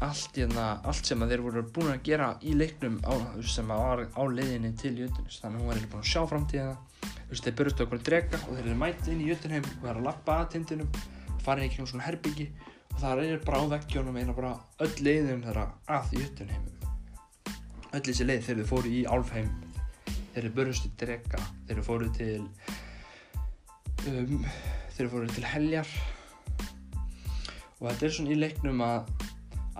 allt, 0.00 0.36
hérna, 0.36 0.66
allt 0.88 1.06
sem 1.10 1.26
þeir 1.28 1.44
voru 1.44 1.64
búin 1.76 1.92
að 1.92 2.04
gera 2.08 2.30
í 2.40 2.54
leiknum 2.56 2.96
á, 3.04 3.12
sem 3.44 3.68
var 3.68 4.06
á 4.08 4.22
leiðinni 4.24 4.72
til 4.80 4.94
jötunis 4.96 5.40
þannig 5.42 5.60
að 5.60 5.60
hún 5.60 5.68
var 5.68 5.76
eiginlega 5.76 5.92
búin 5.92 6.04
að 6.06 6.12
sjá 6.14 6.22
framtíðina. 6.30 6.76
Þeir 7.30 7.56
börjast 7.58 7.82
okkur 7.84 8.00
að 8.00 8.06
drega 8.08 8.40
og 8.40 8.56
þeir 8.56 8.64
eru 8.64 8.78
mætið 8.80 9.12
inn 9.12 9.20
í 9.22 9.28
jötunheim 9.28 9.66
og 9.68 9.76
það 9.76 9.90
er 9.92 10.00
að 10.00 10.06
lappa 10.08 10.38
að 10.40 10.48
tindinum 10.56 10.88
farið 11.44 11.66
ekki 11.68 11.82
um 11.84 11.90
svona 11.92 12.06
herbyggi 12.08 12.46
og 12.90 12.98
það 13.04 13.24
er 13.26 13.44
bara 13.44 13.60
á 13.60 13.64
veggjónum 13.76 14.18
eina 14.18 14.34
bara 14.36 14.54
öll 14.82 14.96
leiðum 15.04 15.44
þeirra 15.44 15.66
að 15.98 16.16
jötunheimum 16.18 16.80
öll 17.90 18.02
þessi 18.08 18.26
leið 18.26 18.42
þegar 18.48 18.64
þau 18.64 18.70
fóru 18.72 18.90
í 18.90 19.04
álfheim 19.06 19.52
þeir 20.34 20.44
eru 20.44 20.52
börjustu 20.56 20.92
drega 21.00 21.40
þeir 21.66 21.76
eru 21.76 21.86
fóruð 21.86 22.12
til 22.16 22.44
um, 24.10 24.46
þeir 24.94 25.02
eru 25.04 25.12
fóruð 25.14 25.34
til 25.36 25.48
heljar. 25.50 25.92
Og 27.80 27.88
þetta 27.88 28.06
er 28.06 28.14
svona 28.14 28.34
í 28.34 28.40
leiknum 28.40 28.82
að 28.84 29.12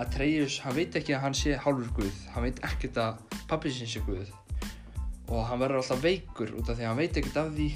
að 0.00 0.12
Treyjus, 0.14 0.60
hann 0.64 0.76
veit 0.78 0.94
ekki 0.96 1.12
að 1.12 1.24
hann 1.26 1.36
sé 1.36 1.56
hálfur 1.60 1.90
guð. 1.98 2.20
Hann 2.32 2.46
veit 2.46 2.60
ekkert 2.64 2.98
að 3.02 3.38
pappi 3.50 3.72
sin 3.74 3.90
sé 3.90 4.00
guð. 4.06 4.30
Og 5.30 5.44
hann 5.46 5.60
verður 5.60 5.82
alltaf 5.82 6.00
veikur 6.02 6.54
út 6.56 6.70
af 6.70 6.78
því 6.78 6.86
að 6.86 6.88
hann 6.88 7.00
veit 7.02 7.20
ekkert 7.20 7.40
af 7.42 7.50
því. 7.56 7.68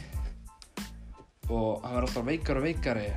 Og 1.51 1.85
hann 1.85 1.97
verður 1.99 2.09
alltaf 2.09 2.29
veikar 2.31 2.61
og 2.61 2.65
veikari 2.65 3.09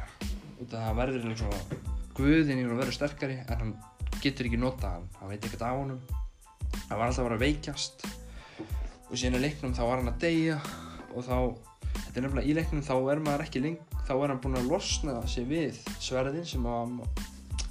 út 0.58 0.66
af 0.66 0.74
því 0.74 0.82
að 0.82 0.88
hann 0.90 1.00
verður 1.00 1.38
svona 1.40 1.84
guðin 2.18 2.60
í 2.60 2.66
hún 2.66 2.82
verður 2.82 2.98
sterkari 2.98 3.40
en 3.46 3.62
hann 3.64 3.74
getur 4.24 4.50
ekki 4.50 4.60
nota 4.60 4.98
hann. 4.98 5.08
Hann 5.22 5.32
veit 5.32 5.48
ekkert 5.48 5.68
af 5.70 5.80
honum. 5.80 6.02
Hann 6.90 6.98
var 6.98 7.08
alltaf 7.08 7.24
að 7.24 7.30
vera 7.30 7.44
veikjast 7.46 8.08
og 9.08 9.16
síðan 9.16 9.40
í 9.40 9.44
leiknum 9.46 9.74
þá 9.76 9.84
var 9.86 10.02
hann 10.02 10.12
að 10.12 10.22
deyja 10.24 10.58
og 11.16 11.26
þá, 11.26 11.38
þetta 11.94 12.20
er 12.20 12.26
nefnilega 12.26 12.48
í 12.48 12.56
leiknum 12.58 12.84
þá 12.86 12.94
er 12.98 13.24
maður 13.24 13.46
ekki 13.48 13.64
leng, 13.64 13.80
þá 14.08 14.14
er 14.16 14.34
hann 14.34 14.42
búinn 14.44 14.60
að 14.60 14.70
losna 14.72 15.18
sig 15.30 15.48
við 15.50 15.80
sverðin 16.04 16.48
sem 16.48 16.68
var, 16.68 16.92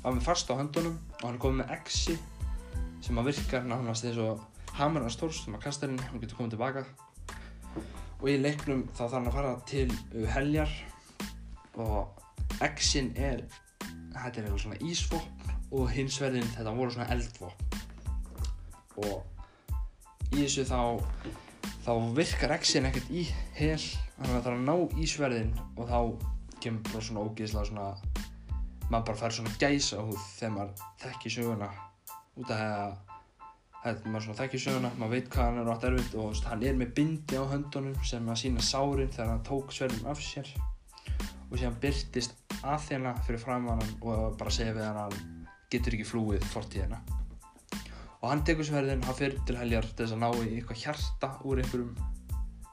var 0.02 0.16
með 0.16 0.26
fast 0.26 0.50
á 0.50 0.58
höndunum 0.58 0.96
og 1.20 1.24
hann 1.26 1.36
er 1.36 1.42
komið 1.42 1.60
með 1.62 1.74
exi 1.76 2.16
sem 3.04 3.20
að 3.20 3.30
virkar 3.30 3.66
nánast 3.68 4.06
eins 4.08 4.20
og 4.22 4.42
hamurna 4.76 5.12
stórs 5.12 5.44
sem 5.44 5.54
að 5.56 5.66
kasta 5.68 5.86
henni, 5.86 6.02
hann 6.10 6.20
getur 6.20 6.40
komið 6.40 6.56
tilbaka. 6.56 6.84
Og 8.20 8.26
í 8.32 8.36
leiknum 8.40 8.86
þá 8.96 9.04
þarf 9.04 9.16
hann 9.18 9.30
að 9.30 9.36
fara 9.36 9.52
til 9.68 9.86
uh, 9.92 10.26
heljar 10.32 10.72
og 11.76 12.60
exin 12.64 13.12
er 13.14 13.44
þetta 14.16 14.40
er 14.40 14.46
eitthvað 14.46 14.62
svona 14.64 14.80
ísvopn 14.88 15.54
og 15.76 15.90
hins 15.92 16.18
verðin 16.22 16.52
þetta 16.54 16.74
voru 16.76 16.94
svona 16.94 17.08
eldvopn. 17.12 17.82
Og 19.04 19.35
í 20.36 20.44
þessu 20.44 20.66
þá 20.68 20.80
þá 21.86 21.92
virkar 22.16 22.54
X-in 22.58 22.88
ekkert 22.88 23.10
í 23.14 23.24
hel. 23.56 23.80
Þannig 24.16 24.28
að 24.28 24.34
það 24.34 24.46
þarf 24.46 24.56
að 24.56 24.64
ná 24.66 25.00
í 25.00 25.08
sverðin 25.10 25.52
og 25.64 25.90
þá 25.90 25.98
kemur 26.64 26.88
bara 26.90 27.02
svona 27.06 27.24
ógeðslega 27.26 27.68
svona 27.70 27.88
maður 28.90 29.04
bara 29.08 29.20
fær 29.20 29.34
svona 29.36 29.52
gæsa 29.60 30.04
húð 30.04 30.22
þegar 30.36 30.54
maður 30.56 30.86
þekkir 31.02 31.34
söguna. 31.36 31.68
Út 32.36 32.52
af 32.52 32.62
að 32.66 32.96
það 33.82 34.08
maður 34.10 34.26
svona 34.26 34.38
þekkir 34.40 34.64
söguna, 34.66 34.92
maður 34.98 35.14
veit 35.14 35.28
hvað 35.32 35.48
hann 35.48 35.60
er 35.62 35.72
átt 35.72 35.86
erfitt 35.90 36.16
og 36.16 36.30
veist, 36.32 36.48
hann 36.50 36.64
er 36.66 36.80
með 36.80 36.94
bindi 36.96 37.38
á 37.38 37.44
höndunum 37.52 38.00
sem 38.06 38.32
að 38.32 38.40
sína 38.42 38.64
sárin 38.66 39.12
þegar 39.14 39.32
hann 39.32 39.44
tók 39.46 39.76
sverðin 39.76 40.10
af 40.10 40.24
sér. 40.24 40.50
Og 41.46 41.54
síðan 41.60 41.78
byrtist 41.84 42.34
að 42.62 42.88
þérna 42.88 43.14
fyrir 43.28 43.44
framann 43.44 43.84
og 44.00 44.34
bara 44.40 44.54
segja 44.54 44.74
við 44.74 44.88
hann 44.88 45.04
að 45.04 45.14
hann 45.14 45.46
getur 45.70 45.94
ekki 45.94 46.08
flúið 46.08 46.50
fortíðina 46.50 46.98
og 48.26 48.32
hann 48.32 48.40
tekur 48.42 48.66
sverðin, 48.66 49.04
hann 49.06 49.14
fyrir 49.14 49.36
til 49.46 49.54
heljar 49.54 49.84
til 49.86 50.00
þess 50.00 50.14
að 50.16 50.22
ná 50.24 50.28
í 50.42 50.56
eitthvað 50.56 50.80
hjarta 50.80 51.28
úr 51.46 51.60
einhverjum 51.62 51.92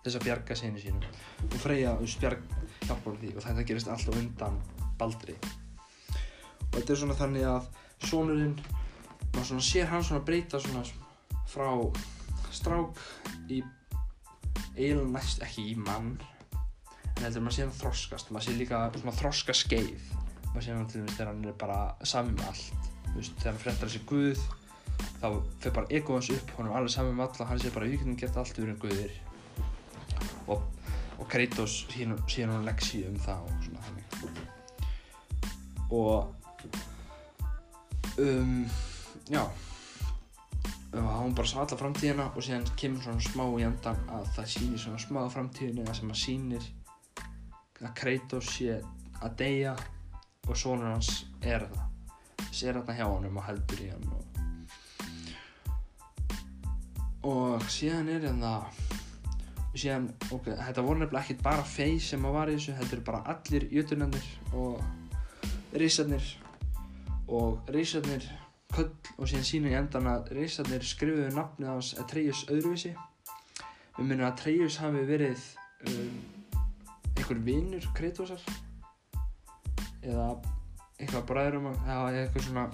þess 0.03 0.17
að 0.17 0.23
bjarga 0.25 0.55
sinni 0.57 0.81
sínum. 0.81 1.03
Og 1.45 1.57
Freyja 1.61 1.91
spjarg 2.09 2.55
hjálpar 2.87 3.19
því. 3.19 3.29
Og 3.35 3.45
þetta 3.45 3.65
gerist 3.69 3.91
alltaf 3.93 4.17
undan 4.17 4.57
Baldri. 4.97 5.35
Og 6.71 6.73
þetta 6.79 6.95
er 6.95 6.99
svona 7.03 7.17
þannig 7.19 7.45
að 7.51 7.67
sonurinn 8.07 8.55
maður 9.35 9.45
svona 9.51 9.67
sér 9.67 9.91
hann 9.91 10.07
svona 10.07 10.25
breyta 10.25 10.61
svona 10.63 10.81
frá 11.53 11.69
strák 12.49 12.97
í 13.53 13.61
eiginlega 14.73 15.11
næst 15.13 15.45
ekki 15.45 15.67
í 15.69 15.77
mann 15.77 16.15
en 17.13 17.21
heldur 17.27 17.45
maður 17.45 17.59
sé 17.59 17.67
hann 17.67 17.77
þroskast. 17.77 18.33
Maður 18.33 18.49
sé 18.49 18.57
líka 18.57 18.81
svona 18.97 19.15
þroska 19.21 19.57
skeið 19.61 20.09
maður 20.49 20.65
sé 20.65 20.73
hann 20.73 20.89
til 20.89 21.03
dæmis 21.03 21.15
þegar 21.19 21.31
hann 21.31 21.47
er 21.53 21.61
bara 21.61 21.79
sami 22.01 22.33
með 22.33 22.49
allt. 22.49 22.91
Veist 23.13 23.37
þegar 23.37 23.51
hann 23.53 23.63
frettar 23.67 23.93
þessi 23.93 24.05
guð 24.09 24.43
þá 25.21 25.27
fyrir 25.59 25.75
bara 25.75 25.91
ego 25.97 26.17
hans 26.17 26.29
upp 26.33 26.53
honum 26.57 26.75
alveg 26.77 26.93
saman 26.93 27.17
með 27.17 27.25
alla, 27.27 27.49
hann 27.49 27.61
sé 27.61 27.71
bara 27.73 27.89
við 27.89 27.97
getum 27.99 28.19
gert 28.19 28.39
allt 28.39 28.57
við 28.57 28.65
erum 28.67 28.79
guðir. 28.83 29.13
Og, 30.53 30.59
og 31.17 31.25
Kratos 31.31 31.75
síðan 31.91 32.55
hún 32.55 32.67
leksi 32.67 33.03
um 33.09 33.19
það 33.23 33.39
og 33.47 33.53
svona 33.67 33.81
þannig. 33.87 34.05
Og 35.93 36.17
um, 38.23 38.65
já. 39.29 39.43
Og 40.93 41.09
hún 41.23 41.33
bara 41.33 41.49
sá 41.49 41.57
alla 41.63 41.77
framtíðina 41.79 42.29
og 42.35 42.45
síðan 42.45 42.67
kemur 42.77 43.01
svona 43.07 43.23
smá 43.25 43.45
í 43.57 43.65
endan 43.65 44.03
að 44.13 44.27
það 44.35 44.51
sýnir 44.57 44.83
svona 44.83 45.01
smá 45.01 45.23
á 45.25 45.33
framtíðinni 45.33 45.87
það 45.87 45.99
sem 46.01 46.13
að 46.13 46.21
sýnir 46.21 46.69
að 47.83 47.95
Kratos 47.97 48.51
sé 48.59 48.77
að 49.23 49.35
deyja 49.39 49.73
og 50.47 50.55
sonur 50.59 50.91
hans 50.91 51.23
er 51.41 51.65
það 51.71 51.89
sér 52.53 52.77
þarna 52.77 52.95
hjá 52.97 53.05
honum 53.07 53.39
og 53.39 53.45
heldur 53.47 53.81
í 53.81 53.89
hann 53.89 54.09
og, 54.13 54.32
og 57.23 57.63
síðan 57.71 58.09
er 58.11 58.27
hérna 58.27 58.53
síðan, 59.73 60.09
ok, 60.33 60.51
þetta 60.59 60.83
voru 60.85 61.01
nefnilega 61.01 61.23
ekkert 61.23 61.43
bara 61.45 61.65
fei 61.65 61.97
sem 62.03 62.25
að 62.27 62.35
var 62.35 62.51
í 62.51 62.57
þessu, 62.57 62.75
þetta 62.77 62.95
eru 62.97 63.05
bara 63.07 63.21
allir 63.33 63.65
jötunarnir 63.73 64.27
og 64.59 64.83
reysarnir 65.73 66.27
og 67.33 67.71
reysarnir 67.73 68.27
köll 68.73 68.91
og 69.17 69.29
síðan 69.29 69.47
sína 69.47 69.71
í 69.71 69.77
endan 69.77 70.09
að 70.09 70.31
reysarnir 70.37 70.85
skrifuðu 70.85 71.31
nafnið 71.33 71.71
hans 71.71 71.93
Atreus 72.01 72.43
öðruvísi. 72.51 72.93
Við 73.97 74.07
minnum 74.07 74.25
að 74.25 74.31
Atreus 74.31 74.79
hafi 74.81 75.03
verið 75.07 75.43
um, 75.89 76.15
einhver 77.13 77.41
vinnur 77.45 77.85
Kratosar 77.97 78.41
eða 80.03 80.31
eitthvað 80.97 81.27
bræðurum 81.29 81.69
eða 81.73 82.09
eitthvað 82.23 82.47
svona 82.49 82.65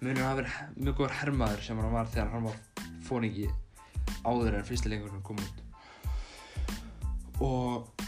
munum 0.00 0.26
að 0.26 0.40
vera 0.40 0.68
mjög 0.76 0.96
góður 0.96 1.16
hermaður 1.20 1.64
sem 1.66 1.80
hann 1.80 1.94
var 1.94 2.08
þegar 2.10 2.32
hann 2.34 2.48
var 2.48 2.60
fóningi 3.10 3.50
áður 4.24 4.60
en 4.60 4.66
fyrstileikurinn 4.66 5.24
kom 5.26 5.40
út. 5.42 5.62
Og 7.44 8.06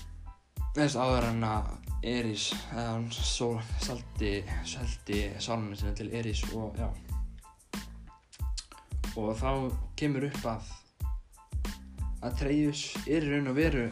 þess 0.77 0.97
áður 0.97 1.29
en 1.31 1.47
að 1.47 1.71
Eris 2.03 2.49
eða 2.73 2.87
hann 2.89 3.09
svo 3.15 3.55
salti 3.81 4.33
salti 4.67 5.25
sálunum 5.39 5.77
sinna 5.79 5.95
til 5.95 6.11
Eris 6.19 6.43
og 6.51 6.79
já. 6.79 6.89
og 9.17 9.37
þá 9.37 9.51
kemur 10.01 10.27
upp 10.27 10.47
að 10.55 10.71
að 12.23 12.39
Treyjus 12.41 12.83
er 13.11 13.27
raun 13.29 13.51
og 13.51 13.57
veru 13.59 13.85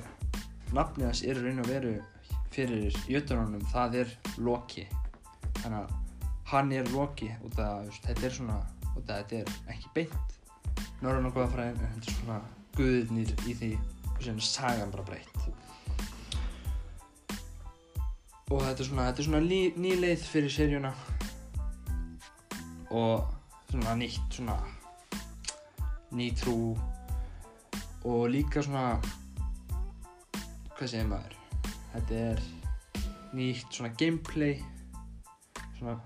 nafnið 0.75 1.07
hans 1.07 1.23
er 1.27 1.41
raun 1.43 1.63
og 1.63 1.69
veru 1.69 1.95
fyrir 2.55 2.99
jötununum 3.11 3.63
það 3.71 3.97
er 4.03 4.13
Loki. 4.39 4.87
Þannig 5.61 5.79
að 5.81 5.95
hann 6.51 6.73
er 6.75 6.93
Loki 6.95 7.31
og 7.45 7.55
það, 7.55 7.91
þetta 8.07 8.27
er 8.27 8.37
svona 8.41 8.59
og 8.97 9.03
það, 9.07 9.17
þetta 9.17 9.41
er 9.41 9.75
ekki 9.75 9.95
beint 9.95 10.40
norðan 11.01 11.31
og 11.31 11.37
góðafræðin 11.37 11.81
en 11.81 11.95
þetta 11.97 12.11
er 12.11 12.19
svona 12.19 12.41
guðnir 12.77 13.33
í 13.49 13.57
því 13.57 13.71
og 14.11 14.23
sem 14.27 14.41
sagan 14.45 14.93
bara 14.93 15.07
breytt. 15.09 15.49
Og 18.51 18.65
þetta 18.65 18.83
er 18.83 18.89
svona, 18.89 19.07
þetta 19.09 19.23
er 19.23 19.29
svona 19.29 19.43
ný, 19.45 19.61
ný 19.79 19.95
leið 20.03 20.25
fyrir 20.27 20.53
seríuna. 20.53 20.91
Og 22.91 23.29
svona 23.71 23.95
nýtt 23.97 24.37
svona 24.41 24.59
ný 26.19 26.31
trú. 26.37 26.75
Og 28.05 28.27
líka 28.33 28.65
svona 28.67 28.99
hvað 30.75 30.89
segir 30.91 31.09
maður? 31.13 31.37
Þetta 31.95 32.21
er 32.27 32.45
nýtt 33.37 33.79
svona 33.79 33.93
gameplay. 34.01 34.59
Svona 35.79 35.97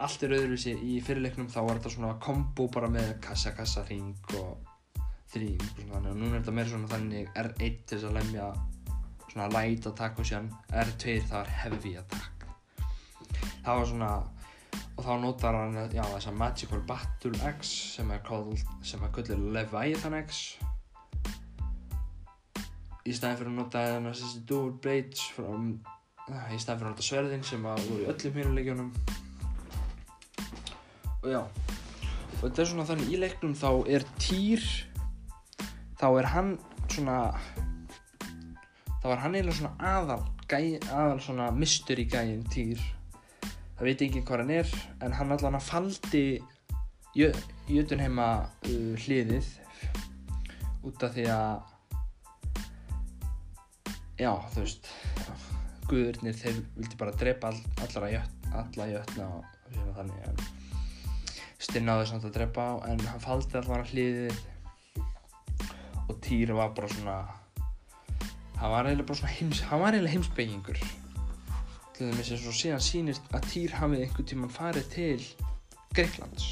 allt 0.00 0.22
er 0.26 0.34
öðruvísi 0.38 0.74
í 0.76 0.98
fyrirleiknum 1.04 1.48
þá 1.52 1.60
var 1.60 1.78
þetta 1.78 1.94
svona 1.94 2.12
kombo 2.22 2.68
bara 2.72 2.90
með 2.92 3.14
kassa, 3.24 3.54
kassa, 3.56 3.84
ring 3.88 4.34
og 4.40 4.68
þrým 5.32 5.62
og 5.62 5.72
svona 5.78 5.96
þannig. 5.96 6.12
Og 6.12 6.20
núna 6.20 6.36
er 6.36 6.42
þetta 6.42 6.56
meira 6.58 6.72
svona 6.72 6.92
þannig 6.92 7.40
R1 7.42 7.80
til 7.86 7.98
þess 7.98 8.08
að 8.08 8.16
lemja 8.18 8.50
svona 9.32 9.48
light 9.54 9.88
attack 9.88 10.20
og 10.20 10.28
síðan 10.28 10.52
R2 10.70 11.16
það 11.28 11.38
var 11.38 11.52
heavy 11.62 11.94
attack. 12.00 12.46
Það 13.62 13.80
var 13.80 13.90
svona 13.92 14.12
og 14.92 15.06
þá 15.06 15.12
notar 15.22 15.56
hann 15.56 15.78
já, 15.92 16.02
þessa 16.04 16.34
Magical 16.36 16.82
Battle 16.88 17.52
X 17.54 17.72
sem 17.96 18.12
er 18.12 18.20
called, 18.26 18.60
sem 18.84 19.02
er 19.02 19.12
kallið 19.14 19.48
Leviathan 19.56 20.18
X 20.20 20.44
í 23.02 23.14
staðin 23.16 23.38
fyrir 23.40 23.50
að 23.50 23.58
nota 23.58 23.82
þessi 24.10 24.44
Dual 24.46 24.70
Blades 24.82 25.24
from, 25.34 25.72
í 26.28 26.60
staðin 26.60 26.82
fyrir 26.82 26.86
að 26.86 26.92
nota 26.92 27.06
sverðin 27.06 27.44
sem 27.46 27.66
að 27.66 27.84
voru 27.88 28.04
í 28.04 28.08
öllum 28.12 28.38
hínuleikjunum 28.38 28.92
og 28.92 29.21
já. 31.30 31.42
Og 31.42 32.40
þetta 32.42 32.62
er 32.62 32.70
svona 32.72 32.86
þannig 32.88 33.12
í 33.12 33.20
leiknum 33.22 33.54
þá 33.58 33.68
er 33.94 34.06
Týr 34.18 34.64
þá 36.00 36.06
er 36.18 36.28
hann 36.32 36.54
svona 36.90 37.18
þá 39.02 39.06
er 39.12 39.22
hann 39.22 39.36
eiginlega 39.36 39.58
svona 39.60 39.92
aðal 39.92 40.22
gæ, 40.50 40.58
aðal 40.90 41.20
svona 41.22 41.50
mystery 41.54 42.06
gæin 42.10 42.42
Týr. 42.50 42.80
Það 43.78 43.86
veit 43.88 44.04
ekki 44.06 44.22
hvað 44.26 44.42
hann 44.44 44.54
er 44.56 44.72
en 45.02 45.14
hann 45.18 45.34
allan 45.36 45.58
að 45.58 45.68
faldi 45.68 46.24
jö, 47.18 47.30
Jötunheima 47.70 48.28
uh, 48.42 48.94
hliðið 49.04 49.48
út 50.82 51.06
af 51.06 51.14
því 51.14 51.28
að 51.30 51.60
já 54.22 54.32
þú 54.54 54.64
veist 54.64 54.90
guðurnir 55.90 56.36
þeir 56.38 56.58
vildi 56.76 56.98
bara 56.98 57.14
drepa 57.18 57.52
all, 57.52 57.62
alla 57.84 58.88
jötna 58.90 59.28
og 59.38 59.46
þannig 59.96 60.26
en 60.26 60.61
Stinn 61.62 61.86
náði 61.86 62.08
samt 62.10 62.26
að 62.26 62.34
drepa 62.40 62.64
á 62.66 62.74
en 62.90 63.04
hann 63.06 63.22
faldi 63.22 63.58
allan 63.60 63.84
að 63.84 63.92
hliðið. 63.92 64.40
Og 66.08 66.18
Týr 66.24 66.52
var 66.58 66.72
bara 66.74 66.90
svona 66.90 67.20
hann 68.58 68.70
var 68.72 68.88
eiginlega 68.88 69.08
bara 69.08 69.18
svona 69.20 69.36
heims, 69.36 69.62
hann 69.70 69.82
var 69.82 69.94
eiginlega 69.94 70.16
heimsbyggingur 70.16 70.82
til 71.92 72.08
dæmis 72.08 72.30
eins 72.34 72.44
og 72.46 72.54
síðan 72.56 72.82
sýnist 72.82 73.32
að 73.34 73.48
Týr 73.50 73.74
hafið 73.78 74.04
einhvern 74.04 74.28
tíman 74.30 74.52
farið 74.54 74.86
til 74.92 75.24
Greiklands 75.94 76.46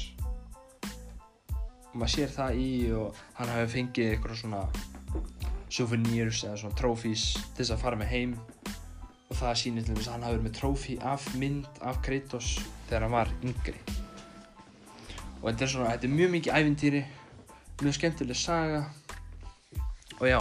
og 1.91 1.95
maður 1.99 2.13
sér 2.15 2.33
það 2.35 2.59
í 2.63 2.69
og 2.95 3.21
hann 3.39 3.51
hafi 3.51 3.71
fengið 3.75 4.11
eitthvað 4.13 4.41
svona 4.43 4.61
souvenirs 5.71 6.45
eða 6.47 6.59
svona 6.61 6.79
trófís 6.79 7.25
til 7.39 7.63
þess 7.63 7.75
að 7.75 7.83
fara 7.83 7.99
með 7.99 8.13
heim. 8.15 8.37
Og 9.31 9.39
það 9.39 9.57
sýnir 9.59 9.87
til 9.87 9.95
dæmis 9.95 10.07
að 10.07 10.15
hann 10.17 10.27
hafi 10.27 10.37
verið 10.37 10.47
með 10.47 10.59
trófí 10.59 10.99
af 11.15 11.27
mynd 11.39 11.83
af 11.87 11.99
Kratos 12.05 12.53
þegar 12.87 13.07
hann 13.07 13.19
var 13.19 13.35
yngri 13.41 14.00
og 15.41 15.49
þetta 15.49 15.65
er 15.65 15.71
svona, 15.73 15.91
þetta 15.95 16.07
er 16.07 16.15
mjög 16.15 16.33
mikið 16.35 16.57
ævintýri 16.57 17.01
mjög 17.81 17.97
skemmtileg 17.97 18.37
saga. 18.37 18.81
Og 20.21 20.27
já 20.29 20.39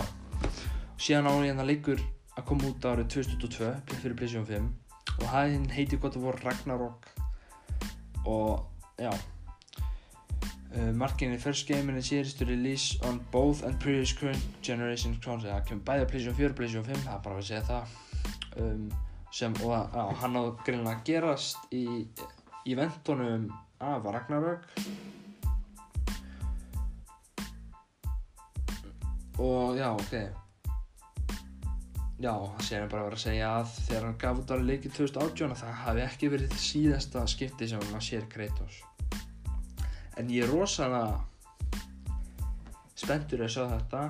síðan 1.00 1.30
á 1.32 1.32
hérna 1.40 1.64
leikur 1.64 2.00
að 2.36 2.46
koma 2.50 2.68
út 2.68 2.84
árið 2.84 3.08
2002 3.16 3.70
fyrir 4.02 4.16
PlayStation 4.16 4.46
5 4.46 4.68
og 5.20 5.24
það 5.24 5.68
heiti 5.72 5.98
gott 6.00 6.18
að 6.18 6.26
voru 6.26 6.44
Ragnarok. 6.44 7.08
Og 8.28 8.66
já 9.00 9.12
uh, 10.76 10.92
marking 10.92 11.32
the 11.32 11.38
first 11.38 11.66
game 11.66 11.88
in 11.88 11.94
the 11.94 12.02
series 12.02 12.34
to 12.34 12.44
release 12.44 12.98
on 13.08 13.20
both 13.32 13.64
and 13.64 13.80
previous 13.80 14.12
current 14.12 14.42
generation 14.62 15.16
consoles. 15.24 15.54
Það 15.54 15.68
kemur 15.68 15.84
bæði 15.88 16.04
að 16.04 16.10
PlayStation 16.12 16.38
4 16.42 16.50
og 16.50 16.60
PlayStation 16.60 16.84
5 16.92 17.06
það 17.06 17.16
er 17.16 17.24
bara 17.24 17.40
að 17.40 17.48
segja 17.48 17.64
það. 17.70 17.96
Um, 18.60 18.90
sem, 19.32 19.54
og 19.64 19.72
já, 19.72 20.04
hann 20.20 20.36
á 20.36 20.42
greinlega 20.66 20.96
að 20.98 21.04
gerast 21.06 21.72
í 21.72 21.84
eventunum 22.68 23.48
af 23.80 24.04
Ragnarök. 24.04 24.66
Og 29.38 29.76
já, 29.76 29.88
ok. 29.88 30.12
Já, 32.20 32.34
það 32.36 32.64
séum 32.66 32.88
bara 32.92 33.00
að 33.00 33.06
vera 33.06 33.16
að 33.16 33.22
segja 33.22 33.50
að 33.56 33.70
þegar 33.86 34.02
hann 34.04 34.16
gaf 34.20 34.40
út 34.42 34.50
ára 34.52 34.64
leikið 34.68 34.96
2018 34.98 35.54
að 35.54 35.60
það 35.62 35.78
hafi 35.84 36.02
ekki 36.04 36.28
verið 36.34 36.56
síðasta 36.60 37.22
skipti 37.32 37.68
sem 37.70 37.86
maður 37.86 38.04
sér 38.04 38.26
Kratos. 38.34 38.82
En 40.20 40.28
ég 40.28 40.44
er 40.44 40.52
rosalega 40.52 41.16
spenntur 43.00 43.46
að 43.46 43.54
sjá 43.54 43.64
þetta. 43.70 44.02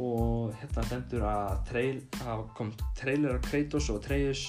Og 0.00 0.54
hérna 0.62 0.86
stendur 0.86 1.26
að 1.28 1.52
trail, 1.68 2.00
það 2.16 2.46
kom 2.56 2.72
trailer 2.96 3.36
af 3.36 3.44
Kratos 3.50 3.90
og 3.92 4.00
Atreus 4.00 4.46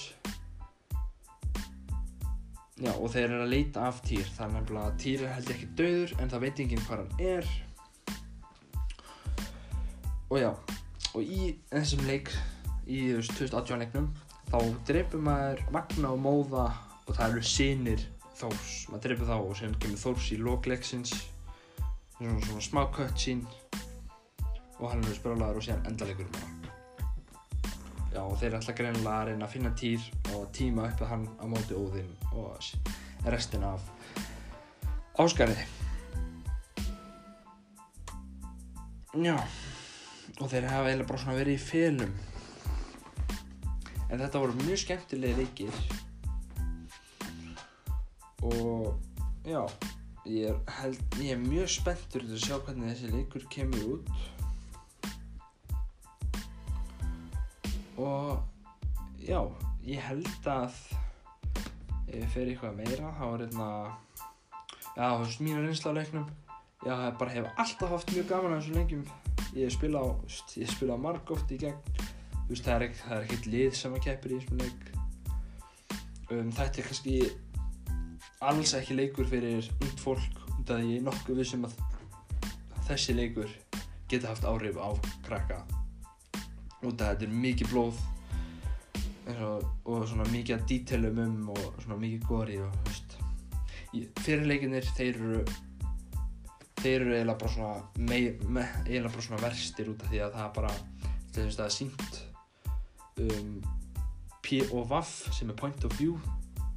já 2.80 2.92
og 2.94 3.10
þeir 3.12 3.26
eru 3.28 3.42
að 3.44 3.54
leita 3.54 3.88
af 3.88 4.02
Týr. 4.06 4.28
Það 4.36 4.46
er 4.46 4.54
nefnilega 4.56 4.92
að 4.92 5.00
Týr 5.04 5.24
er 5.24 5.34
held 5.36 5.50
ég 5.50 5.58
ekki 5.58 5.70
döður 5.80 6.14
en 6.18 6.32
það 6.32 6.46
veit 6.46 6.62
enginn 6.64 6.86
hvað 6.88 7.02
hann 7.04 7.26
er. 7.34 7.50
Og 10.30 10.38
já 10.40 10.52
og 11.18 11.24
í 11.26 11.54
þessum 11.72 12.06
leik 12.08 12.32
í 12.90 13.00
veist 13.16 13.34
2018 13.38 13.84
leiknum 13.84 14.12
þá 14.50 14.60
dreipur 14.90 15.24
maður 15.26 15.64
Magna 15.74 16.14
og 16.14 16.22
Móða 16.24 16.68
og 17.08 17.12
það 17.16 17.26
eru 17.28 17.44
sinir 17.56 18.06
Þórs. 18.40 18.76
Maður 18.88 19.04
dreipur 19.08 19.28
þá 19.28 19.36
og 19.40 19.58
síðan 19.60 19.80
kemur 19.84 20.04
Þórs 20.06 20.30
í 20.32 20.40
lokleiksins 20.40 21.16
svona, 22.16 22.40
svona 22.46 22.64
smá 22.64 22.86
cutscene 22.96 23.60
og 24.80 24.88
hann 24.94 25.04
er 25.04 25.20
sprálaður 25.20 25.60
og 25.60 25.68
síðan 25.68 25.92
endaleikur 25.92 26.32
bara 26.38 26.59
já 28.14 28.22
og 28.24 28.38
þeir 28.40 28.50
er 28.52 28.58
alltaf 28.60 28.78
greinilega 28.78 29.16
að 29.16 29.28
reyna 29.32 29.48
að 29.48 29.54
finna 29.56 29.74
Týr 29.82 30.08
og 30.36 30.48
tíma 30.56 30.88
upp 30.90 31.04
að 31.06 31.12
hann 31.14 31.28
á 31.38 31.46
móti 31.50 31.78
Óðinn 31.78 32.16
og 32.34 32.72
restin 33.30 33.68
af 33.68 33.86
Áskarði 35.20 35.68
já 39.20 39.38
og 40.40 40.48
þeir 40.48 40.70
hafa 40.72 40.90
eiginlega 40.90 41.10
bara 41.10 41.22
svona 41.22 41.40
verið 41.40 41.58
í 41.58 41.64
félum 41.64 42.18
en 44.10 44.18
þetta 44.18 44.42
voru 44.42 44.58
mjög 44.64 44.82
skemmtilegi 44.84 45.38
leikir. 45.44 45.80
Og 48.46 48.96
já 49.46 49.62
ég 50.30 50.50
er, 50.52 50.58
held, 50.80 51.00
ég 51.22 51.34
er 51.34 51.42
mjög 51.42 51.72
spenntur 51.74 52.26
til 52.26 52.36
að 52.36 52.44
sjá 52.44 52.58
hvernig 52.66 52.92
þessi 52.92 53.12
leikur 53.14 53.46
kemur 53.54 53.86
út 53.96 54.12
og 58.00 59.20
já, 59.22 59.40
ég 59.86 60.04
held 60.04 60.50
að 60.50 60.76
fer 62.34 62.48
í 62.48 62.54
eitthvað 62.54 62.78
meira 62.80 63.12
þá 63.18 63.26
er 63.28 63.44
hérna 63.44 63.68
já, 64.96 65.04
þú 65.04 65.26
veist, 65.26 65.42
mínu 65.46 65.66
reynsla 65.66 65.94
á 65.94 65.98
leiknum. 66.00 66.30
Já, 66.86 66.94
ég 66.94 67.18
bara 67.20 67.34
hef 67.34 67.50
alltaf 67.60 67.92
haft 67.92 68.14
mjög 68.16 68.30
gaman 68.30 68.56
að 68.56 68.62
þessum 68.62 68.80
leikjum. 68.80 69.04
Ég 69.58 69.74
spila 69.74 70.04
á, 70.04 70.08
ég 70.56 70.72
spila 70.72 70.96
á 70.96 71.04
margóft 71.04 71.52
í 71.52 71.60
gegn. 71.60 72.00
Þú 72.40 72.48
veist, 72.54 72.66
það 72.66 72.74
er 72.76 72.86
ekkert, 72.88 73.04
það 73.04 73.18
er 73.18 73.28
ekkert 73.28 73.50
lið 73.54 73.78
sem 73.78 73.98
að 73.98 74.06
keppir 74.08 74.34
í 74.34 74.40
þessum 74.40 74.64
leik. 74.64 74.90
Um, 76.30 76.52
þetta 76.56 76.82
er 76.82 76.90
kannski 76.90 77.16
alls 78.50 78.76
ekki 78.78 78.96
leikur 78.96 79.28
fyrir 79.28 79.68
ungt 79.82 80.04
fólk 80.04 80.40
af 80.70 80.78
því 80.78 80.94
ég 80.94 81.00
er 81.00 81.06
nokkuð 81.08 81.42
vissum 81.42 81.66
að 81.66 81.76
þessi 82.88 83.18
leikur 83.18 83.52
geta 84.10 84.30
haft 84.30 84.46
áhrif 84.46 84.78
á 84.78 84.90
krakka 85.26 85.64
af 86.82 86.94
þetta 86.98 87.28
er 87.28 87.36
mikið 87.46 87.72
blóð. 87.74 88.02
Og, 89.30 89.66
og 89.86 90.06
svona 90.10 90.26
mikið 90.32 90.56
að 90.56 90.68
dítelum 90.72 91.20
um 91.22 91.50
og 91.54 91.66
svona 91.84 92.00
mikið 92.02 92.24
gori 92.28 92.56
og 92.64 92.78
veist. 92.88 93.18
Fyrirleikinir 94.24 94.88
þeir 94.98 95.20
eru 95.20 95.44
þeir 96.80 97.04
eru 97.04 97.14
eiginlega 97.14 97.38
bara 97.42 97.54
svona 97.54 98.08
mei, 98.10 98.22
me, 98.48 98.64
eiginlega 98.88 99.14
bara 99.14 99.26
svona 99.28 99.42
verstir 99.44 99.92
út 99.92 100.04
af 100.06 100.12
því 100.12 100.24
að 100.24 100.36
það 100.38 100.46
er 100.46 100.54
bara 100.56 100.74
það 101.36 101.64
er 101.66 101.74
sínt 101.76 102.20
um, 103.20 103.56
P 104.46 104.62
og 104.72 104.90
Vaff 104.90 105.28
sem 105.36 105.52
er 105.52 105.58
point 105.60 105.86
of 105.86 105.96
view 106.00 106.18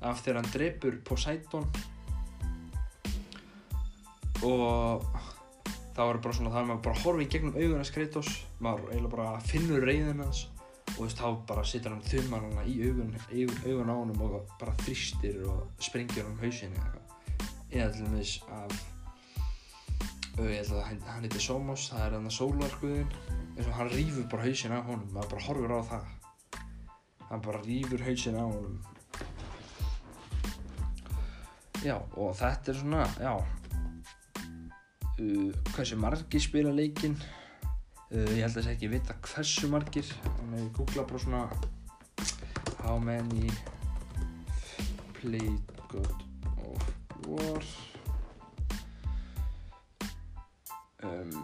af 0.02 0.22
þegar 0.24 0.40
hann 0.40 0.52
drepur 0.52 0.96
Poseidon. 1.06 1.68
Og 4.42 5.04
það 5.96 6.08
var 6.08 6.18
bara 6.24 6.36
svona 6.38 6.52
það 6.52 6.62
að 6.62 6.68
maður 6.70 6.82
bara 6.86 7.02
horfi 7.02 7.24
í 7.24 7.30
gegnum 7.32 7.58
augun 7.58 7.78
hans 7.80 7.92
Kratos. 7.92 8.32
Maður 8.64 8.92
eiginlega 8.92 9.14
bara 9.16 9.40
finnur 9.48 9.86
reyðin 9.88 10.24
hans 10.24 10.46
og 10.82 10.96
þú 10.96 11.04
veist 11.06 11.20
þá 11.20 11.28
bara 11.48 11.64
situr 11.64 11.94
hann 11.94 12.04
þuman 12.04 12.46
hann 12.46 12.68
í 12.68 12.74
augun, 12.86 13.12
augun, 13.32 13.60
augun 13.66 13.92
á 13.92 13.94
honum 13.96 14.24
og 14.26 14.54
bara 14.60 14.74
þrýstir 14.82 15.38
og 15.48 15.84
springir 15.84 16.26
hann 16.26 16.34
um 16.34 16.42
hausinn 16.42 16.74
eða 16.76 16.88
eitthvað. 16.88 17.12
Eða 17.72 17.92
til 17.92 18.08
dæmis 18.08 18.34
af 18.52 18.80
ég 20.42 20.58
held 20.58 20.72
að 20.72 20.84
hann, 20.88 21.00
hann 21.06 21.24
heiti 21.26 21.40
Somos 21.44 21.86
það 21.92 22.04
er 22.06 22.16
hann 22.16 22.28
að 22.28 22.36
sólarguðin 22.38 23.16
eins 23.52 23.66
og 23.68 23.74
hann 23.76 23.92
rýfur 23.92 24.28
bara 24.32 24.46
hausinn 24.48 24.76
af 24.76 24.86
honum 24.88 25.10
maður 25.12 25.34
bara 25.34 25.46
horfir 25.46 25.74
á 25.76 25.80
það. 25.92 26.12
Hann 27.30 27.44
bara 27.46 27.64
rýfur 27.66 28.06
hausinn 28.08 28.38
af 28.40 28.54
honum. 28.56 28.78
Já 31.82 31.96
og 31.98 32.36
þetta 32.38 32.72
er 32.72 32.80
svona 32.80 33.08
já 33.18 33.34
hversu 35.72 35.96
margir 36.00 36.42
spila 36.42 36.72
leikinn? 36.74 37.16
Uh, 38.12 38.26
ég 38.36 38.42
held 38.44 38.50
að 38.50 38.58
þess 38.58 38.72
ekki 38.74 38.90
vita 38.92 39.16
hversu 39.26 39.70
margir. 39.72 40.08
En 40.42 40.56
ég 40.58 40.68
googla 40.76 41.06
bara 41.08 41.22
svona 41.22 41.44
how 42.82 42.98
many 42.98 43.50
played 45.20 45.72
God 45.88 46.24
of 46.66 46.82
War? 47.26 47.64
Um, 51.02 51.34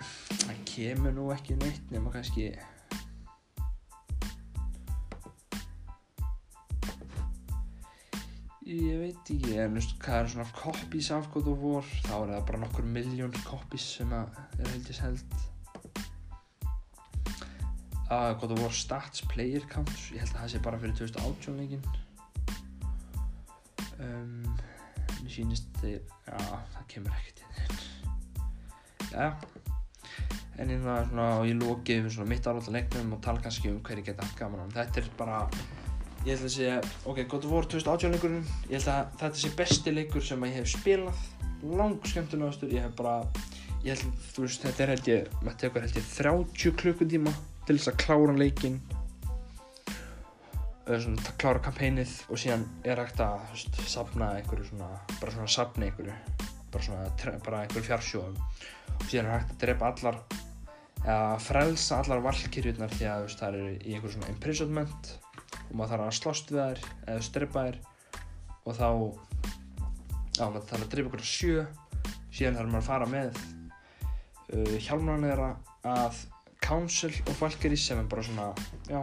það 0.00 0.60
kemur 0.66 1.14
nú 1.14 1.30
ekki 1.34 1.58
neitt 1.60 1.90
nema 1.94 2.10
kannski 2.14 2.50
ég 8.70 9.00
veit 9.00 9.30
ekki 9.34 9.56
en 9.58 9.78
hvað 10.02 10.16
er 10.16 10.28
svona 10.30 10.52
copies 10.54 11.10
af 11.14 11.28
God 11.34 11.48
of 11.50 11.62
War. 11.64 11.86
Þá 12.06 12.12
er 12.16 12.32
það 12.34 12.44
bara 12.50 12.60
nokkur 12.62 12.86
miljón 12.86 13.34
copies 13.46 13.86
sem 13.96 14.12
að 14.14 14.36
er 14.60 14.70
held 14.70 14.90
ég 14.92 14.98
seld. 14.98 15.38
Að 18.10 18.34
God 18.42 18.54
of 18.56 18.62
War 18.64 18.74
stats 18.74 19.24
player 19.30 19.66
counts 19.70 20.10
ég 20.14 20.22
held 20.22 20.34
að 20.34 20.42
það 20.42 20.52
sé 20.54 20.62
bara 20.66 20.80
fyrir 20.82 20.98
2018 20.98 21.58
leikin 21.60 21.84
um, 23.98 24.46
mér 25.20 25.34
sýnist 25.34 25.70
þeir 25.82 25.98
já, 25.98 26.38
það 26.74 26.86
kemur 26.94 27.18
ekkert 27.18 27.44
inn. 27.46 27.82
Já 29.10 29.26
en 30.60 30.70
ég 30.74 30.82
það 30.84 31.04
svona 31.08 31.28
og 31.40 31.46
ég 31.48 31.56
loki 31.56 32.00
við 32.04 32.14
svona 32.14 32.30
mitt 32.30 32.46
áláta 32.46 32.74
leiknum 32.74 33.14
og 33.16 33.22
tala 33.24 33.42
kannski 33.42 33.70
um 33.72 33.78
hverju 33.84 34.04
geta 34.10 34.26
gaman 34.38 34.74
þetta 34.74 35.00
er 35.00 35.14
bara 35.16 35.38
ég 36.26 36.34
held 36.34 36.44
að 36.44 36.52
segja, 36.52 36.80
ok, 37.08 37.22
God 37.30 37.46
of 37.46 37.52
War 37.54 37.66
2018 37.66 38.14
leikurinn. 38.14 38.48
Ég 38.68 38.76
held 38.76 38.90
að 38.92 39.12
þetta 39.22 39.40
sé 39.40 39.50
besti 39.56 39.94
leikur 39.94 40.24
sem 40.24 40.44
ég 40.44 40.58
hef 40.58 40.68
spilað. 40.74 41.22
Lang 41.64 42.08
skemmtilegastur, 42.08 42.72
ég 42.72 42.84
hef 42.84 42.96
bara 42.98 43.14
ég 43.84 43.94
held, 43.94 44.24
þú 44.34 44.44
veist, 44.44 44.64
þetta 44.66 44.84
er 44.84 44.92
held 44.94 45.08
ég 45.08 45.38
maður 45.40 45.60
tekur 45.62 45.86
held 45.86 45.96
ég 45.96 46.10
30 46.16 46.74
klukkutíma 46.82 47.32
til 47.68 47.76
þess 47.78 47.92
að 47.92 48.00
klára 48.04 48.34
leikinn. 48.36 48.76
Eða 50.90 51.00
svona 51.06 51.34
klára 51.40 51.62
kampænið 51.64 52.12
og 52.28 52.42
síðan 52.42 52.66
er 52.84 53.00
hægt 53.00 53.22
að 53.24 53.40
veist, 53.54 53.80
safna 53.88 54.34
einhverju 54.40 54.68
svona 54.72 54.90
bara 55.20 55.34
svona 55.36 55.52
safna 55.54 55.88
einhverju 55.88 56.16
bara 56.70 56.84
svona, 56.84 57.08
bara 57.46 57.62
einhverju 57.64 57.86
fjársjóðum. 57.88 58.36
Og 58.98 59.06
síðan 59.06 59.30
er 59.30 59.38
hægt 59.38 59.54
að 59.54 59.64
drepa 59.64 59.92
allar 59.94 60.20
eða 61.00 61.40
frelsa 61.40 62.02
allar 62.02 62.24
valkyrjurnar 62.26 62.92
því 62.92 63.08
að 63.08 63.26
veist, 63.26 63.40
það 63.40 63.60
eru 63.60 63.74
í 63.78 63.94
einhverju 63.94 64.16
svona 64.18 64.32
imprisonment 64.34 65.12
og 65.58 65.72
maður 65.78 65.92
þarf 65.94 66.06
að 66.06 66.18
slást 66.18 66.52
við 66.52 66.60
þær 66.60 66.82
eða 67.06 67.26
strepa 67.28 67.64
þær. 67.66 67.80
Og 68.60 68.76
þá 68.76 68.88
já, 70.36 70.44
maður 70.44 70.68
þarf 70.70 70.84
að 70.84 70.90
drepa 70.94 71.10
ykkur 71.10 71.26
sjö. 71.30 71.64
Síðan 72.30 72.60
þarf 72.60 72.72
maður 72.74 72.82
að 72.82 72.90
fara 72.90 73.10
með 73.10 73.40
uh, 74.54 74.76
hjálmran 74.86 75.26
þeirra 75.26 75.50
að 75.90 76.22
Council 76.60 77.12
of 77.26 77.40
Valkyries 77.40 77.86
sem 77.88 77.98
er 77.98 78.08
bara 78.10 78.22
svona, 78.22 78.50
já 78.90 79.00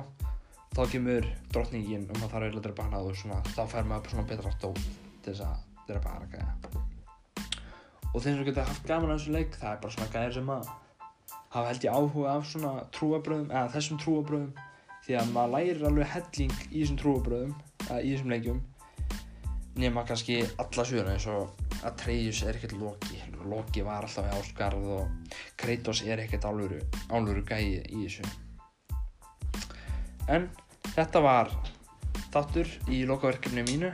þá 0.78 0.84
kemur 0.92 1.26
drottningin 1.54 2.06
og 2.06 2.20
maður 2.20 2.34
þarf 2.36 2.48
að 2.48 2.66
drepa 2.68 2.84
hana 2.86 3.00
og 3.02 3.16
svona, 3.18 3.38
þá 3.56 3.64
fær 3.72 3.88
maður 3.90 4.12
svona 4.14 4.28
betra 4.30 4.52
dót 4.62 4.82
til 5.26 5.32
þess 5.32 5.46
að 5.48 5.88
drepa 5.88 6.12
hana 6.14 6.28
gæja. 6.34 6.84
Og 8.14 8.22
þeir 8.22 8.36
sem 8.36 8.46
geta 8.48 8.66
haft 8.68 8.86
gaman 8.88 9.14
af 9.14 9.18
þessu 9.20 9.34
leik 9.34 9.58
það 9.58 9.72
er 9.72 9.82
bara 9.82 9.96
svona 9.96 10.12
gæjar 10.14 10.36
sem 10.38 10.52
að 10.54 10.70
hafa 11.56 11.66
held 11.72 11.88
ég 11.88 11.98
áhuga 11.98 12.36
af 12.36 12.46
svona 12.52 12.74
trúabröðum 12.94 13.50
eða 13.50 13.74
þessum 13.74 14.02
trúabröðum 14.04 14.52
því 15.08 15.16
að 15.22 15.30
maður 15.36 15.54
lærir 15.54 15.86
alveg 15.88 16.10
helling 16.12 16.58
í 16.68 16.82
þessum 16.82 16.98
trúabröðum 17.00 17.54
í 18.02 18.10
þessum 18.12 18.34
leikjum 18.34 18.60
nema 19.78 20.04
kannski 20.04 20.42
alla 20.60 20.86
söguna 20.90 21.14
eins 21.14 21.28
og 21.32 21.54
að 21.78 21.92
Atreus 21.92 22.42
er 22.44 22.58
ekkert 22.58 22.76
Loki. 22.82 23.20
Loki 23.48 23.84
var 23.86 24.08
alltaf 24.08 24.26
í 24.26 24.34
Ásgarð 24.36 24.88
og 24.98 25.36
Kratos 25.60 26.02
er 26.04 26.24
ekkert 26.24 26.48
álfuru 26.48 27.44
gæi 27.46 27.84
í 27.86 28.02
þessu. 28.02 28.26
En 30.28 30.50
þetta 30.96 31.22
var 31.24 31.54
þáttur 32.34 32.74
í 32.92 33.04
lokaverkefni 33.08 33.64
mínu. 33.70 33.94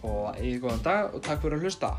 Og 0.00 0.32
eigið 0.40 0.62
góðan 0.64 0.86
dag 0.86 1.14
og 1.14 1.22
takk 1.26 1.44
fyrir 1.44 1.60
að 1.60 1.68
hlusta 1.68 1.92